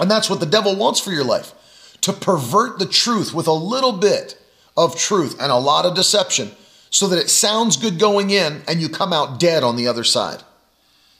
And 0.00 0.10
that's 0.10 0.28
what 0.28 0.40
the 0.40 0.46
devil 0.46 0.76
wants 0.76 1.00
for 1.00 1.12
your 1.12 1.24
life 1.24 1.52
to 2.00 2.12
pervert 2.12 2.78
the 2.78 2.86
truth 2.86 3.32
with 3.32 3.46
a 3.46 3.52
little 3.52 3.92
bit 3.92 4.38
of 4.76 4.96
truth 4.96 5.40
and 5.40 5.50
a 5.50 5.56
lot 5.56 5.86
of 5.86 5.94
deception 5.94 6.50
so 6.90 7.08
that 7.08 7.18
it 7.18 7.30
sounds 7.30 7.76
good 7.76 7.98
going 7.98 8.30
in 8.30 8.62
and 8.68 8.80
you 8.80 8.88
come 8.88 9.12
out 9.12 9.40
dead 9.40 9.62
on 9.62 9.76
the 9.76 9.88
other 9.88 10.04
side. 10.04 10.42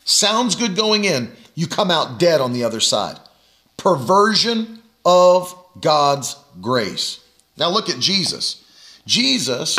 Sounds 0.05 0.55
good 0.55 0.77
going 0.77 1.05
in, 1.05 1.33
you 1.55 1.67
come 1.67 1.91
out 1.91 2.19
dead 2.19 2.41
on 2.41 2.53
the 2.53 2.65
other 2.65 2.81
side. 2.81 3.19
Perversion 3.77 4.83
of 5.05 5.55
God's 5.81 6.37
grace. 6.61 7.21
Now 7.57 7.71
look 7.71 7.89
at 7.89 7.99
Jesus. 7.99 8.63
Jesus, 9.07 9.79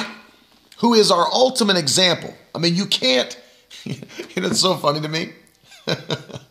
who 0.78 0.94
is 0.94 1.12
our 1.12 1.32
ultimate 1.32 1.78
example. 1.78 2.34
I 2.54 2.60
mean, 2.60 2.76
you 2.76 2.86
can't, 2.86 3.40
it's 3.86 4.60
so 4.60 4.76
funny 4.76 5.02
to 5.02 5.08
me. 5.08 5.34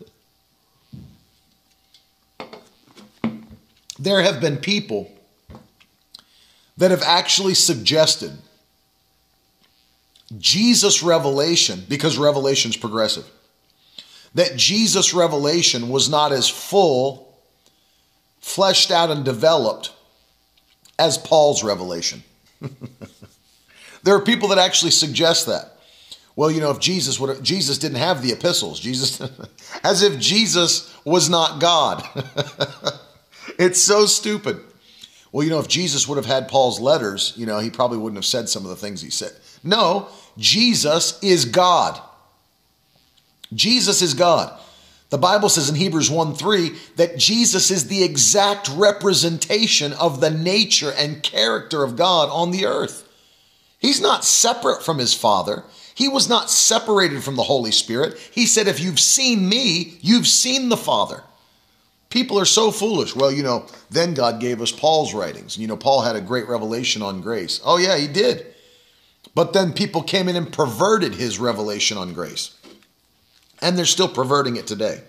there 4.04 4.22
have 4.22 4.40
been 4.40 4.58
people 4.58 5.10
that 6.76 6.90
have 6.90 7.02
actually 7.02 7.54
suggested 7.54 8.32
Jesus' 10.38 11.02
revelation, 11.02 11.84
because 11.88 12.18
revelation's 12.18 12.76
progressive, 12.76 13.24
that 14.34 14.56
Jesus' 14.56 15.14
revelation 15.14 15.88
was 15.88 16.08
not 16.08 16.32
as 16.32 16.48
full, 16.48 17.38
fleshed 18.40 18.90
out, 18.90 19.10
and 19.10 19.24
developed 19.24 19.92
as 20.98 21.18
Paul's 21.18 21.62
revelation. 21.62 22.22
there 24.02 24.14
are 24.14 24.20
people 24.20 24.48
that 24.48 24.58
actually 24.58 24.90
suggest 24.90 25.46
that. 25.46 25.70
Well, 26.36 26.50
you 26.50 26.60
know, 26.60 26.72
if 26.72 26.80
Jesus 26.80 27.20
would 27.20 27.44
Jesus 27.44 27.78
didn't 27.78 27.98
have 27.98 28.22
the 28.22 28.32
epistles, 28.32 28.80
Jesus 28.80 29.20
as 29.84 30.02
if 30.02 30.18
Jesus 30.18 30.92
was 31.04 31.30
not 31.30 31.60
God. 31.60 32.04
it's 33.58 33.82
so 33.82 34.06
stupid. 34.06 34.60
Well, 35.32 35.44
you 35.44 35.50
know, 35.50 35.58
if 35.58 35.68
Jesus 35.68 36.06
would 36.06 36.16
have 36.16 36.26
had 36.26 36.48
Paul's 36.48 36.78
letters, 36.78 37.32
you 37.36 37.44
know, 37.44 37.58
he 37.58 37.70
probably 37.70 37.98
wouldn't 37.98 38.18
have 38.18 38.24
said 38.24 38.48
some 38.48 38.62
of 38.62 38.70
the 38.70 38.76
things 38.76 39.02
he 39.02 39.10
said. 39.10 39.32
No, 39.64 40.08
Jesus 40.38 41.18
is 41.22 41.44
God. 41.44 42.00
Jesus 43.52 44.00
is 44.00 44.14
God. 44.14 44.58
The 45.10 45.18
Bible 45.18 45.48
says 45.48 45.68
in 45.68 45.74
Hebrews 45.74 46.10
1 46.10 46.34
3 46.34 46.72
that 46.96 47.18
Jesus 47.18 47.70
is 47.70 47.88
the 47.88 48.02
exact 48.02 48.68
representation 48.70 49.92
of 49.92 50.20
the 50.20 50.30
nature 50.30 50.92
and 50.96 51.22
character 51.22 51.84
of 51.84 51.96
God 51.96 52.28
on 52.30 52.50
the 52.50 52.66
earth. 52.66 53.08
He's 53.78 54.00
not 54.00 54.24
separate 54.24 54.82
from 54.82 54.98
his 54.98 55.14
Father. 55.14 55.62
He 55.94 56.08
was 56.08 56.28
not 56.28 56.50
separated 56.50 57.22
from 57.22 57.36
the 57.36 57.44
Holy 57.44 57.70
Spirit. 57.70 58.18
He 58.32 58.46
said, 58.46 58.66
If 58.66 58.80
you've 58.80 58.98
seen 58.98 59.48
me, 59.48 59.98
you've 60.00 60.26
seen 60.26 60.68
the 60.68 60.76
Father. 60.76 61.22
People 62.14 62.38
are 62.38 62.44
so 62.44 62.70
foolish. 62.70 63.16
Well, 63.16 63.32
you 63.32 63.42
know, 63.42 63.66
then 63.90 64.14
God 64.14 64.38
gave 64.40 64.62
us 64.62 64.70
Paul's 64.70 65.12
writings. 65.12 65.58
You 65.58 65.66
know, 65.66 65.76
Paul 65.76 66.02
had 66.02 66.14
a 66.14 66.20
great 66.20 66.46
revelation 66.48 67.02
on 67.02 67.20
grace. 67.20 67.60
Oh, 67.64 67.76
yeah, 67.76 67.96
he 67.96 68.06
did. 68.06 68.46
But 69.34 69.52
then 69.52 69.72
people 69.72 70.00
came 70.00 70.28
in 70.28 70.36
and 70.36 70.52
perverted 70.52 71.16
his 71.16 71.40
revelation 71.40 71.98
on 71.98 72.12
grace 72.12 72.54
and 73.60 73.76
they're 73.76 73.84
still 73.84 74.08
perverting 74.08 74.54
it 74.54 74.68
today. 74.68 75.00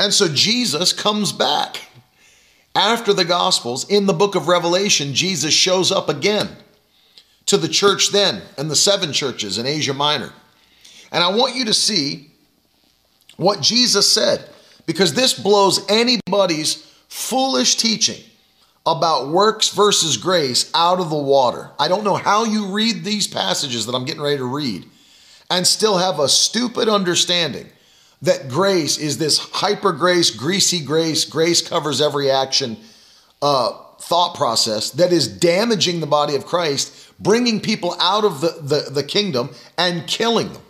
And 0.00 0.12
so 0.12 0.26
Jesus 0.26 0.92
comes 0.92 1.30
back. 1.30 1.86
After 2.74 3.12
the 3.12 3.24
Gospels, 3.24 3.88
in 3.88 4.06
the 4.06 4.12
book 4.12 4.34
of 4.34 4.48
Revelation, 4.48 5.14
Jesus 5.14 5.54
shows 5.54 5.92
up 5.92 6.08
again 6.08 6.48
to 7.46 7.56
the 7.56 7.68
church 7.68 8.10
then 8.10 8.42
and 8.58 8.68
the 8.68 8.74
seven 8.74 9.12
churches 9.12 9.58
in 9.58 9.66
Asia 9.66 9.94
Minor. 9.94 10.32
And 11.12 11.22
I 11.22 11.30
want 11.36 11.54
you 11.54 11.66
to 11.66 11.74
see 11.74 12.32
what 13.36 13.60
Jesus 13.60 14.12
said, 14.12 14.49
because 14.90 15.14
this 15.14 15.34
blows 15.34 15.88
anybody's 15.88 16.74
foolish 17.06 17.76
teaching 17.76 18.20
about 18.84 19.28
works 19.28 19.68
versus 19.68 20.16
grace 20.16 20.68
out 20.74 20.98
of 20.98 21.10
the 21.10 21.16
water. 21.16 21.70
I 21.78 21.86
don't 21.86 22.02
know 22.02 22.16
how 22.16 22.42
you 22.42 22.72
read 22.72 23.04
these 23.04 23.28
passages 23.28 23.86
that 23.86 23.94
I'm 23.94 24.04
getting 24.04 24.20
ready 24.20 24.38
to 24.38 24.44
read 24.44 24.84
and 25.48 25.64
still 25.64 25.98
have 25.98 26.18
a 26.18 26.28
stupid 26.28 26.88
understanding 26.88 27.68
that 28.22 28.48
grace 28.48 28.98
is 28.98 29.16
this 29.16 29.38
hyper 29.38 29.92
grace, 29.92 30.30
greasy 30.30 30.84
grace, 30.84 31.24
grace 31.24 31.62
covers 31.62 32.00
every 32.00 32.28
action 32.28 32.76
uh, 33.42 33.70
thought 34.00 34.34
process 34.34 34.90
that 34.90 35.12
is 35.12 35.28
damaging 35.28 36.00
the 36.00 36.06
body 36.08 36.34
of 36.34 36.46
Christ, 36.46 37.12
bringing 37.20 37.60
people 37.60 37.94
out 38.00 38.24
of 38.24 38.40
the, 38.40 38.58
the, 38.60 38.90
the 38.90 39.04
kingdom 39.04 39.50
and 39.78 40.08
killing 40.08 40.52
them. 40.52 40.62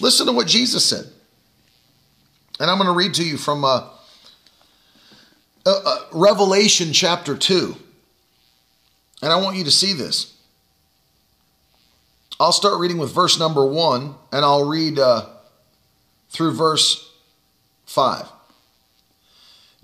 Listen 0.00 0.26
to 0.26 0.32
what 0.32 0.46
Jesus 0.46 0.84
said. 0.84 1.06
And 2.60 2.70
I'm 2.70 2.78
going 2.78 2.88
to 2.88 2.94
read 2.94 3.14
to 3.14 3.24
you 3.24 3.36
from 3.36 3.64
uh, 3.64 3.88
uh, 5.64 5.80
uh 5.84 5.98
Revelation 6.12 6.92
chapter 6.92 7.36
2. 7.36 7.76
And 9.22 9.32
I 9.32 9.36
want 9.36 9.56
you 9.56 9.64
to 9.64 9.70
see 9.70 9.92
this. 9.92 10.34
I'll 12.40 12.52
start 12.52 12.78
reading 12.78 12.98
with 12.98 13.12
verse 13.12 13.38
number 13.38 13.66
one 13.66 14.14
and 14.32 14.44
I'll 14.44 14.68
read 14.68 14.98
uh, 14.98 15.26
through 16.30 16.52
verse 16.52 17.12
five. 17.84 18.28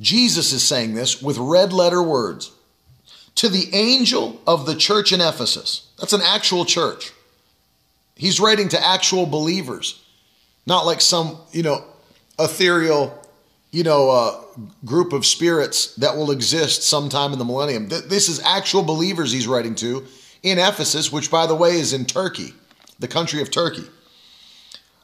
Jesus 0.00 0.52
is 0.52 0.62
saying 0.62 0.94
this 0.94 1.20
with 1.20 1.38
red 1.38 1.72
letter 1.72 2.02
words 2.02 2.52
To 3.36 3.48
the 3.48 3.74
angel 3.74 4.40
of 4.46 4.66
the 4.66 4.76
church 4.76 5.12
in 5.12 5.20
Ephesus. 5.20 5.90
That's 5.98 6.12
an 6.12 6.22
actual 6.22 6.64
church. 6.64 7.12
He's 8.14 8.38
writing 8.38 8.68
to 8.68 8.86
actual 8.86 9.26
believers, 9.26 10.00
not 10.66 10.86
like 10.86 11.00
some, 11.00 11.38
you 11.50 11.64
know, 11.64 11.84
ethereal, 12.38 13.18
you 13.70 13.82
know, 13.82 14.10
uh, 14.10 14.40
group 14.84 15.12
of 15.12 15.26
spirits 15.26 15.94
that 15.96 16.16
will 16.16 16.30
exist 16.30 16.82
sometime 16.82 17.32
in 17.32 17.38
the 17.38 17.44
millennium. 17.44 17.88
This 17.88 18.28
is 18.28 18.40
actual 18.42 18.82
believers 18.82 19.32
he's 19.32 19.46
writing 19.46 19.74
to 19.76 20.04
in 20.42 20.58
Ephesus, 20.58 21.10
which, 21.10 21.30
by 21.30 21.46
the 21.46 21.54
way, 21.54 21.78
is 21.78 21.92
in 21.92 22.04
Turkey, 22.04 22.54
the 22.98 23.08
country 23.08 23.40
of 23.40 23.50
Turkey. 23.50 23.84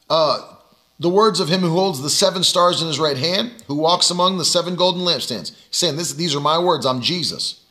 Uh, 0.09 0.55
the 0.99 1.09
words 1.09 1.39
of 1.39 1.49
him 1.49 1.61
who 1.61 1.71
holds 1.71 2.01
the 2.01 2.09
seven 2.09 2.43
stars 2.43 2.81
in 2.81 2.87
his 2.87 2.99
right 2.99 3.17
hand, 3.17 3.51
who 3.67 3.75
walks 3.75 4.11
among 4.11 4.37
the 4.37 4.45
seven 4.45 4.75
golden 4.75 5.01
lampstands. 5.01 5.51
Saying, 5.71 5.97
this, 5.97 6.13
These 6.13 6.35
are 6.35 6.39
my 6.39 6.59
words. 6.59 6.85
I'm 6.85 7.01
Jesus. 7.01 7.61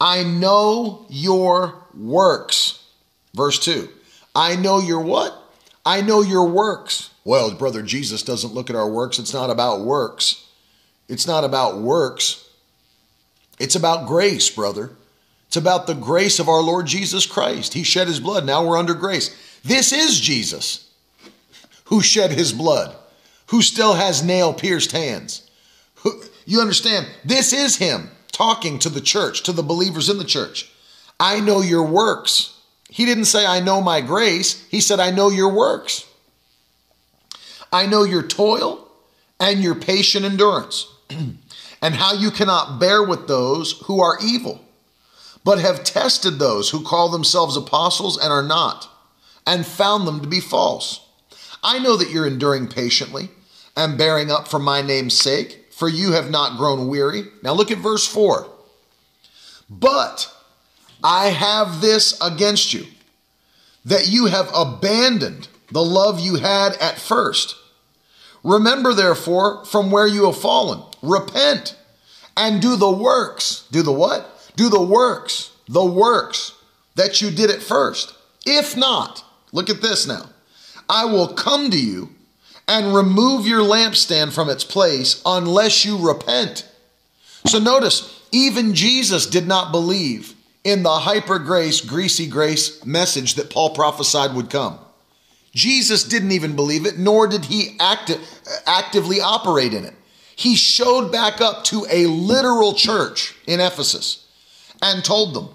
I 0.00 0.22
know 0.22 1.06
your 1.08 1.82
works. 1.96 2.84
Verse 3.34 3.58
2. 3.58 3.88
I 4.34 4.56
know 4.56 4.80
your 4.80 5.00
what? 5.00 5.34
I 5.84 6.02
know 6.02 6.20
your 6.20 6.44
works. 6.44 7.10
Well, 7.28 7.52
brother, 7.52 7.82
Jesus 7.82 8.22
doesn't 8.22 8.54
look 8.54 8.70
at 8.70 8.76
our 8.76 8.88
works. 8.88 9.18
It's 9.18 9.34
not 9.34 9.50
about 9.50 9.82
works. 9.82 10.46
It's 11.10 11.26
not 11.26 11.44
about 11.44 11.76
works. 11.76 12.48
It's 13.58 13.74
about 13.74 14.08
grace, 14.08 14.48
brother. 14.48 14.92
It's 15.46 15.58
about 15.58 15.86
the 15.86 15.94
grace 15.94 16.38
of 16.38 16.48
our 16.48 16.62
Lord 16.62 16.86
Jesus 16.86 17.26
Christ. 17.26 17.74
He 17.74 17.82
shed 17.82 18.06
his 18.06 18.18
blood. 18.18 18.46
Now 18.46 18.66
we're 18.66 18.78
under 18.78 18.94
grace. 18.94 19.36
This 19.62 19.92
is 19.92 20.18
Jesus 20.18 20.88
who 21.84 22.00
shed 22.00 22.30
his 22.30 22.54
blood, 22.54 22.96
who 23.48 23.60
still 23.60 23.92
has 23.92 24.24
nail 24.24 24.54
pierced 24.54 24.92
hands. 24.92 25.50
You 26.46 26.62
understand? 26.62 27.08
This 27.26 27.52
is 27.52 27.76
him 27.76 28.08
talking 28.32 28.78
to 28.78 28.88
the 28.88 29.02
church, 29.02 29.42
to 29.42 29.52
the 29.52 29.62
believers 29.62 30.08
in 30.08 30.16
the 30.16 30.24
church. 30.24 30.72
I 31.20 31.40
know 31.40 31.60
your 31.60 31.84
works. 31.84 32.58
He 32.88 33.04
didn't 33.04 33.26
say, 33.26 33.44
I 33.44 33.60
know 33.60 33.82
my 33.82 34.00
grace. 34.00 34.66
He 34.70 34.80
said, 34.80 34.98
I 34.98 35.10
know 35.10 35.28
your 35.28 35.52
works. 35.52 36.06
I 37.72 37.86
know 37.86 38.02
your 38.04 38.22
toil 38.22 38.88
and 39.40 39.62
your 39.62 39.74
patient 39.74 40.24
endurance, 40.24 40.86
and 41.10 41.94
how 41.94 42.12
you 42.12 42.30
cannot 42.30 42.80
bear 42.80 43.02
with 43.02 43.28
those 43.28 43.80
who 43.84 44.00
are 44.00 44.18
evil, 44.22 44.64
but 45.44 45.58
have 45.60 45.84
tested 45.84 46.38
those 46.38 46.70
who 46.70 46.82
call 46.82 47.08
themselves 47.08 47.56
apostles 47.56 48.18
and 48.18 48.32
are 48.32 48.42
not, 48.42 48.88
and 49.46 49.66
found 49.66 50.06
them 50.06 50.20
to 50.20 50.26
be 50.26 50.40
false. 50.40 51.06
I 51.62 51.78
know 51.78 51.96
that 51.96 52.10
you're 52.10 52.26
enduring 52.26 52.68
patiently 52.68 53.30
and 53.76 53.98
bearing 53.98 54.30
up 54.30 54.48
for 54.48 54.58
my 54.58 54.82
name's 54.82 55.18
sake, 55.18 55.66
for 55.72 55.88
you 55.88 56.12
have 56.12 56.30
not 56.30 56.58
grown 56.58 56.88
weary. 56.88 57.24
Now 57.42 57.52
look 57.52 57.70
at 57.70 57.78
verse 57.78 58.06
4. 58.06 58.48
But 59.70 60.32
I 61.02 61.26
have 61.26 61.80
this 61.80 62.18
against 62.20 62.74
you, 62.74 62.86
that 63.84 64.08
you 64.08 64.26
have 64.26 64.50
abandoned 64.54 65.48
the 65.70 65.84
love 65.84 66.20
you 66.20 66.36
had 66.36 66.74
at 66.76 66.98
first. 66.98 67.56
Remember, 68.44 68.94
therefore, 68.94 69.64
from 69.64 69.90
where 69.90 70.06
you 70.06 70.26
have 70.26 70.38
fallen, 70.38 70.82
repent 71.02 71.76
and 72.36 72.62
do 72.62 72.76
the 72.76 72.90
works. 72.90 73.66
Do 73.70 73.82
the 73.82 73.92
what? 73.92 74.52
Do 74.56 74.68
the 74.68 74.82
works, 74.82 75.50
the 75.68 75.84
works 75.84 76.54
that 76.94 77.20
you 77.20 77.30
did 77.30 77.50
at 77.50 77.62
first. 77.62 78.14
If 78.46 78.76
not, 78.76 79.24
look 79.52 79.68
at 79.68 79.82
this 79.82 80.06
now. 80.06 80.30
I 80.88 81.04
will 81.04 81.28
come 81.28 81.70
to 81.70 81.78
you 81.78 82.10
and 82.66 82.94
remove 82.94 83.46
your 83.46 83.60
lampstand 83.60 84.32
from 84.32 84.48
its 84.48 84.64
place 84.64 85.22
unless 85.26 85.84
you 85.84 85.98
repent. 85.98 86.68
So 87.46 87.58
notice, 87.58 88.22
even 88.32 88.74
Jesus 88.74 89.26
did 89.26 89.46
not 89.46 89.72
believe 89.72 90.34
in 90.64 90.82
the 90.82 90.90
hyper 90.90 91.38
grace, 91.38 91.80
greasy 91.80 92.26
grace 92.26 92.84
message 92.84 93.34
that 93.34 93.50
Paul 93.50 93.74
prophesied 93.74 94.34
would 94.34 94.50
come. 94.50 94.78
Jesus 95.52 96.04
didn't 96.04 96.32
even 96.32 96.54
believe 96.54 96.86
it, 96.86 96.98
nor 96.98 97.26
did 97.26 97.46
he 97.46 97.76
act, 97.80 98.10
actively 98.66 99.20
operate 99.20 99.74
in 99.74 99.84
it. 99.84 99.94
He 100.36 100.54
showed 100.54 101.10
back 101.10 101.40
up 101.40 101.64
to 101.64 101.86
a 101.90 102.06
literal 102.06 102.74
church 102.74 103.34
in 103.46 103.60
Ephesus 103.60 104.26
and 104.80 105.04
told 105.04 105.34
them 105.34 105.48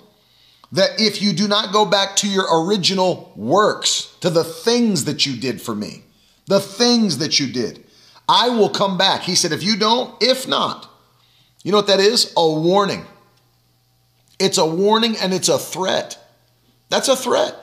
that 0.72 1.00
if 1.00 1.22
you 1.22 1.32
do 1.32 1.48
not 1.48 1.72
go 1.72 1.86
back 1.86 2.16
to 2.18 2.28
your 2.28 2.66
original 2.66 3.32
works, 3.36 4.16
to 4.20 4.30
the 4.30 4.44
things 4.44 5.06
that 5.06 5.26
you 5.26 5.38
did 5.38 5.62
for 5.62 5.76
me, 5.76 6.04
the 6.48 6.60
things 6.60 7.20
that 7.20 7.40
you 7.40 7.52
did, 7.52 7.84
I 8.28 8.50
will 8.50 8.70
come 8.70 8.98
back. 8.98 9.22
He 9.22 9.36
said, 9.36 9.52
if 9.52 9.64
you 9.64 9.78
don't, 9.78 10.22
if 10.22 10.48
not, 10.48 10.90
you 11.64 11.72
know 11.72 11.78
what 11.78 11.88
that 11.88 12.00
is? 12.00 12.34
A 12.36 12.50
warning. 12.50 13.06
It's 14.40 14.58
a 14.58 14.66
warning 14.66 15.16
and 15.18 15.34
it's 15.34 15.48
a 15.48 15.60
threat. 15.60 16.18
That's 16.90 17.08
a 17.08 17.16
threat. 17.16 17.56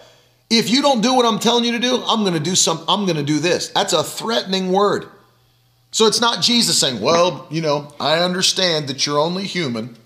If 0.51 0.69
you 0.69 0.83
don't 0.83 1.01
do 1.01 1.15
what 1.15 1.25
I'm 1.25 1.39
telling 1.39 1.65
you 1.65 1.73
to 1.73 1.79
do, 1.79 2.03
I'm 2.07 2.21
going 2.21 2.35
to 2.35 2.41
do 2.41 2.55
some 2.55 2.85
I'm 2.89 3.05
going 3.07 3.17
to 3.17 3.23
do 3.23 3.39
this. 3.39 3.69
That's 3.69 3.93
a 3.93 4.03
threatening 4.03 4.73
word. 4.73 5.07
So 5.93 6.07
it's 6.07 6.21
not 6.21 6.43
Jesus 6.43 6.79
saying, 6.79 7.01
"Well, 7.01 7.47
you 7.51 7.63
know, 7.63 7.93
I 7.99 8.19
understand 8.21 8.89
that 8.89 9.07
you're 9.07 9.19
only 9.19 9.45
human. 9.45 9.97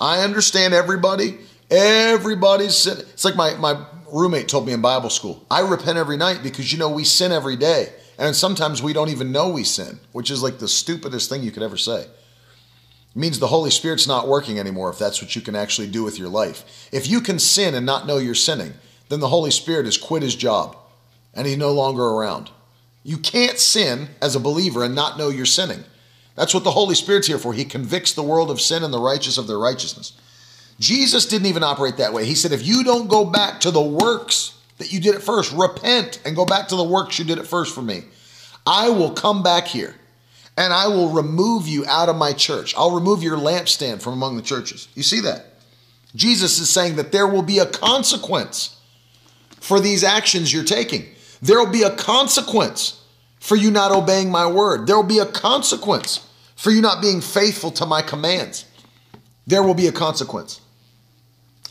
I 0.00 0.20
understand 0.20 0.74
everybody 0.74 1.38
everybody's 1.70 2.76
sin. 2.76 2.98
It's 2.98 3.24
like 3.24 3.36
my 3.36 3.54
my 3.54 3.84
roommate 4.12 4.48
told 4.48 4.66
me 4.66 4.72
in 4.72 4.80
Bible 4.80 5.10
school. 5.10 5.44
I 5.50 5.60
repent 5.60 5.98
every 5.98 6.16
night 6.16 6.42
because 6.42 6.72
you 6.72 6.78
know 6.78 6.90
we 6.90 7.04
sin 7.04 7.32
every 7.32 7.56
day. 7.56 7.92
And 8.18 8.34
sometimes 8.34 8.82
we 8.82 8.94
don't 8.94 9.10
even 9.10 9.30
know 9.30 9.50
we 9.50 9.62
sin, 9.64 10.00
which 10.12 10.30
is 10.30 10.42
like 10.42 10.58
the 10.58 10.68
stupidest 10.68 11.28
thing 11.28 11.42
you 11.42 11.50
could 11.50 11.62
ever 11.62 11.76
say 11.76 12.00
It 12.00 12.08
means 13.14 13.38
the 13.38 13.48
Holy 13.48 13.70
Spirit's 13.70 14.06
not 14.06 14.26
working 14.26 14.58
anymore 14.58 14.88
if 14.88 14.98
that's 14.98 15.20
what 15.20 15.36
you 15.36 15.42
can 15.42 15.54
actually 15.54 15.88
do 15.88 16.02
with 16.02 16.18
your 16.18 16.28
life. 16.28 16.88
If 16.92 17.08
you 17.08 17.20
can 17.20 17.38
sin 17.38 17.74
and 17.74 17.84
not 17.84 18.06
know 18.06 18.16
you're 18.16 18.34
sinning, 18.34 18.72
then 19.08 19.20
the 19.20 19.28
Holy 19.28 19.50
Spirit 19.50 19.86
has 19.86 19.98
quit 19.98 20.22
his 20.22 20.36
job 20.36 20.76
and 21.34 21.46
he's 21.46 21.56
no 21.56 21.72
longer 21.72 22.02
around. 22.02 22.50
You 23.02 23.18
can't 23.18 23.58
sin 23.58 24.08
as 24.20 24.34
a 24.34 24.40
believer 24.40 24.82
and 24.82 24.94
not 24.94 25.18
know 25.18 25.28
you're 25.28 25.46
sinning. 25.46 25.84
That's 26.34 26.52
what 26.52 26.64
the 26.64 26.72
Holy 26.72 26.94
Spirit's 26.94 27.28
here 27.28 27.38
for. 27.38 27.54
He 27.54 27.64
convicts 27.64 28.12
the 28.12 28.22
world 28.22 28.50
of 28.50 28.60
sin 28.60 28.82
and 28.82 28.92
the 28.92 29.00
righteous 29.00 29.38
of 29.38 29.46
their 29.46 29.58
righteousness. 29.58 30.12
Jesus 30.78 31.26
didn't 31.26 31.46
even 31.46 31.62
operate 31.62 31.96
that 31.96 32.12
way. 32.12 32.26
He 32.26 32.34
said, 32.34 32.52
if 32.52 32.66
you 32.66 32.84
don't 32.84 33.08
go 33.08 33.24
back 33.24 33.60
to 33.60 33.70
the 33.70 33.80
works 33.80 34.58
that 34.78 34.92
you 34.92 35.00
did 35.00 35.14
at 35.14 35.22
first, 35.22 35.52
repent 35.52 36.20
and 36.26 36.36
go 36.36 36.44
back 36.44 36.68
to 36.68 36.76
the 36.76 36.84
works 36.84 37.18
you 37.18 37.24
did 37.24 37.38
at 37.38 37.46
first 37.46 37.74
for 37.74 37.80
me, 37.80 38.02
I 38.66 38.90
will 38.90 39.12
come 39.12 39.42
back 39.42 39.66
here 39.66 39.94
and 40.58 40.72
I 40.72 40.88
will 40.88 41.10
remove 41.10 41.66
you 41.68 41.86
out 41.86 42.08
of 42.08 42.16
my 42.16 42.32
church. 42.32 42.74
I'll 42.76 42.94
remove 42.94 43.22
your 43.22 43.38
lampstand 43.38 44.02
from 44.02 44.14
among 44.14 44.36
the 44.36 44.42
churches. 44.42 44.88
You 44.94 45.02
see 45.02 45.20
that? 45.20 45.46
Jesus 46.14 46.58
is 46.58 46.68
saying 46.68 46.96
that 46.96 47.12
there 47.12 47.26
will 47.26 47.42
be 47.42 47.58
a 47.58 47.66
consequence 47.66 48.75
for 49.60 49.80
these 49.80 50.04
actions 50.04 50.52
you're 50.52 50.64
taking. 50.64 51.06
There 51.42 51.58
will 51.58 51.72
be 51.72 51.82
a 51.82 51.94
consequence 51.94 53.02
for 53.40 53.56
you 53.56 53.70
not 53.70 53.92
obeying 53.92 54.30
my 54.30 54.46
word. 54.46 54.86
There 54.86 54.96
will 54.96 55.02
be 55.02 55.18
a 55.18 55.26
consequence 55.26 56.26
for 56.56 56.70
you 56.70 56.80
not 56.80 57.02
being 57.02 57.20
faithful 57.20 57.70
to 57.72 57.86
my 57.86 58.02
commands. 58.02 58.64
There 59.46 59.62
will 59.62 59.74
be 59.74 59.86
a 59.86 59.92
consequence. 59.92 60.60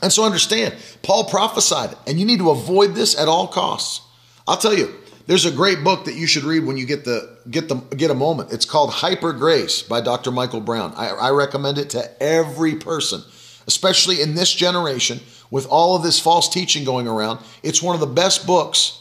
And 0.01 0.11
so 0.11 0.23
understand, 0.23 0.75
Paul 1.01 1.25
prophesied 1.25 1.93
it, 1.93 1.97
and 2.07 2.19
you 2.19 2.25
need 2.25 2.39
to 2.39 2.51
avoid 2.51 2.95
this 2.95 3.17
at 3.17 3.27
all 3.27 3.47
costs. 3.47 4.01
I'll 4.47 4.57
tell 4.57 4.73
you, 4.73 4.93
there's 5.27 5.45
a 5.45 5.51
great 5.51 5.83
book 5.83 6.05
that 6.05 6.13
you 6.15 6.27
should 6.27 6.43
read 6.43 6.65
when 6.65 6.77
you 6.77 6.85
get 6.85 7.03
the 7.03 7.37
get 7.49 7.67
the 7.67 7.75
get 7.75 8.11
a 8.11 8.15
moment. 8.15 8.53
It's 8.53 8.65
called 8.65 8.91
Hyper 8.91 9.33
Grace 9.33 9.81
by 9.81 10.01
Dr. 10.01 10.31
Michael 10.31 10.61
Brown. 10.61 10.93
I, 10.95 11.09
I 11.09 11.29
recommend 11.31 11.79
it 11.79 11.89
to 11.91 12.23
every 12.23 12.75
person, 12.75 13.23
especially 13.65 14.21
in 14.21 14.35
this 14.35 14.53
generation 14.53 15.19
with 15.51 15.65
all 15.67 15.95
of 15.95 16.03
this 16.03 16.19
false 16.19 16.49
teaching 16.49 16.83
going 16.83 17.07
around. 17.07 17.39
It's 17.63 17.81
one 17.81 17.95
of 17.95 18.01
the 18.01 18.07
best 18.07 18.45
books 18.45 18.99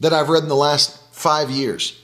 that 0.00 0.12
I've 0.12 0.28
read 0.28 0.42
in 0.42 0.48
the 0.48 0.56
last 0.56 1.00
five 1.14 1.50
years, 1.50 2.00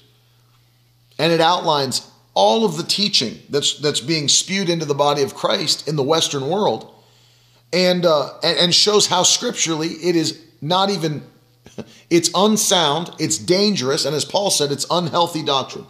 and 1.19 1.33
it 1.33 1.41
outlines 1.41 2.11
all 2.35 2.65
of 2.65 2.77
the 2.77 2.83
teaching 2.83 3.39
that's 3.49 3.79
that's 3.79 4.01
being 4.01 4.29
spewed 4.29 4.69
into 4.69 4.85
the 4.85 4.95
body 4.95 5.23
of 5.23 5.35
Christ 5.35 5.89
in 5.89 5.97
the 5.97 6.03
Western 6.03 6.49
world, 6.49 6.93
and 7.73 8.05
uh, 8.05 8.31
and, 8.43 8.59
and 8.59 8.75
shows 8.75 9.07
how 9.07 9.23
scripturally 9.23 9.89
it 9.89 10.17
is 10.17 10.41
not 10.61 10.91
even 10.91 11.23
it's 12.11 12.31
unsound, 12.35 13.11
it's 13.19 13.39
dangerous, 13.39 14.05
and 14.05 14.15
as 14.15 14.25
Paul 14.25 14.51
said, 14.51 14.73
it's 14.73 14.87
unhealthy 14.91 15.43
doctrine. 15.43 15.87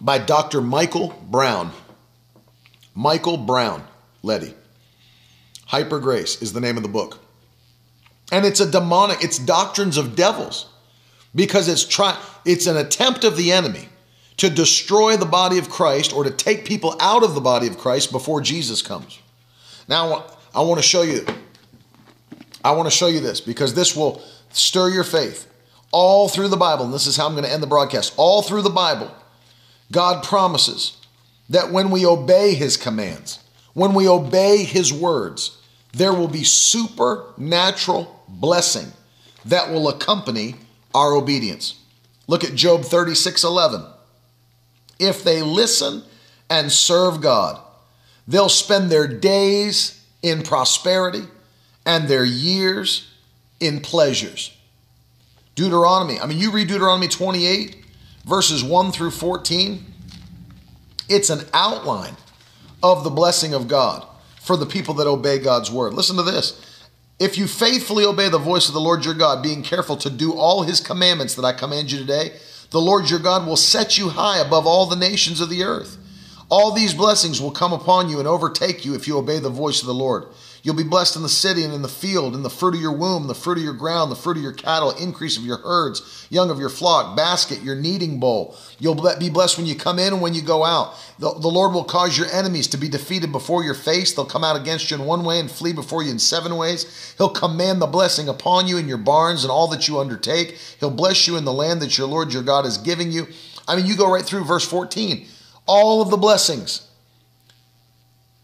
By 0.00 0.18
Dr. 0.18 0.60
Michael 0.60 1.14
Brown. 1.30 1.72
Michael 2.94 3.36
Brown 3.36 3.84
Leddy. 4.22 4.54
Hyper 5.70 6.00
Grace 6.00 6.42
is 6.42 6.52
the 6.52 6.60
name 6.60 6.76
of 6.76 6.82
the 6.82 6.88
book. 6.88 7.20
And 8.32 8.44
it's 8.44 8.58
a 8.58 8.68
demonic, 8.68 9.22
it's 9.22 9.38
doctrines 9.38 9.96
of 9.96 10.16
devils 10.16 10.68
because 11.32 11.68
it's 11.68 11.84
try, 11.84 12.20
it's 12.44 12.66
an 12.66 12.76
attempt 12.76 13.22
of 13.22 13.36
the 13.36 13.52
enemy 13.52 13.88
to 14.38 14.50
destroy 14.50 15.16
the 15.16 15.26
body 15.26 15.58
of 15.58 15.70
Christ 15.70 16.12
or 16.12 16.24
to 16.24 16.30
take 16.32 16.64
people 16.64 16.96
out 16.98 17.22
of 17.22 17.36
the 17.36 17.40
body 17.40 17.68
of 17.68 17.78
Christ 17.78 18.10
before 18.10 18.40
Jesus 18.40 18.82
comes. 18.82 19.20
Now 19.86 20.26
I 20.52 20.62
want 20.62 20.80
to 20.80 20.82
show 20.82 21.02
you 21.02 21.24
I 22.64 22.72
want 22.72 22.90
to 22.90 22.96
show 22.96 23.06
you 23.06 23.20
this 23.20 23.40
because 23.40 23.72
this 23.72 23.94
will 23.94 24.20
stir 24.50 24.88
your 24.88 25.04
faith. 25.04 25.46
All 25.92 26.28
through 26.28 26.48
the 26.48 26.56
Bible, 26.56 26.84
and 26.84 26.92
this 26.92 27.06
is 27.06 27.16
how 27.16 27.26
I'm 27.26 27.32
going 27.32 27.44
to 27.44 27.52
end 27.52 27.62
the 27.62 27.68
broadcast. 27.68 28.12
All 28.16 28.42
through 28.42 28.62
the 28.62 28.70
Bible, 28.70 29.14
God 29.92 30.24
promises 30.24 30.96
that 31.48 31.70
when 31.70 31.90
we 31.90 32.04
obey 32.04 32.54
his 32.54 32.76
commands, 32.76 33.38
when 33.72 33.94
we 33.94 34.08
obey 34.08 34.64
his 34.64 34.92
words, 34.92 35.56
there 35.92 36.12
will 36.12 36.28
be 36.28 36.44
supernatural 36.44 38.24
blessing 38.28 38.92
that 39.44 39.70
will 39.70 39.88
accompany 39.88 40.56
our 40.94 41.12
obedience. 41.12 41.80
Look 42.26 42.44
at 42.44 42.54
Job 42.54 42.82
36 42.82 43.42
11. 43.44 43.84
If 44.98 45.24
they 45.24 45.42
listen 45.42 46.02
and 46.48 46.70
serve 46.70 47.20
God, 47.20 47.60
they'll 48.28 48.48
spend 48.48 48.90
their 48.90 49.06
days 49.06 50.04
in 50.22 50.42
prosperity 50.42 51.22
and 51.86 52.06
their 52.06 52.24
years 52.24 53.12
in 53.58 53.80
pleasures. 53.80 54.56
Deuteronomy, 55.54 56.20
I 56.20 56.26
mean, 56.26 56.38
you 56.38 56.50
read 56.50 56.68
Deuteronomy 56.68 57.08
28, 57.08 57.84
verses 58.24 58.62
1 58.62 58.92
through 58.92 59.10
14, 59.10 59.84
it's 61.08 61.30
an 61.30 61.40
outline 61.52 62.16
of 62.82 63.04
the 63.04 63.10
blessing 63.10 63.54
of 63.54 63.66
God 63.68 64.06
for 64.40 64.56
the 64.56 64.66
people 64.66 64.94
that 64.94 65.06
obey 65.06 65.38
God's 65.38 65.70
word. 65.70 65.94
Listen 65.94 66.16
to 66.16 66.22
this. 66.22 66.80
If 67.20 67.36
you 67.36 67.46
faithfully 67.46 68.04
obey 68.04 68.30
the 68.30 68.38
voice 68.38 68.66
of 68.68 68.74
the 68.74 68.80
Lord 68.80 69.04
your 69.04 69.14
God, 69.14 69.42
being 69.42 69.62
careful 69.62 69.96
to 69.98 70.08
do 70.08 70.32
all 70.32 70.62
his 70.62 70.80
commandments 70.80 71.34
that 71.34 71.44
I 71.44 71.52
command 71.52 71.92
you 71.92 71.98
today, 71.98 72.32
the 72.70 72.80
Lord 72.80 73.10
your 73.10 73.18
God 73.18 73.46
will 73.46 73.56
set 73.56 73.98
you 73.98 74.08
high 74.08 74.38
above 74.38 74.66
all 74.66 74.86
the 74.86 74.96
nations 74.96 75.40
of 75.40 75.50
the 75.50 75.62
earth. 75.62 75.98
All 76.50 76.72
these 76.72 76.94
blessings 76.94 77.40
will 77.40 77.50
come 77.50 77.74
upon 77.74 78.08
you 78.08 78.18
and 78.18 78.26
overtake 78.26 78.84
you 78.84 78.94
if 78.94 79.06
you 79.06 79.18
obey 79.18 79.38
the 79.38 79.50
voice 79.50 79.82
of 79.82 79.86
the 79.86 79.94
Lord. 79.94 80.24
You'll 80.62 80.74
be 80.74 80.82
blessed 80.82 81.16
in 81.16 81.22
the 81.22 81.28
city 81.28 81.64
and 81.64 81.72
in 81.72 81.80
the 81.80 81.88
field, 81.88 82.34
in 82.34 82.42
the 82.42 82.50
fruit 82.50 82.74
of 82.74 82.80
your 82.80 82.92
womb, 82.92 83.28
the 83.28 83.34
fruit 83.34 83.56
of 83.56 83.64
your 83.64 83.72
ground, 83.72 84.10
the 84.10 84.16
fruit 84.16 84.36
of 84.36 84.42
your 84.42 84.52
cattle, 84.52 84.90
increase 84.90 85.38
of 85.38 85.44
your 85.44 85.56
herds, 85.58 86.26
young 86.28 86.50
of 86.50 86.58
your 86.58 86.68
flock, 86.68 87.16
basket, 87.16 87.62
your 87.62 87.76
kneading 87.76 88.20
bowl. 88.20 88.56
You'll 88.78 88.94
be 89.18 89.30
blessed 89.30 89.56
when 89.56 89.66
you 89.66 89.74
come 89.74 89.98
in 89.98 90.12
and 90.12 90.20
when 90.20 90.34
you 90.34 90.42
go 90.42 90.64
out. 90.64 90.94
The, 91.18 91.32
the 91.32 91.48
Lord 91.48 91.72
will 91.72 91.84
cause 91.84 92.18
your 92.18 92.26
enemies 92.30 92.66
to 92.68 92.76
be 92.76 92.88
defeated 92.88 93.32
before 93.32 93.64
your 93.64 93.74
face. 93.74 94.12
They'll 94.12 94.26
come 94.26 94.44
out 94.44 94.60
against 94.60 94.90
you 94.90 94.98
in 94.98 95.06
one 95.06 95.24
way 95.24 95.40
and 95.40 95.50
flee 95.50 95.72
before 95.72 96.02
you 96.02 96.10
in 96.10 96.18
seven 96.18 96.56
ways. 96.56 97.14
He'll 97.16 97.30
command 97.30 97.80
the 97.80 97.86
blessing 97.86 98.28
upon 98.28 98.66
you 98.66 98.76
in 98.76 98.88
your 98.88 98.98
barns 98.98 99.44
and 99.44 99.50
all 99.50 99.68
that 99.68 99.88
you 99.88 99.98
undertake. 99.98 100.58
He'll 100.78 100.90
bless 100.90 101.26
you 101.26 101.36
in 101.36 101.44
the 101.44 101.52
land 101.52 101.80
that 101.80 101.96
your 101.96 102.06
Lord 102.06 102.34
your 102.34 102.42
God 102.42 102.66
is 102.66 102.76
giving 102.76 103.10
you. 103.10 103.28
I 103.66 103.76
mean, 103.76 103.86
you 103.86 103.96
go 103.96 104.12
right 104.12 104.24
through 104.24 104.44
verse 104.44 104.66
14. 104.66 105.26
All 105.66 106.02
of 106.02 106.10
the 106.10 106.16
blessings 106.16 106.86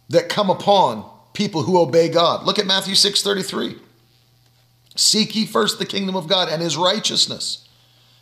that 0.09 0.29
come 0.29 0.49
upon 0.49 1.11
people 1.37 1.62
who 1.62 1.78
obey 1.78 2.09
God. 2.09 2.45
Look 2.45 2.59
at 2.59 2.66
Matthew 2.66 2.95
6:33. 2.95 3.78
Seek 4.97 5.37
ye 5.37 5.45
first 5.45 5.78
the 5.78 5.87
kingdom 5.87 6.16
of 6.16 6.26
God 6.26 6.49
and 6.49 6.62
his 6.62 6.76
righteousness, 6.76 7.59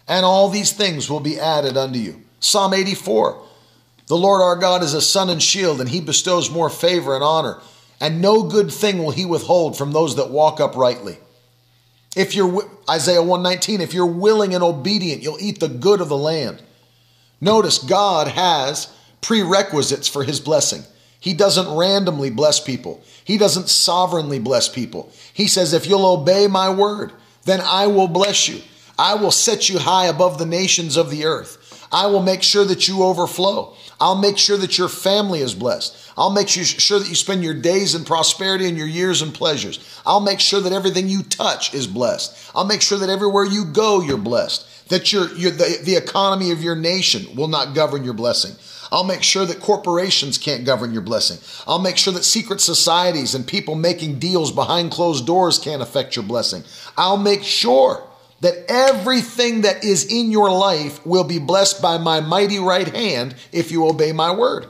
and 0.08 0.26
all 0.26 0.48
these 0.48 0.72
things 0.72 1.08
will 1.08 1.20
be 1.20 1.38
added 1.38 1.76
unto 1.76 1.98
you. 1.98 2.22
Psalm 2.40 2.74
84. 2.74 3.40
The 4.08 4.16
Lord 4.16 4.42
our 4.42 4.56
God 4.56 4.82
is 4.82 4.92
a 4.92 5.00
sun 5.00 5.30
and 5.30 5.42
shield, 5.42 5.80
and 5.80 5.88
he 5.88 6.00
bestows 6.00 6.50
more 6.50 6.68
favor 6.68 7.14
and 7.14 7.24
honor, 7.24 7.60
and 8.00 8.20
no 8.20 8.42
good 8.42 8.70
thing 8.70 9.02
will 9.02 9.12
he 9.12 9.24
withhold 9.24 9.78
from 9.78 9.92
those 9.92 10.16
that 10.16 10.30
walk 10.30 10.60
uprightly. 10.60 11.16
If 12.16 12.34
you're 12.34 12.68
Isaiah 12.90 13.22
119, 13.22 13.80
if 13.80 13.94
you're 13.94 14.04
willing 14.04 14.54
and 14.54 14.62
obedient, 14.62 15.22
you'll 15.22 15.40
eat 15.40 15.60
the 15.60 15.68
good 15.68 16.00
of 16.00 16.08
the 16.08 16.16
land. 16.16 16.62
Notice 17.40 17.78
God 17.78 18.28
has 18.28 18.88
prerequisites 19.20 20.08
for 20.08 20.24
his 20.24 20.40
blessing. 20.40 20.82
He 21.24 21.32
doesn't 21.32 21.74
randomly 21.74 22.28
bless 22.28 22.60
people. 22.60 23.02
He 23.24 23.38
doesn't 23.38 23.70
sovereignly 23.70 24.38
bless 24.38 24.68
people. 24.68 25.10
He 25.32 25.46
says, 25.46 25.72
if 25.72 25.86
you'll 25.86 26.04
obey 26.04 26.48
my 26.48 26.68
word, 26.68 27.12
then 27.46 27.62
I 27.62 27.86
will 27.86 28.08
bless 28.08 28.46
you. 28.46 28.60
I 28.98 29.14
will 29.14 29.30
set 29.30 29.70
you 29.70 29.78
high 29.78 30.04
above 30.04 30.36
the 30.36 30.44
nations 30.44 30.98
of 30.98 31.08
the 31.08 31.24
earth. 31.24 31.88
I 31.90 32.08
will 32.08 32.20
make 32.20 32.42
sure 32.42 32.66
that 32.66 32.88
you 32.88 33.02
overflow. 33.02 33.74
I'll 33.98 34.18
make 34.18 34.36
sure 34.36 34.58
that 34.58 34.76
your 34.76 34.90
family 34.90 35.40
is 35.40 35.54
blessed. 35.54 36.12
I'll 36.14 36.30
make 36.30 36.48
sure 36.48 36.98
that 36.98 37.08
you 37.08 37.14
spend 37.14 37.42
your 37.42 37.54
days 37.54 37.94
in 37.94 38.04
prosperity 38.04 38.68
and 38.68 38.76
your 38.76 38.86
years 38.86 39.22
in 39.22 39.32
pleasures. 39.32 39.80
I'll 40.04 40.20
make 40.20 40.40
sure 40.40 40.60
that 40.60 40.74
everything 40.74 41.08
you 41.08 41.22
touch 41.22 41.72
is 41.72 41.86
blessed. 41.86 42.50
I'll 42.54 42.66
make 42.66 42.82
sure 42.82 42.98
that 42.98 43.08
everywhere 43.08 43.46
you 43.46 43.64
go, 43.64 44.02
you're 44.02 44.18
blessed. 44.18 44.90
That 44.90 45.10
your, 45.10 45.34
your 45.36 45.52
the, 45.52 45.78
the 45.84 45.96
economy 45.96 46.50
of 46.50 46.62
your 46.62 46.76
nation 46.76 47.34
will 47.34 47.48
not 47.48 47.74
govern 47.74 48.04
your 48.04 48.12
blessing. 48.12 48.56
I'll 48.92 49.04
make 49.04 49.22
sure 49.22 49.46
that 49.46 49.60
corporations 49.60 50.38
can't 50.38 50.64
govern 50.64 50.92
your 50.92 51.02
blessing. 51.02 51.38
I'll 51.66 51.80
make 51.80 51.96
sure 51.96 52.12
that 52.12 52.24
secret 52.24 52.60
societies 52.60 53.34
and 53.34 53.46
people 53.46 53.74
making 53.74 54.18
deals 54.18 54.52
behind 54.52 54.90
closed 54.90 55.26
doors 55.26 55.58
can't 55.58 55.82
affect 55.82 56.16
your 56.16 56.24
blessing. 56.24 56.64
I'll 56.96 57.16
make 57.16 57.42
sure 57.42 58.06
that 58.40 58.64
everything 58.68 59.62
that 59.62 59.84
is 59.84 60.04
in 60.04 60.30
your 60.30 60.50
life 60.50 61.04
will 61.06 61.24
be 61.24 61.38
blessed 61.38 61.80
by 61.80 61.98
my 61.98 62.20
mighty 62.20 62.58
right 62.58 62.88
hand 62.94 63.34
if 63.52 63.70
you 63.72 63.88
obey 63.88 64.12
my 64.12 64.34
word. 64.34 64.68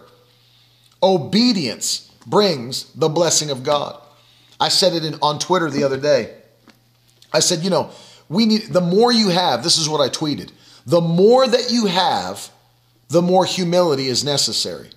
Obedience 1.02 2.10
brings 2.26 2.84
the 2.92 3.08
blessing 3.08 3.50
of 3.50 3.62
God. 3.62 4.00
I 4.60 4.68
said 4.68 4.94
it 4.94 5.04
in, 5.04 5.14
on 5.20 5.38
Twitter 5.38 5.70
the 5.70 5.84
other 5.84 5.98
day. 5.98 6.36
I 7.32 7.40
said, 7.40 7.64
you 7.64 7.70
know, 7.70 7.90
we 8.28 8.46
need 8.46 8.62
the 8.68 8.80
more 8.80 9.12
you 9.12 9.30
have, 9.30 9.62
this 9.62 9.76
is 9.76 9.88
what 9.88 10.00
I 10.00 10.08
tweeted. 10.08 10.50
The 10.86 11.00
more 11.00 11.46
that 11.46 11.70
you 11.70 11.86
have, 11.86 12.50
the 13.14 13.22
more 13.22 13.44
humility 13.44 14.08
is 14.08 14.24
necessary. 14.24 14.90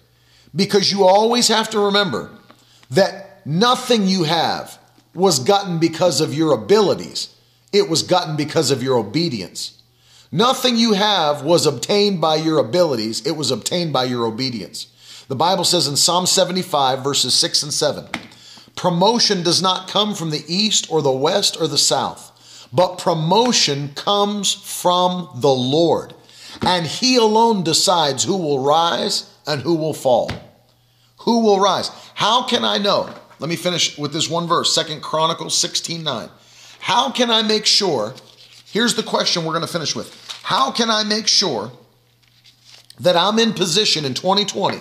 Because 0.56 0.92
you 0.92 1.04
always 1.04 1.50
have 1.50 1.70
to 1.70 1.80
remember 1.80 2.32
that 2.90 3.46
nothing 3.46 4.08
you 4.08 4.24
have 4.24 4.80
was 5.14 5.38
gotten 5.38 5.78
because 5.78 6.20
of 6.20 6.34
your 6.34 6.52
abilities, 6.52 7.36
it 7.72 7.88
was 7.88 8.02
gotten 8.02 8.36
because 8.36 8.72
of 8.72 8.82
your 8.82 8.98
obedience. 8.98 9.80
Nothing 10.32 10.78
you 10.78 10.94
have 10.94 11.44
was 11.44 11.68
obtained 11.68 12.20
by 12.20 12.38
your 12.38 12.58
abilities, 12.58 13.24
it 13.24 13.34
was 13.34 13.52
obtained 13.52 13.94
by 13.94 14.06
your 14.06 14.26
obedience. 14.26 14.88
The 15.28 15.36
Bible 15.36 15.64
says 15.64 15.88
in 15.88 15.96
Psalm 15.96 16.26
75, 16.26 17.04
verses 17.04 17.36
6 17.36 17.64
and 17.64 17.74
7 17.74 18.08
promotion 18.76 19.44
does 19.44 19.62
not 19.62 19.88
come 19.88 20.16
from 20.16 20.32
the 20.32 20.44
east 20.48 20.90
or 20.90 21.04
the 21.04 21.12
west 21.12 21.56
or 21.60 21.68
the 21.68 21.78
south, 21.78 22.70
but 22.74 22.98
promotion 22.98 23.90
comes 23.94 24.54
from 24.54 25.30
the 25.36 25.54
Lord 25.54 26.16
and 26.62 26.86
he 26.86 27.18
alone 27.18 27.64
decides 27.64 28.24
who 28.24 28.38
will 28.38 28.60
rise 28.60 29.34
and 29.46 29.62
who 29.62 29.76
will 29.76 29.94
fall. 29.94 30.32
Who 31.20 31.42
will 31.42 31.60
rise? 31.60 31.90
How 32.14 32.44
can 32.44 32.64
I 32.64 32.78
know? 32.78 33.14
Let 33.40 33.50
me 33.50 33.56
finish 33.56 33.98
with 33.98 34.14
this 34.14 34.30
one 34.30 34.48
verse, 34.48 34.74
Second 34.74 35.02
Chronicles 35.02 35.58
16 35.58 36.04
9. 36.04 36.30
How 36.80 37.12
can 37.12 37.30
I 37.30 37.42
make 37.42 37.66
sure? 37.66 38.14
Here's 38.66 38.96
the 38.96 39.04
question 39.04 39.44
we're 39.44 39.54
going 39.54 39.66
to 39.66 39.72
finish 39.72 39.96
with. 39.96 40.14
How 40.44 40.72
can 40.72 40.90
I 40.90 41.04
make 41.04 41.28
sure 41.28 41.72
that 43.00 43.16
I'm 43.16 43.40
in 43.40 43.54
position 43.54 44.06
in 44.06 44.14
2020 44.14 44.80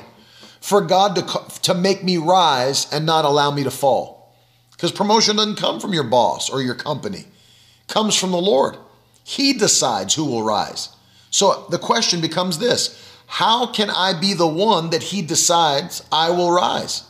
for 0.61 0.81
God 0.81 1.17
to, 1.17 1.61
to 1.63 1.75
make 1.75 2.03
me 2.03 2.17
rise 2.17 2.93
and 2.93 3.05
not 3.05 3.25
allow 3.25 3.51
me 3.51 3.65
to 3.65 3.71
fall? 3.71 4.35
Because 4.73 4.93
promotion 4.93 5.37
doesn't 5.37 5.57
come 5.57 5.81
from 5.81 5.93
your 5.93 6.05
boss 6.05 6.51
or 6.51 6.63
your 6.63 6.75
company, 6.75 7.21
it 7.21 7.89
comes 7.89 8.15
from 8.17 8.31
the 8.31 8.37
Lord. 8.37 8.77
He 9.25 9.55
decides 9.55 10.15
who 10.15 10.25
will 10.25 10.43
rise. 10.43 10.91
So 11.31 11.67
the 11.71 11.79
question 11.79 12.21
becomes 12.21 12.59
this 12.59 13.03
How 13.27 13.67
can 13.67 13.91
I 13.91 14.19
be 14.19 14.35
the 14.35 14.47
one 14.47 14.91
that 14.91 15.03
He 15.03 15.23
decides 15.23 16.03
I 16.11 16.31
will 16.31 16.51
rise? 16.51 17.05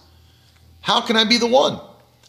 How 0.80 1.00
can 1.00 1.16
I 1.16 1.24
be 1.24 1.38
the 1.38 1.46
one? 1.46 1.80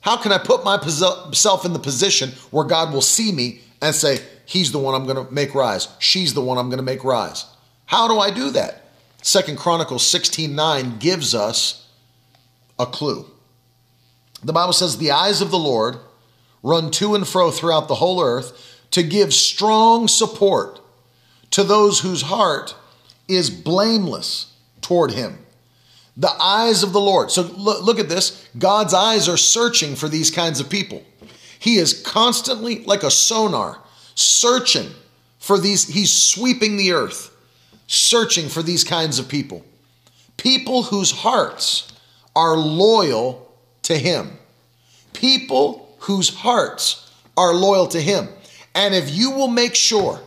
How 0.01 0.17
can 0.17 0.31
I 0.31 0.38
put 0.38 0.63
myself 0.63 1.65
in 1.65 1.73
the 1.73 1.79
position 1.79 2.31
where 2.51 2.65
God 2.65 2.93
will 2.93 3.01
see 3.01 3.31
me 3.31 3.61
and 3.81 3.93
say, 3.93 4.19
He's 4.45 4.71
the 4.71 4.79
one 4.79 4.95
I'm 4.95 5.05
going 5.05 5.27
to 5.27 5.33
make 5.33 5.53
rise. 5.53 5.89
She's 5.99 6.33
the 6.33 6.41
one 6.41 6.57
I'm 6.57 6.69
going 6.69 6.77
to 6.77 6.83
make 6.83 7.03
rise. 7.03 7.45
How 7.85 8.07
do 8.07 8.17
I 8.17 8.31
do 8.31 8.49
that? 8.51 8.85
Second 9.21 9.57
Chronicles 9.57 10.07
16 10.07 10.55
9 10.55 10.99
gives 10.99 11.35
us 11.35 11.89
a 12.79 12.85
clue. 12.85 13.25
The 14.43 14.53
Bible 14.53 14.73
says, 14.73 14.97
The 14.97 15.11
eyes 15.11 15.41
of 15.41 15.51
the 15.51 15.59
Lord 15.59 15.97
run 16.63 16.91
to 16.91 17.15
and 17.15 17.27
fro 17.27 17.51
throughout 17.51 17.88
the 17.88 17.95
whole 17.95 18.23
earth 18.23 18.85
to 18.91 19.03
give 19.03 19.33
strong 19.33 20.07
support 20.07 20.79
to 21.51 21.63
those 21.63 21.99
whose 21.99 22.23
heart 22.23 22.75
is 23.27 23.49
blameless 23.49 24.53
toward 24.81 25.11
him. 25.11 25.39
The 26.15 26.35
eyes 26.41 26.81
of 26.83 26.93
the 26.93 27.01
Lord. 27.01 27.29
So 27.29 27.43
look, 27.43 27.99
at 27.99 28.09
this. 28.09 28.47
God's 28.57 28.93
eyes 28.93 29.29
are 29.29 29.37
searching 29.37 29.95
for 29.95 30.09
these 30.09 30.31
kinds 30.31 30.59
of 30.59 30.69
people. 30.69 31.03
He 31.59 31.77
is 31.77 32.01
constantly, 32.01 32.83
like 32.85 33.03
a 33.03 33.11
sonar, 33.11 33.79
searching 34.15 34.89
for 35.37 35.59
these. 35.59 35.87
He's 35.87 36.11
sweeping 36.11 36.77
the 36.77 36.93
earth, 36.93 37.35
searching 37.85 38.49
for 38.49 38.63
these 38.63 38.83
kinds 38.83 39.19
of 39.19 39.27
people. 39.27 39.63
People 40.37 40.83
whose 40.83 41.11
hearts 41.11 41.91
are 42.35 42.55
loyal 42.55 43.51
to 43.83 43.97
Him. 43.97 44.37
People 45.13 45.95
whose 45.99 46.29
hearts 46.29 47.11
are 47.35 47.53
loyal 47.53 47.87
to 47.87 48.01
Him. 48.01 48.27
And 48.73 48.93
if 48.93 49.09
you 49.15 49.31
will 49.31 49.47
make 49.47 49.75
sure 49.75 50.19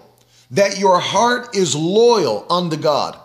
that 0.51 0.79
your 0.79 0.99
heart 0.99 1.55
is 1.55 1.77
loyal 1.77 2.47
unto 2.51 2.77
God. 2.77 3.19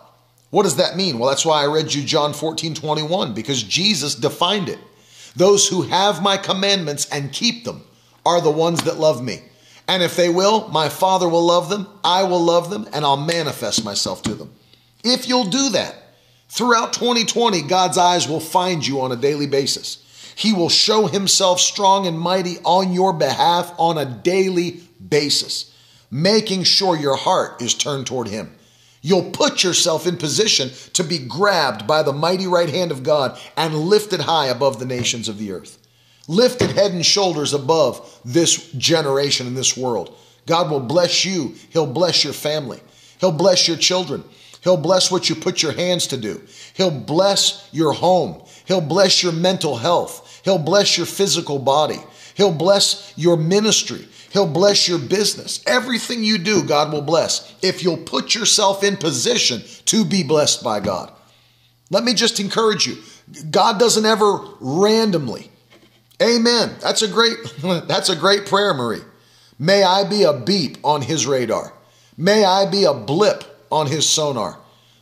What 0.50 0.62
does 0.62 0.76
that 0.76 0.96
mean? 0.96 1.18
Well, 1.18 1.28
that's 1.28 1.44
why 1.44 1.62
I 1.62 1.66
read 1.66 1.92
you 1.92 2.02
John 2.02 2.32
14 2.32 2.74
21, 2.74 3.34
because 3.34 3.62
Jesus 3.62 4.14
defined 4.14 4.68
it. 4.68 4.78
Those 5.34 5.68
who 5.68 5.82
have 5.82 6.22
my 6.22 6.36
commandments 6.36 7.08
and 7.10 7.32
keep 7.32 7.64
them 7.64 7.84
are 8.24 8.40
the 8.40 8.50
ones 8.50 8.84
that 8.84 8.98
love 8.98 9.22
me. 9.22 9.40
And 9.88 10.02
if 10.02 10.16
they 10.16 10.28
will, 10.28 10.68
my 10.68 10.88
Father 10.88 11.28
will 11.28 11.44
love 11.44 11.68
them, 11.68 11.86
I 12.02 12.24
will 12.24 12.40
love 12.40 12.70
them, 12.70 12.88
and 12.92 13.04
I'll 13.04 13.16
manifest 13.16 13.84
myself 13.84 14.22
to 14.22 14.34
them. 14.34 14.52
If 15.04 15.28
you'll 15.28 15.44
do 15.44 15.70
that, 15.70 15.94
Throughout 16.48 16.92
2020, 16.92 17.62
God's 17.62 17.98
eyes 17.98 18.28
will 18.28 18.40
find 18.40 18.86
you 18.86 19.00
on 19.00 19.12
a 19.12 19.16
daily 19.16 19.46
basis. 19.46 20.02
He 20.36 20.52
will 20.52 20.68
show 20.68 21.06
himself 21.06 21.60
strong 21.60 22.06
and 22.06 22.18
mighty 22.18 22.58
on 22.64 22.92
your 22.92 23.12
behalf 23.12 23.72
on 23.78 23.98
a 23.98 24.04
daily 24.04 24.80
basis, 25.06 25.74
making 26.10 26.62
sure 26.64 26.96
your 26.96 27.16
heart 27.16 27.60
is 27.60 27.74
turned 27.74 28.06
toward 28.06 28.28
him. 28.28 28.54
You'll 29.02 29.30
put 29.30 29.62
yourself 29.62 30.06
in 30.06 30.16
position 30.16 30.70
to 30.94 31.04
be 31.04 31.18
grabbed 31.18 31.86
by 31.86 32.02
the 32.02 32.12
mighty 32.12 32.46
right 32.46 32.68
hand 32.68 32.90
of 32.90 33.02
God 33.02 33.38
and 33.56 33.74
lifted 33.74 34.20
high 34.20 34.46
above 34.46 34.78
the 34.78 34.86
nations 34.86 35.28
of 35.28 35.38
the 35.38 35.52
earth. 35.52 35.78
Lifted 36.28 36.70
head 36.72 36.90
and 36.90 37.06
shoulders 37.06 37.54
above 37.54 38.20
this 38.24 38.72
generation 38.72 39.46
and 39.46 39.56
this 39.56 39.76
world. 39.76 40.16
God 40.46 40.70
will 40.70 40.80
bless 40.80 41.24
you. 41.24 41.54
He'll 41.70 41.86
bless 41.86 42.24
your 42.24 42.32
family. 42.32 42.80
He'll 43.20 43.32
bless 43.32 43.68
your 43.68 43.76
children. 43.76 44.24
He'll 44.62 44.76
bless 44.76 45.10
what 45.10 45.28
you 45.28 45.36
put 45.36 45.62
your 45.62 45.72
hands 45.72 46.08
to 46.08 46.16
do. 46.16 46.42
He'll 46.74 46.90
bless 46.90 47.68
your 47.72 47.92
home. 47.92 48.42
He'll 48.64 48.80
bless 48.80 49.22
your 49.22 49.32
mental 49.32 49.76
health. 49.76 50.40
He'll 50.44 50.58
bless 50.58 50.96
your 50.96 51.06
physical 51.06 51.60
body. 51.60 52.00
He'll 52.34 52.52
bless 52.52 53.12
your 53.16 53.36
ministry. 53.36 54.08
He'll 54.36 54.46
bless 54.46 54.86
your 54.86 54.98
business. 54.98 55.62
Everything 55.66 56.22
you 56.22 56.36
do, 56.36 56.62
God 56.62 56.92
will 56.92 57.00
bless 57.00 57.54
if 57.62 57.82
you'll 57.82 57.96
put 57.96 58.34
yourself 58.34 58.84
in 58.84 58.98
position 58.98 59.62
to 59.86 60.04
be 60.04 60.22
blessed 60.22 60.62
by 60.62 60.80
God. 60.80 61.10
Let 61.88 62.04
me 62.04 62.12
just 62.12 62.38
encourage 62.38 62.86
you. 62.86 62.98
God 63.50 63.80
doesn't 63.80 64.04
ever 64.04 64.40
randomly. 64.60 65.50
Amen. 66.22 66.76
That's 66.82 67.00
a 67.00 67.08
great 67.08 67.38
that's 67.88 68.10
a 68.10 68.14
great 68.14 68.44
prayer, 68.44 68.74
Marie. 68.74 69.00
May 69.58 69.82
I 69.82 70.06
be 70.06 70.24
a 70.24 70.34
beep 70.34 70.76
on 70.84 71.00
his 71.00 71.26
radar. 71.26 71.72
May 72.18 72.44
I 72.44 72.70
be 72.70 72.84
a 72.84 72.92
blip 72.92 73.42
on 73.72 73.86
his 73.86 74.06
sonar. 74.06 74.58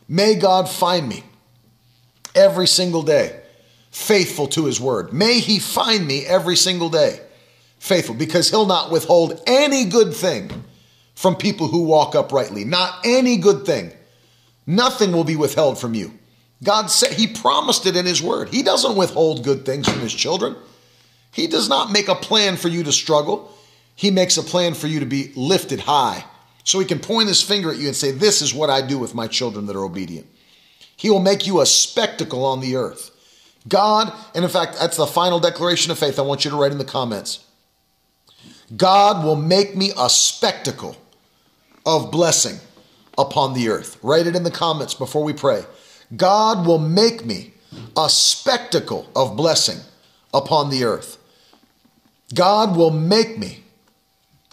May 0.07 0.35
God 0.35 0.69
find 0.69 1.09
me 1.09 1.25
every 2.33 2.67
single 2.67 3.03
day 3.03 3.37
faithful 3.91 4.47
to 4.47 4.63
his 4.63 4.79
word. 4.79 5.11
May 5.11 5.39
he 5.39 5.59
find 5.59 6.07
me 6.07 6.25
every 6.25 6.55
single 6.55 6.89
day 6.89 7.19
faithful 7.85 8.15
because 8.15 8.49
he'll 8.49 8.65
not 8.65 8.91
withhold 8.91 9.41
any 9.45 9.85
good 9.85 10.13
thing 10.13 10.49
from 11.13 11.35
people 11.35 11.67
who 11.67 11.83
walk 11.83 12.15
uprightly. 12.15 12.65
Not 12.65 12.99
any 13.05 13.37
good 13.37 13.65
thing. 13.65 13.91
Nothing 14.67 15.11
will 15.11 15.23
be 15.23 15.35
withheld 15.35 15.79
from 15.79 15.93
you. 15.93 16.13
God 16.63 16.87
said 16.87 17.13
he 17.13 17.27
promised 17.27 17.85
it 17.85 17.95
in 17.95 18.05
his 18.05 18.21
word. 18.21 18.49
He 18.49 18.63
doesn't 18.63 18.97
withhold 18.97 19.43
good 19.43 19.65
things 19.65 19.87
from 19.87 19.99
his 19.99 20.13
children. 20.13 20.55
He 21.31 21.47
does 21.47 21.69
not 21.69 21.91
make 21.91 22.07
a 22.07 22.15
plan 22.15 22.57
for 22.57 22.69
you 22.69 22.83
to 22.83 22.91
struggle. 22.91 23.53
He 23.95 24.09
makes 24.09 24.37
a 24.37 24.43
plan 24.43 24.73
for 24.73 24.87
you 24.87 24.99
to 25.01 25.05
be 25.05 25.31
lifted 25.35 25.81
high 25.81 26.25
so 26.63 26.79
he 26.79 26.85
can 26.85 26.99
point 26.99 27.27
his 27.27 27.41
finger 27.41 27.71
at 27.71 27.77
you 27.77 27.87
and 27.87 27.95
say, 27.95 28.11
This 28.11 28.41
is 28.41 28.53
what 28.53 28.69
I 28.69 28.81
do 28.81 28.97
with 28.97 29.13
my 29.13 29.27
children 29.27 29.67
that 29.67 29.75
are 29.75 29.83
obedient. 29.83 30.27
He 30.97 31.09
will 31.09 31.19
make 31.19 31.45
you 31.45 31.61
a 31.61 31.65
spectacle 31.65 32.43
on 32.43 32.61
the 32.61 32.75
earth. 32.75 33.11
God, 33.67 34.11
and 34.33 34.43
in 34.43 34.49
fact, 34.49 34.77
that's 34.79 34.97
the 34.97 35.07
final 35.07 35.39
declaration 35.39 35.91
of 35.91 35.99
faith 35.99 36.19
I 36.19 36.23
want 36.23 36.45
you 36.45 36.51
to 36.51 36.57
write 36.57 36.71
in 36.71 36.77
the 36.77 36.85
comments. 36.85 37.45
God 38.75 39.23
will 39.23 39.35
make 39.35 39.75
me 39.75 39.91
a 39.97 40.09
spectacle 40.09 40.97
of 41.85 42.11
blessing 42.11 42.57
upon 43.17 43.53
the 43.53 43.69
earth. 43.69 43.97
Write 44.01 44.27
it 44.27 44.35
in 44.35 44.43
the 44.43 44.51
comments 44.51 44.93
before 44.93 45.23
we 45.23 45.33
pray. 45.33 45.63
God 46.15 46.65
will 46.65 46.79
make 46.79 47.25
me 47.25 47.53
a 47.97 48.09
spectacle 48.09 49.07
of 49.15 49.35
blessing 49.35 49.79
upon 50.33 50.69
the 50.69 50.83
earth. 50.83 51.17
God 52.33 52.75
will 52.75 52.91
make 52.91 53.37
me 53.37 53.63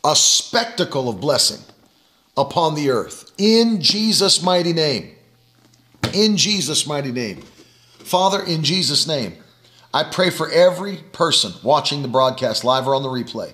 a 0.05 0.15
spectacle 0.15 1.09
of 1.09 1.21
blessing 1.21 1.65
upon 2.37 2.75
the 2.75 2.91
earth. 2.91 3.33
In 3.39 3.81
Jesus' 3.81 4.43
mighty 4.43 4.73
name. 4.73 5.11
In 6.13 6.37
Jesus' 6.37 6.87
mighty 6.87 7.13
name. 7.13 7.43
Father, 7.99 8.43
in 8.43 8.63
Jesus' 8.63 9.07
name, 9.07 9.37
I 9.95 10.05
pray 10.05 10.31
for 10.31 10.51
every 10.51 10.97
person 11.13 11.53
watching 11.63 12.03
the 12.03 12.09
broadcast 12.09 12.65
live 12.65 12.87
or 12.87 12.95
on 12.95 13.03
the 13.03 13.09
replay. 13.09 13.53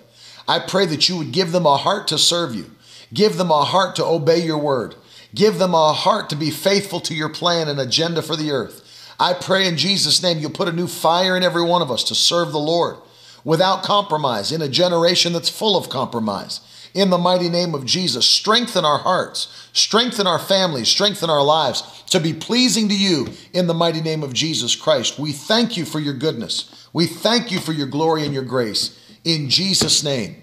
I 0.48 0.58
pray 0.58 0.86
that 0.86 1.08
you 1.10 1.18
would 1.18 1.30
give 1.30 1.52
them 1.52 1.66
a 1.66 1.76
heart 1.76 2.08
to 2.08 2.18
serve 2.18 2.54
you, 2.54 2.70
give 3.12 3.36
them 3.36 3.50
a 3.50 3.64
heart 3.64 3.94
to 3.96 4.04
obey 4.04 4.42
your 4.42 4.58
word, 4.58 4.94
give 5.34 5.58
them 5.58 5.74
a 5.74 5.92
heart 5.92 6.30
to 6.30 6.36
be 6.36 6.50
faithful 6.50 7.00
to 7.00 7.14
your 7.14 7.28
plan 7.28 7.68
and 7.68 7.78
agenda 7.78 8.22
for 8.22 8.34
the 8.34 8.50
earth. 8.50 8.84
I 9.20 9.34
pray 9.34 9.68
in 9.68 9.76
Jesus' 9.76 10.22
name 10.22 10.38
you'll 10.38 10.50
put 10.50 10.68
a 10.68 10.72
new 10.72 10.86
fire 10.86 11.36
in 11.36 11.42
every 11.42 11.62
one 11.62 11.82
of 11.82 11.90
us 11.90 12.02
to 12.04 12.14
serve 12.14 12.50
the 12.50 12.58
Lord 12.58 12.96
without 13.44 13.82
compromise 13.82 14.50
in 14.50 14.62
a 14.62 14.68
generation 14.68 15.34
that's 15.34 15.50
full 15.50 15.76
of 15.76 15.90
compromise 15.90 16.60
in 16.94 17.10
the 17.10 17.18
mighty 17.18 17.50
name 17.50 17.74
of 17.74 17.84
Jesus. 17.84 18.26
Strengthen 18.26 18.86
our 18.86 18.98
hearts, 18.98 19.68
strengthen 19.74 20.26
our 20.26 20.38
families, 20.38 20.88
strengthen 20.88 21.28
our 21.28 21.42
lives 21.42 21.82
to 22.10 22.20
be 22.20 22.32
pleasing 22.32 22.88
to 22.88 22.98
you 22.98 23.28
in 23.52 23.66
the 23.66 23.74
mighty 23.74 24.00
name 24.00 24.22
of 24.22 24.32
Jesus 24.32 24.74
Christ. 24.74 25.18
We 25.18 25.32
thank 25.32 25.76
you 25.76 25.84
for 25.84 26.00
your 26.00 26.14
goodness. 26.14 26.88
We 26.94 27.06
thank 27.06 27.52
you 27.52 27.60
for 27.60 27.72
your 27.72 27.86
glory 27.86 28.24
and 28.24 28.32
your 28.32 28.44
grace 28.44 28.98
in 29.28 29.50
Jesus' 29.50 30.02
name. 30.02 30.42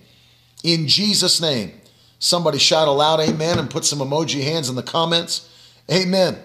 In 0.63 0.87
Jesus' 0.87 1.41
name. 1.41 1.71
Somebody 2.19 2.59
shout 2.59 2.87
aloud, 2.87 3.19
Amen, 3.19 3.57
and 3.57 3.69
put 3.69 3.83
some 3.83 3.97
emoji 3.99 4.43
hands 4.43 4.69
in 4.69 4.75
the 4.75 4.83
comments. 4.83 5.49
Amen. 5.91 6.37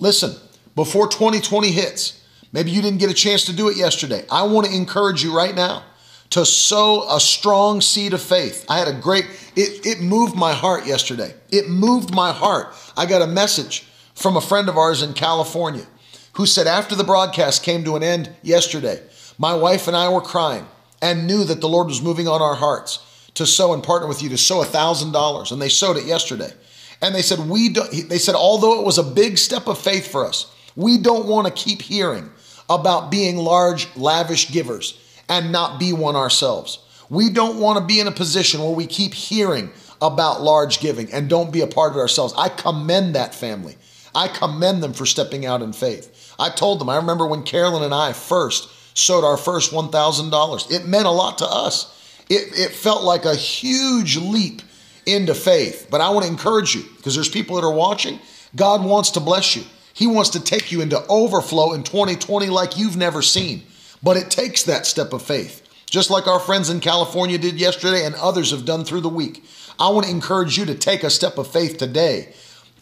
Listen, 0.00 0.34
before 0.74 1.06
2020 1.06 1.70
hits, 1.70 2.24
maybe 2.52 2.72
you 2.72 2.82
didn't 2.82 2.98
get 2.98 3.10
a 3.10 3.14
chance 3.14 3.44
to 3.44 3.52
do 3.52 3.68
it 3.68 3.76
yesterday. 3.76 4.24
I 4.30 4.42
want 4.42 4.66
to 4.66 4.74
encourage 4.74 5.22
you 5.22 5.34
right 5.34 5.54
now 5.54 5.84
to 6.30 6.44
sow 6.44 7.08
a 7.08 7.20
strong 7.20 7.80
seed 7.80 8.12
of 8.12 8.20
faith. 8.20 8.66
I 8.68 8.78
had 8.78 8.88
a 8.88 9.00
great, 9.00 9.26
it, 9.54 9.86
it 9.86 10.00
moved 10.00 10.34
my 10.34 10.52
heart 10.52 10.84
yesterday. 10.84 11.32
It 11.50 11.68
moved 11.68 12.12
my 12.12 12.32
heart. 12.32 12.74
I 12.96 13.06
got 13.06 13.22
a 13.22 13.26
message 13.26 13.86
from 14.14 14.36
a 14.36 14.40
friend 14.40 14.68
of 14.68 14.76
ours 14.76 15.02
in 15.02 15.14
California 15.14 15.86
who 16.32 16.44
said 16.44 16.66
after 16.66 16.96
the 16.96 17.04
broadcast 17.04 17.62
came 17.62 17.84
to 17.84 17.94
an 17.94 18.02
end 18.02 18.30
yesterday, 18.42 19.00
my 19.38 19.54
wife 19.54 19.86
and 19.86 19.96
I 19.96 20.08
were 20.08 20.20
crying 20.20 20.66
and 21.00 21.26
knew 21.26 21.44
that 21.44 21.60
the 21.60 21.68
Lord 21.68 21.88
was 21.88 22.02
moving 22.02 22.28
on 22.28 22.42
our 22.42 22.54
hearts 22.54 23.30
to 23.34 23.46
sow 23.46 23.72
and 23.72 23.82
partner 23.82 24.08
with 24.08 24.22
you 24.22 24.28
to 24.30 24.38
sow 24.38 24.62
a 24.62 24.64
thousand 24.64 25.12
dollars. 25.12 25.52
And 25.52 25.62
they 25.62 25.68
sowed 25.68 25.96
it 25.96 26.04
yesterday. 26.04 26.52
And 27.00 27.14
they 27.14 27.22
said, 27.22 27.38
we 27.48 27.68
don't, 27.68 27.90
they 28.08 28.18
said, 28.18 28.34
although 28.34 28.80
it 28.80 28.84
was 28.84 28.98
a 28.98 29.04
big 29.04 29.38
step 29.38 29.68
of 29.68 29.78
faith 29.78 30.10
for 30.10 30.26
us, 30.26 30.52
we 30.74 30.98
don't 30.98 31.26
want 31.26 31.46
to 31.46 31.52
keep 31.52 31.82
hearing 31.82 32.30
about 32.68 33.10
being 33.10 33.36
large, 33.36 33.88
lavish 33.96 34.50
givers 34.50 34.98
and 35.28 35.52
not 35.52 35.78
be 35.78 35.92
one 35.92 36.16
ourselves. 36.16 36.80
We 37.08 37.30
don't 37.30 37.60
want 37.60 37.78
to 37.78 37.84
be 37.84 38.00
in 38.00 38.06
a 38.06 38.12
position 38.12 38.60
where 38.60 38.74
we 38.74 38.86
keep 38.86 39.14
hearing 39.14 39.70
about 40.02 40.42
large 40.42 40.80
giving 40.80 41.12
and 41.12 41.28
don't 41.28 41.52
be 41.52 41.60
a 41.60 41.66
part 41.66 41.92
of 41.92 41.96
it 41.96 42.00
ourselves. 42.00 42.34
I 42.36 42.48
commend 42.48 43.14
that 43.14 43.34
family. 43.34 43.76
I 44.14 44.28
commend 44.28 44.82
them 44.82 44.92
for 44.92 45.06
stepping 45.06 45.46
out 45.46 45.62
in 45.62 45.72
faith. 45.72 46.34
I 46.38 46.50
told 46.50 46.80
them, 46.80 46.88
I 46.88 46.96
remember 46.96 47.26
when 47.26 47.42
Carolyn 47.42 47.82
and 47.82 47.94
I 47.94 48.12
first 48.12 48.68
sowed 48.98 49.24
our 49.24 49.36
first 49.36 49.72
$1,000. 49.72 50.70
It 50.70 50.86
meant 50.86 51.06
a 51.06 51.10
lot 51.10 51.38
to 51.38 51.46
us. 51.46 51.94
It, 52.28 52.58
it 52.58 52.72
felt 52.72 53.02
like 53.02 53.24
a 53.24 53.34
huge 53.34 54.16
leap 54.16 54.62
into 55.06 55.34
faith. 55.34 55.88
But 55.90 56.00
I 56.00 56.10
want 56.10 56.26
to 56.26 56.30
encourage 56.30 56.74
you 56.74 56.84
because 56.96 57.14
there's 57.14 57.28
people 57.28 57.56
that 57.56 57.66
are 57.66 57.72
watching. 57.72 58.18
God 58.54 58.84
wants 58.84 59.12
to 59.12 59.20
bless 59.20 59.56
you. 59.56 59.62
He 59.94 60.06
wants 60.06 60.30
to 60.30 60.40
take 60.40 60.70
you 60.70 60.80
into 60.80 61.04
overflow 61.08 61.72
in 61.72 61.82
2020 61.82 62.46
like 62.48 62.76
you've 62.76 62.96
never 62.96 63.22
seen. 63.22 63.62
But 64.02 64.16
it 64.16 64.30
takes 64.30 64.62
that 64.64 64.86
step 64.86 65.12
of 65.12 65.22
faith, 65.22 65.62
just 65.86 66.10
like 66.10 66.26
our 66.26 66.38
friends 66.38 66.70
in 66.70 66.80
California 66.80 67.38
did 67.38 67.58
yesterday 67.58 68.04
and 68.04 68.14
others 68.14 68.52
have 68.52 68.64
done 68.64 68.84
through 68.84 69.00
the 69.00 69.08
week. 69.08 69.44
I 69.78 69.88
want 69.90 70.06
to 70.06 70.12
encourage 70.12 70.56
you 70.56 70.66
to 70.66 70.74
take 70.74 71.02
a 71.02 71.10
step 71.10 71.38
of 71.38 71.50
faith 71.50 71.78
today, 71.78 72.32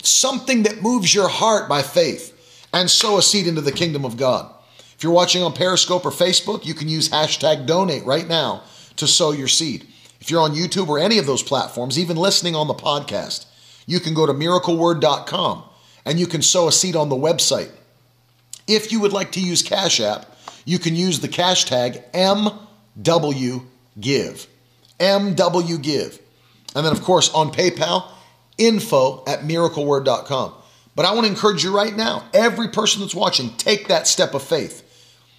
something 0.03 0.64
that 0.64 0.83
moves 0.83 1.14
your 1.14 1.29
heart 1.29 1.69
by 1.69 1.83
faith, 1.83 2.33
and 2.73 2.91
sow 2.91 3.17
a 3.17 3.23
seed 3.23 3.47
into 3.47 3.61
the 3.61 3.73
kingdom 3.73 4.05
of 4.05 4.17
God. 4.17 4.53
If 4.97 5.03
you're 5.03 5.12
watching 5.12 5.42
on 5.42 5.53
Periscope 5.53 6.07
or 6.07 6.11
Facebook, 6.11 6.64
you 6.64 6.74
can 6.74 6.88
use 6.88 7.11
hashtag 7.11 7.66
donate 7.66 8.05
right 8.05 8.26
now 8.26 8.62
to 8.97 9.07
sow 9.07 9.32
your 9.32 9.49
seed. 9.49 9.86
If 10.20 10.30
you're 10.30 10.40
on 10.40 10.55
YouTube 10.55 10.88
or 10.88 10.99
any 10.99 11.18
of 11.18 11.26
those 11.26 11.42
platforms, 11.42 11.99
even 11.99 12.16
listening 12.16 12.55
on 12.55 12.66
the 12.66 12.74
podcast, 12.74 13.44
you 13.86 14.01
can 14.01 14.14
go 14.14 14.24
to 14.26 14.32
miracleword.com 14.32 15.64
and 16.07 16.18
you 16.18 16.26
can 16.26 16.40
sow 16.40 16.68
a 16.68 16.72
seed 16.72 16.97
on 16.97 17.11
the 17.11 17.16
website. 17.16 17.70
If 18.66 18.90
you 18.90 19.01
would 19.01 19.12
like 19.12 19.32
to 19.32 19.40
use 19.40 19.62
Cash 19.62 20.01
App, 20.01 20.34
you 20.64 20.78
can 20.78 20.97
use 20.97 21.20
the 21.20 21.28
cash 21.28 21.64
tag 21.66 22.03
MWGive. 22.12 23.62
MWGive. 24.99 26.20
And 26.74 26.84
then, 26.84 26.92
of 26.92 27.03
course, 27.03 27.32
on 27.32 27.53
PayPal, 27.53 28.11
info 28.59 29.22
at 29.26 29.40
miracleword.com. 29.40 30.55
But 30.94 31.05
I 31.05 31.12
want 31.12 31.26
to 31.26 31.32
encourage 31.32 31.62
you 31.62 31.74
right 31.76 31.94
now, 31.94 32.24
every 32.34 32.68
person 32.68 33.03
that's 33.03 33.14
watching, 33.14 33.51
take 33.57 33.88
that 33.88 34.07
step 34.07 34.34
of 34.34 34.42
faith. 34.42 34.82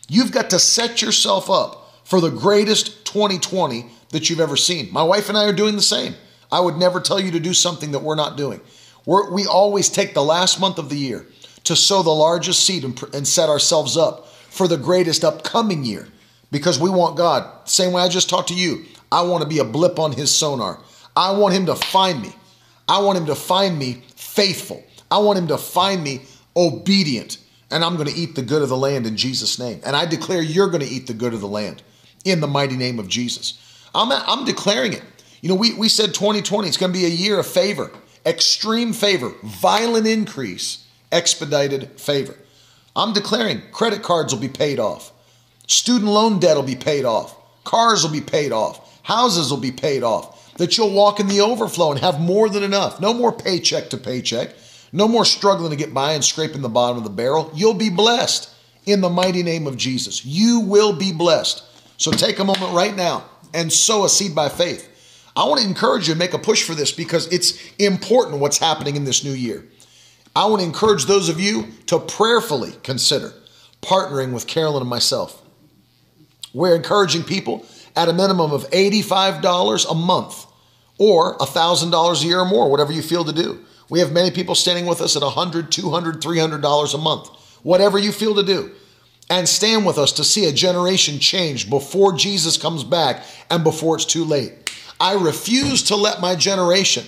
You've 0.07 0.31
got 0.31 0.49
to 0.51 0.59
set 0.59 1.01
yourself 1.01 1.49
up 1.49 1.91
for 2.03 2.21
the 2.21 2.29
greatest 2.29 3.05
2020 3.05 3.85
that 4.09 4.29
you've 4.29 4.39
ever 4.39 4.55
seen. 4.55 4.91
My 4.91 5.03
wife 5.03 5.29
and 5.29 5.37
I 5.37 5.45
are 5.45 5.53
doing 5.53 5.75
the 5.75 5.81
same. 5.81 6.15
I 6.51 6.61
would 6.61 6.77
never 6.77 7.01
tell 7.01 7.19
you 7.19 7.31
to 7.31 7.39
do 7.39 7.53
something 7.53 7.91
that 7.91 7.99
we're 7.99 8.15
not 8.15 8.37
doing. 8.37 8.61
We're, 9.05 9.31
we 9.31 9.45
always 9.45 9.89
take 9.89 10.13
the 10.13 10.23
last 10.23 10.59
month 10.59 10.77
of 10.77 10.89
the 10.89 10.97
year 10.97 11.25
to 11.65 11.75
sow 11.75 12.03
the 12.03 12.09
largest 12.09 12.63
seed 12.63 12.85
and, 12.85 13.01
and 13.13 13.27
set 13.27 13.49
ourselves 13.49 13.97
up 13.97 14.27
for 14.27 14.67
the 14.67 14.77
greatest 14.77 15.25
upcoming 15.25 15.83
year 15.83 16.07
because 16.51 16.79
we 16.79 16.89
want 16.89 17.17
God. 17.17 17.67
Same 17.67 17.91
way 17.91 18.01
I 18.01 18.07
just 18.07 18.29
talked 18.29 18.47
to 18.49 18.53
you. 18.53 18.85
I 19.11 19.21
want 19.23 19.43
to 19.43 19.49
be 19.49 19.59
a 19.59 19.65
blip 19.65 19.99
on 19.99 20.13
his 20.13 20.33
sonar. 20.33 20.79
I 21.15 21.31
want 21.31 21.53
him 21.53 21.65
to 21.65 21.75
find 21.75 22.21
me. 22.21 22.31
I 22.87 23.01
want 23.01 23.17
him 23.17 23.25
to 23.25 23.35
find 23.35 23.77
me 23.77 24.03
faithful. 24.15 24.83
I 25.11 25.17
want 25.19 25.37
him 25.37 25.47
to 25.49 25.57
find 25.57 26.03
me 26.03 26.21
obedient 26.55 27.37
And 27.69 27.83
I'm 27.83 27.95
going 27.95 28.07
to 28.07 28.15
eat 28.15 28.35
the 28.35 28.41
good 28.41 28.61
of 28.61 28.69
the 28.69 28.77
land 28.77 29.05
in 29.05 29.17
Jesus' 29.17 29.59
name. 29.59 29.81
And 29.85 29.95
I 29.95 30.05
declare 30.05 30.41
you're 30.41 30.69
going 30.69 30.85
to 30.85 30.89
eat 30.89 31.07
the 31.07 31.13
good 31.13 31.33
of 31.33 31.41
the 31.41 31.47
land 31.47 31.83
in 32.23 32.39
the 32.39 32.47
mighty 32.47 32.77
name 32.77 32.99
of 32.99 33.07
Jesus. 33.07 33.61
I'm, 33.93 34.11
I'm 34.11 34.45
declaring 34.45 34.93
it. 34.93 35.03
You 35.41 35.49
know, 35.49 35.55
we, 35.55 35.73
we 35.73 35.89
said 35.89 36.13
2020, 36.13 36.67
it's 36.67 36.77
going 36.77 36.91
to 36.91 36.97
be 36.97 37.05
a 37.05 37.09
year 37.09 37.39
of 37.39 37.47
favor, 37.47 37.91
extreme 38.25 38.93
favor, 38.93 39.33
violent 39.43 40.07
increase, 40.07 40.85
expedited 41.11 41.99
favor. 41.99 42.35
I'm 42.95 43.13
declaring 43.13 43.61
credit 43.71 44.01
cards 44.01 44.33
will 44.33 44.41
be 44.41 44.49
paid 44.49 44.79
off, 44.79 45.11
student 45.67 46.09
loan 46.11 46.39
debt 46.39 46.55
will 46.55 46.63
be 46.63 46.75
paid 46.75 47.05
off, 47.05 47.35
cars 47.63 48.03
will 48.03 48.11
be 48.11 48.21
paid 48.21 48.51
off, 48.51 49.01
houses 49.03 49.51
will 49.51 49.59
be 49.59 49.71
paid 49.71 50.01
off, 50.01 50.55
that 50.55 50.77
you'll 50.77 50.93
walk 50.93 51.19
in 51.19 51.27
the 51.27 51.41
overflow 51.41 51.91
and 51.91 51.99
have 51.99 52.19
more 52.19 52.49
than 52.49 52.63
enough. 52.63 52.99
No 52.99 53.13
more 53.13 53.31
paycheck 53.31 53.91
to 53.91 53.97
paycheck, 53.97 54.49
no 54.91 55.07
more 55.07 55.25
struggling 55.25 55.71
to 55.71 55.75
get 55.75 55.93
by 55.93 56.13
and 56.13 56.23
scraping 56.23 56.61
the 56.61 56.69
bottom 56.69 56.97
of 56.97 57.03
the 57.03 57.09
barrel. 57.09 57.51
You'll 57.53 57.73
be 57.73 57.89
blessed 57.89 58.49
in 58.85 59.01
the 59.01 59.09
mighty 59.09 59.43
name 59.43 59.67
of 59.67 59.77
Jesus. 59.77 60.25
You 60.25 60.61
will 60.61 60.93
be 60.93 61.11
blessed. 61.11 61.63
So 61.97 62.11
take 62.11 62.39
a 62.39 62.43
moment 62.43 62.73
right 62.73 62.95
now 62.95 63.25
and 63.53 63.71
sow 63.71 64.05
a 64.05 64.09
seed 64.09 64.33
by 64.33 64.49
faith. 64.49 64.89
I 65.35 65.43
want 65.45 65.61
to 65.61 65.67
encourage 65.67 66.07
you 66.07 66.13
to 66.13 66.19
make 66.19 66.33
a 66.33 66.39
push 66.39 66.63
for 66.63 66.73
this 66.73 66.91
because 66.91 67.31
it's 67.31 67.59
important 67.77 68.39
what's 68.39 68.57
happening 68.57 68.95
in 68.95 69.03
this 69.03 69.23
new 69.23 69.31
year. 69.31 69.65
I 70.35 70.45
want 70.45 70.61
to 70.61 70.67
encourage 70.67 71.05
those 71.05 71.29
of 71.29 71.39
you 71.39 71.67
to 71.87 71.99
prayerfully 71.99 72.73
consider 72.83 73.33
partnering 73.81 74.33
with 74.33 74.47
Carolyn 74.47 74.81
and 74.81 74.89
myself. 74.89 75.41
We're 76.53 76.75
encouraging 76.75 77.23
people 77.23 77.65
at 77.95 78.09
a 78.09 78.13
minimum 78.13 78.51
of 78.51 78.69
$85 78.71 79.91
a 79.91 79.93
month 79.93 80.45
or 80.97 81.37
$1,000 81.37 82.23
a 82.23 82.25
year 82.25 82.39
or 82.39 82.45
more, 82.45 82.69
whatever 82.69 82.91
you 82.91 83.01
feel 83.01 83.23
to 83.25 83.33
do. 83.33 83.63
We 83.89 83.99
have 83.99 84.11
many 84.11 84.31
people 84.31 84.55
standing 84.55 84.85
with 84.85 85.01
us 85.01 85.15
at 85.15 85.21
$100, 85.21 85.69
$200, 85.69 86.19
$300 86.19 86.93
a 86.93 86.97
month, 86.97 87.29
whatever 87.63 87.97
you 87.97 88.11
feel 88.11 88.35
to 88.35 88.43
do. 88.43 88.71
And 89.29 89.47
stand 89.47 89.85
with 89.85 89.97
us 89.97 90.13
to 90.13 90.23
see 90.23 90.45
a 90.45 90.53
generation 90.53 91.19
change 91.19 91.69
before 91.69 92.13
Jesus 92.13 92.57
comes 92.57 92.83
back 92.83 93.23
and 93.49 93.63
before 93.63 93.95
it's 93.95 94.05
too 94.05 94.23
late. 94.23 94.71
I 94.99 95.13
refuse 95.13 95.83
to 95.83 95.95
let 95.95 96.21
my 96.21 96.35
generation 96.35 97.05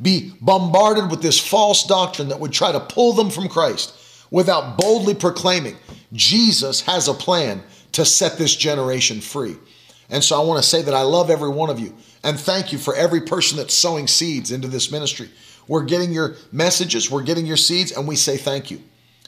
be 0.00 0.32
bombarded 0.40 1.10
with 1.10 1.22
this 1.22 1.40
false 1.40 1.86
doctrine 1.86 2.28
that 2.28 2.40
would 2.40 2.52
try 2.52 2.72
to 2.72 2.80
pull 2.80 3.14
them 3.14 3.30
from 3.30 3.48
Christ 3.48 3.94
without 4.30 4.76
boldly 4.76 5.14
proclaiming 5.14 5.76
Jesus 6.12 6.80
has 6.82 7.08
a 7.08 7.14
plan 7.14 7.62
to 7.92 8.04
set 8.04 8.38
this 8.38 8.54
generation 8.54 9.20
free. 9.20 9.56
And 10.10 10.22
so 10.22 10.40
I 10.40 10.44
want 10.44 10.62
to 10.62 10.68
say 10.68 10.82
that 10.82 10.94
I 10.94 11.02
love 11.02 11.30
every 11.30 11.48
one 11.48 11.70
of 11.70 11.80
you 11.80 11.94
and 12.24 12.38
thank 12.38 12.72
you 12.72 12.78
for 12.78 12.94
every 12.94 13.22
person 13.22 13.56
that's 13.58 13.74
sowing 13.74 14.06
seeds 14.06 14.50
into 14.50 14.68
this 14.68 14.90
ministry. 14.90 15.30
We're 15.68 15.84
getting 15.84 16.12
your 16.12 16.34
messages, 16.50 17.10
we're 17.10 17.22
getting 17.22 17.46
your 17.46 17.56
seeds, 17.56 17.92
and 17.92 18.06
we 18.06 18.16
say 18.16 18.36
thank 18.36 18.70
you. 18.70 18.82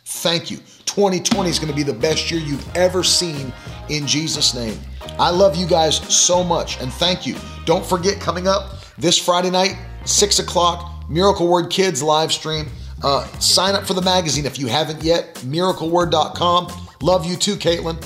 Thank 0.05 0.51
you. 0.51 0.59
2020 0.85 1.49
is 1.49 1.59
going 1.59 1.71
to 1.71 1.75
be 1.75 1.83
the 1.83 1.95
best 1.95 2.31
year 2.31 2.41
you've 2.41 2.77
ever 2.77 3.03
seen 3.03 3.53
in 3.89 4.07
Jesus' 4.07 4.55
name. 4.55 4.79
I 5.19 5.31
love 5.31 5.57
you 5.57 5.67
guys 5.67 5.97
so 6.15 6.45
much 6.45 6.81
and 6.81 6.93
thank 6.93 7.27
you. 7.27 7.37
Don't 7.65 7.85
forget, 7.85 8.21
coming 8.21 8.47
up 8.47 8.75
this 8.99 9.19
Friday 9.19 9.51
night, 9.51 9.77
6 10.05 10.39
o'clock, 10.41 11.09
Miracle 11.09 11.49
Word 11.49 11.71
Kids 11.71 12.03
live 12.03 12.33
stream. 12.33 12.67
Uh, 13.03 13.27
sign 13.39 13.75
up 13.75 13.85
for 13.85 13.95
the 13.95 14.03
magazine 14.03 14.47
if 14.47 14.59
you 14.59 14.67
haven't 14.67 15.03
yet, 15.03 15.35
miracleword.com. 15.37 16.73
Love 17.03 17.27
you 17.27 17.37
too, 17.37 17.57
Caitlin. 17.57 17.97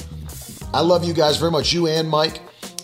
I 0.73 0.81
love 0.81 1.05
you 1.05 1.15
guys 1.15 1.37
very 1.37 1.51
much, 1.51 1.73
you 1.73 1.87
and 1.87 2.09
Mike. 2.09 2.41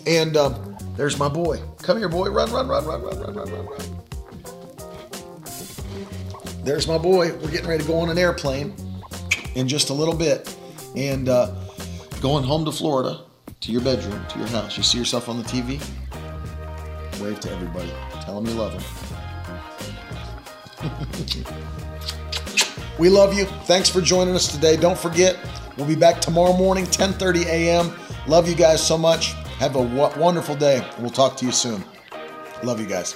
And 0.07 0.37
uh, 0.37 0.57
there's 0.95 1.17
my 1.19 1.29
boy. 1.29 1.59
Come 1.81 1.97
here, 1.97 2.09
boy. 2.09 2.29
Run, 2.29 2.51
run, 2.51 2.67
run, 2.67 2.85
run, 2.85 3.01
run, 3.01 3.19
run, 3.19 3.33
run, 3.33 3.51
run, 3.51 3.65
run. 3.65 4.14
There's 6.65 6.87
my 6.87 6.97
boy. 6.97 7.31
We're 7.31 7.51
getting 7.51 7.67
ready 7.67 7.83
to 7.83 7.87
go 7.87 7.99
on 7.99 8.09
an 8.09 8.17
airplane 8.17 8.73
in 9.53 9.67
just 9.67 9.91
a 9.91 9.93
little 9.93 10.15
bit 10.15 10.57
and 10.95 11.29
uh, 11.29 11.53
going 12.21 12.43
home 12.43 12.65
to 12.65 12.71
Florida, 12.71 13.21
to 13.61 13.71
your 13.71 13.81
bedroom, 13.81 14.19
to 14.29 14.39
your 14.39 14.47
house. 14.47 14.75
You 14.75 14.81
see 14.81 14.97
yourself 14.97 15.29
on 15.29 15.37
the 15.37 15.43
TV? 15.43 15.79
Wave 17.21 17.39
to 17.41 17.51
everybody. 17.51 17.91
Tell 18.21 18.41
them 18.41 18.51
you 18.51 18.59
love 18.59 18.73
them. 18.73 18.81
we 22.97 23.09
love 23.09 23.37
you. 23.37 23.45
Thanks 23.65 23.87
for 23.87 24.01
joining 24.01 24.33
us 24.33 24.51
today. 24.51 24.75
Don't 24.75 24.97
forget, 24.97 25.37
we'll 25.77 25.85
be 25.85 25.93
back 25.93 26.19
tomorrow 26.19 26.57
morning, 26.57 26.85
10:30 26.85 27.45
a.m. 27.45 27.93
Love 28.25 28.49
you 28.49 28.55
guys 28.55 28.81
so 28.85 28.97
much. 28.97 29.33
Have 29.59 29.75
a 29.75 29.83
wonderful 30.17 30.55
day. 30.55 30.83
We'll 30.97 31.11
talk 31.11 31.37
to 31.37 31.45
you 31.45 31.51
soon. 31.51 31.83
Love 32.63 32.79
you 32.79 32.87
guys. 32.87 33.15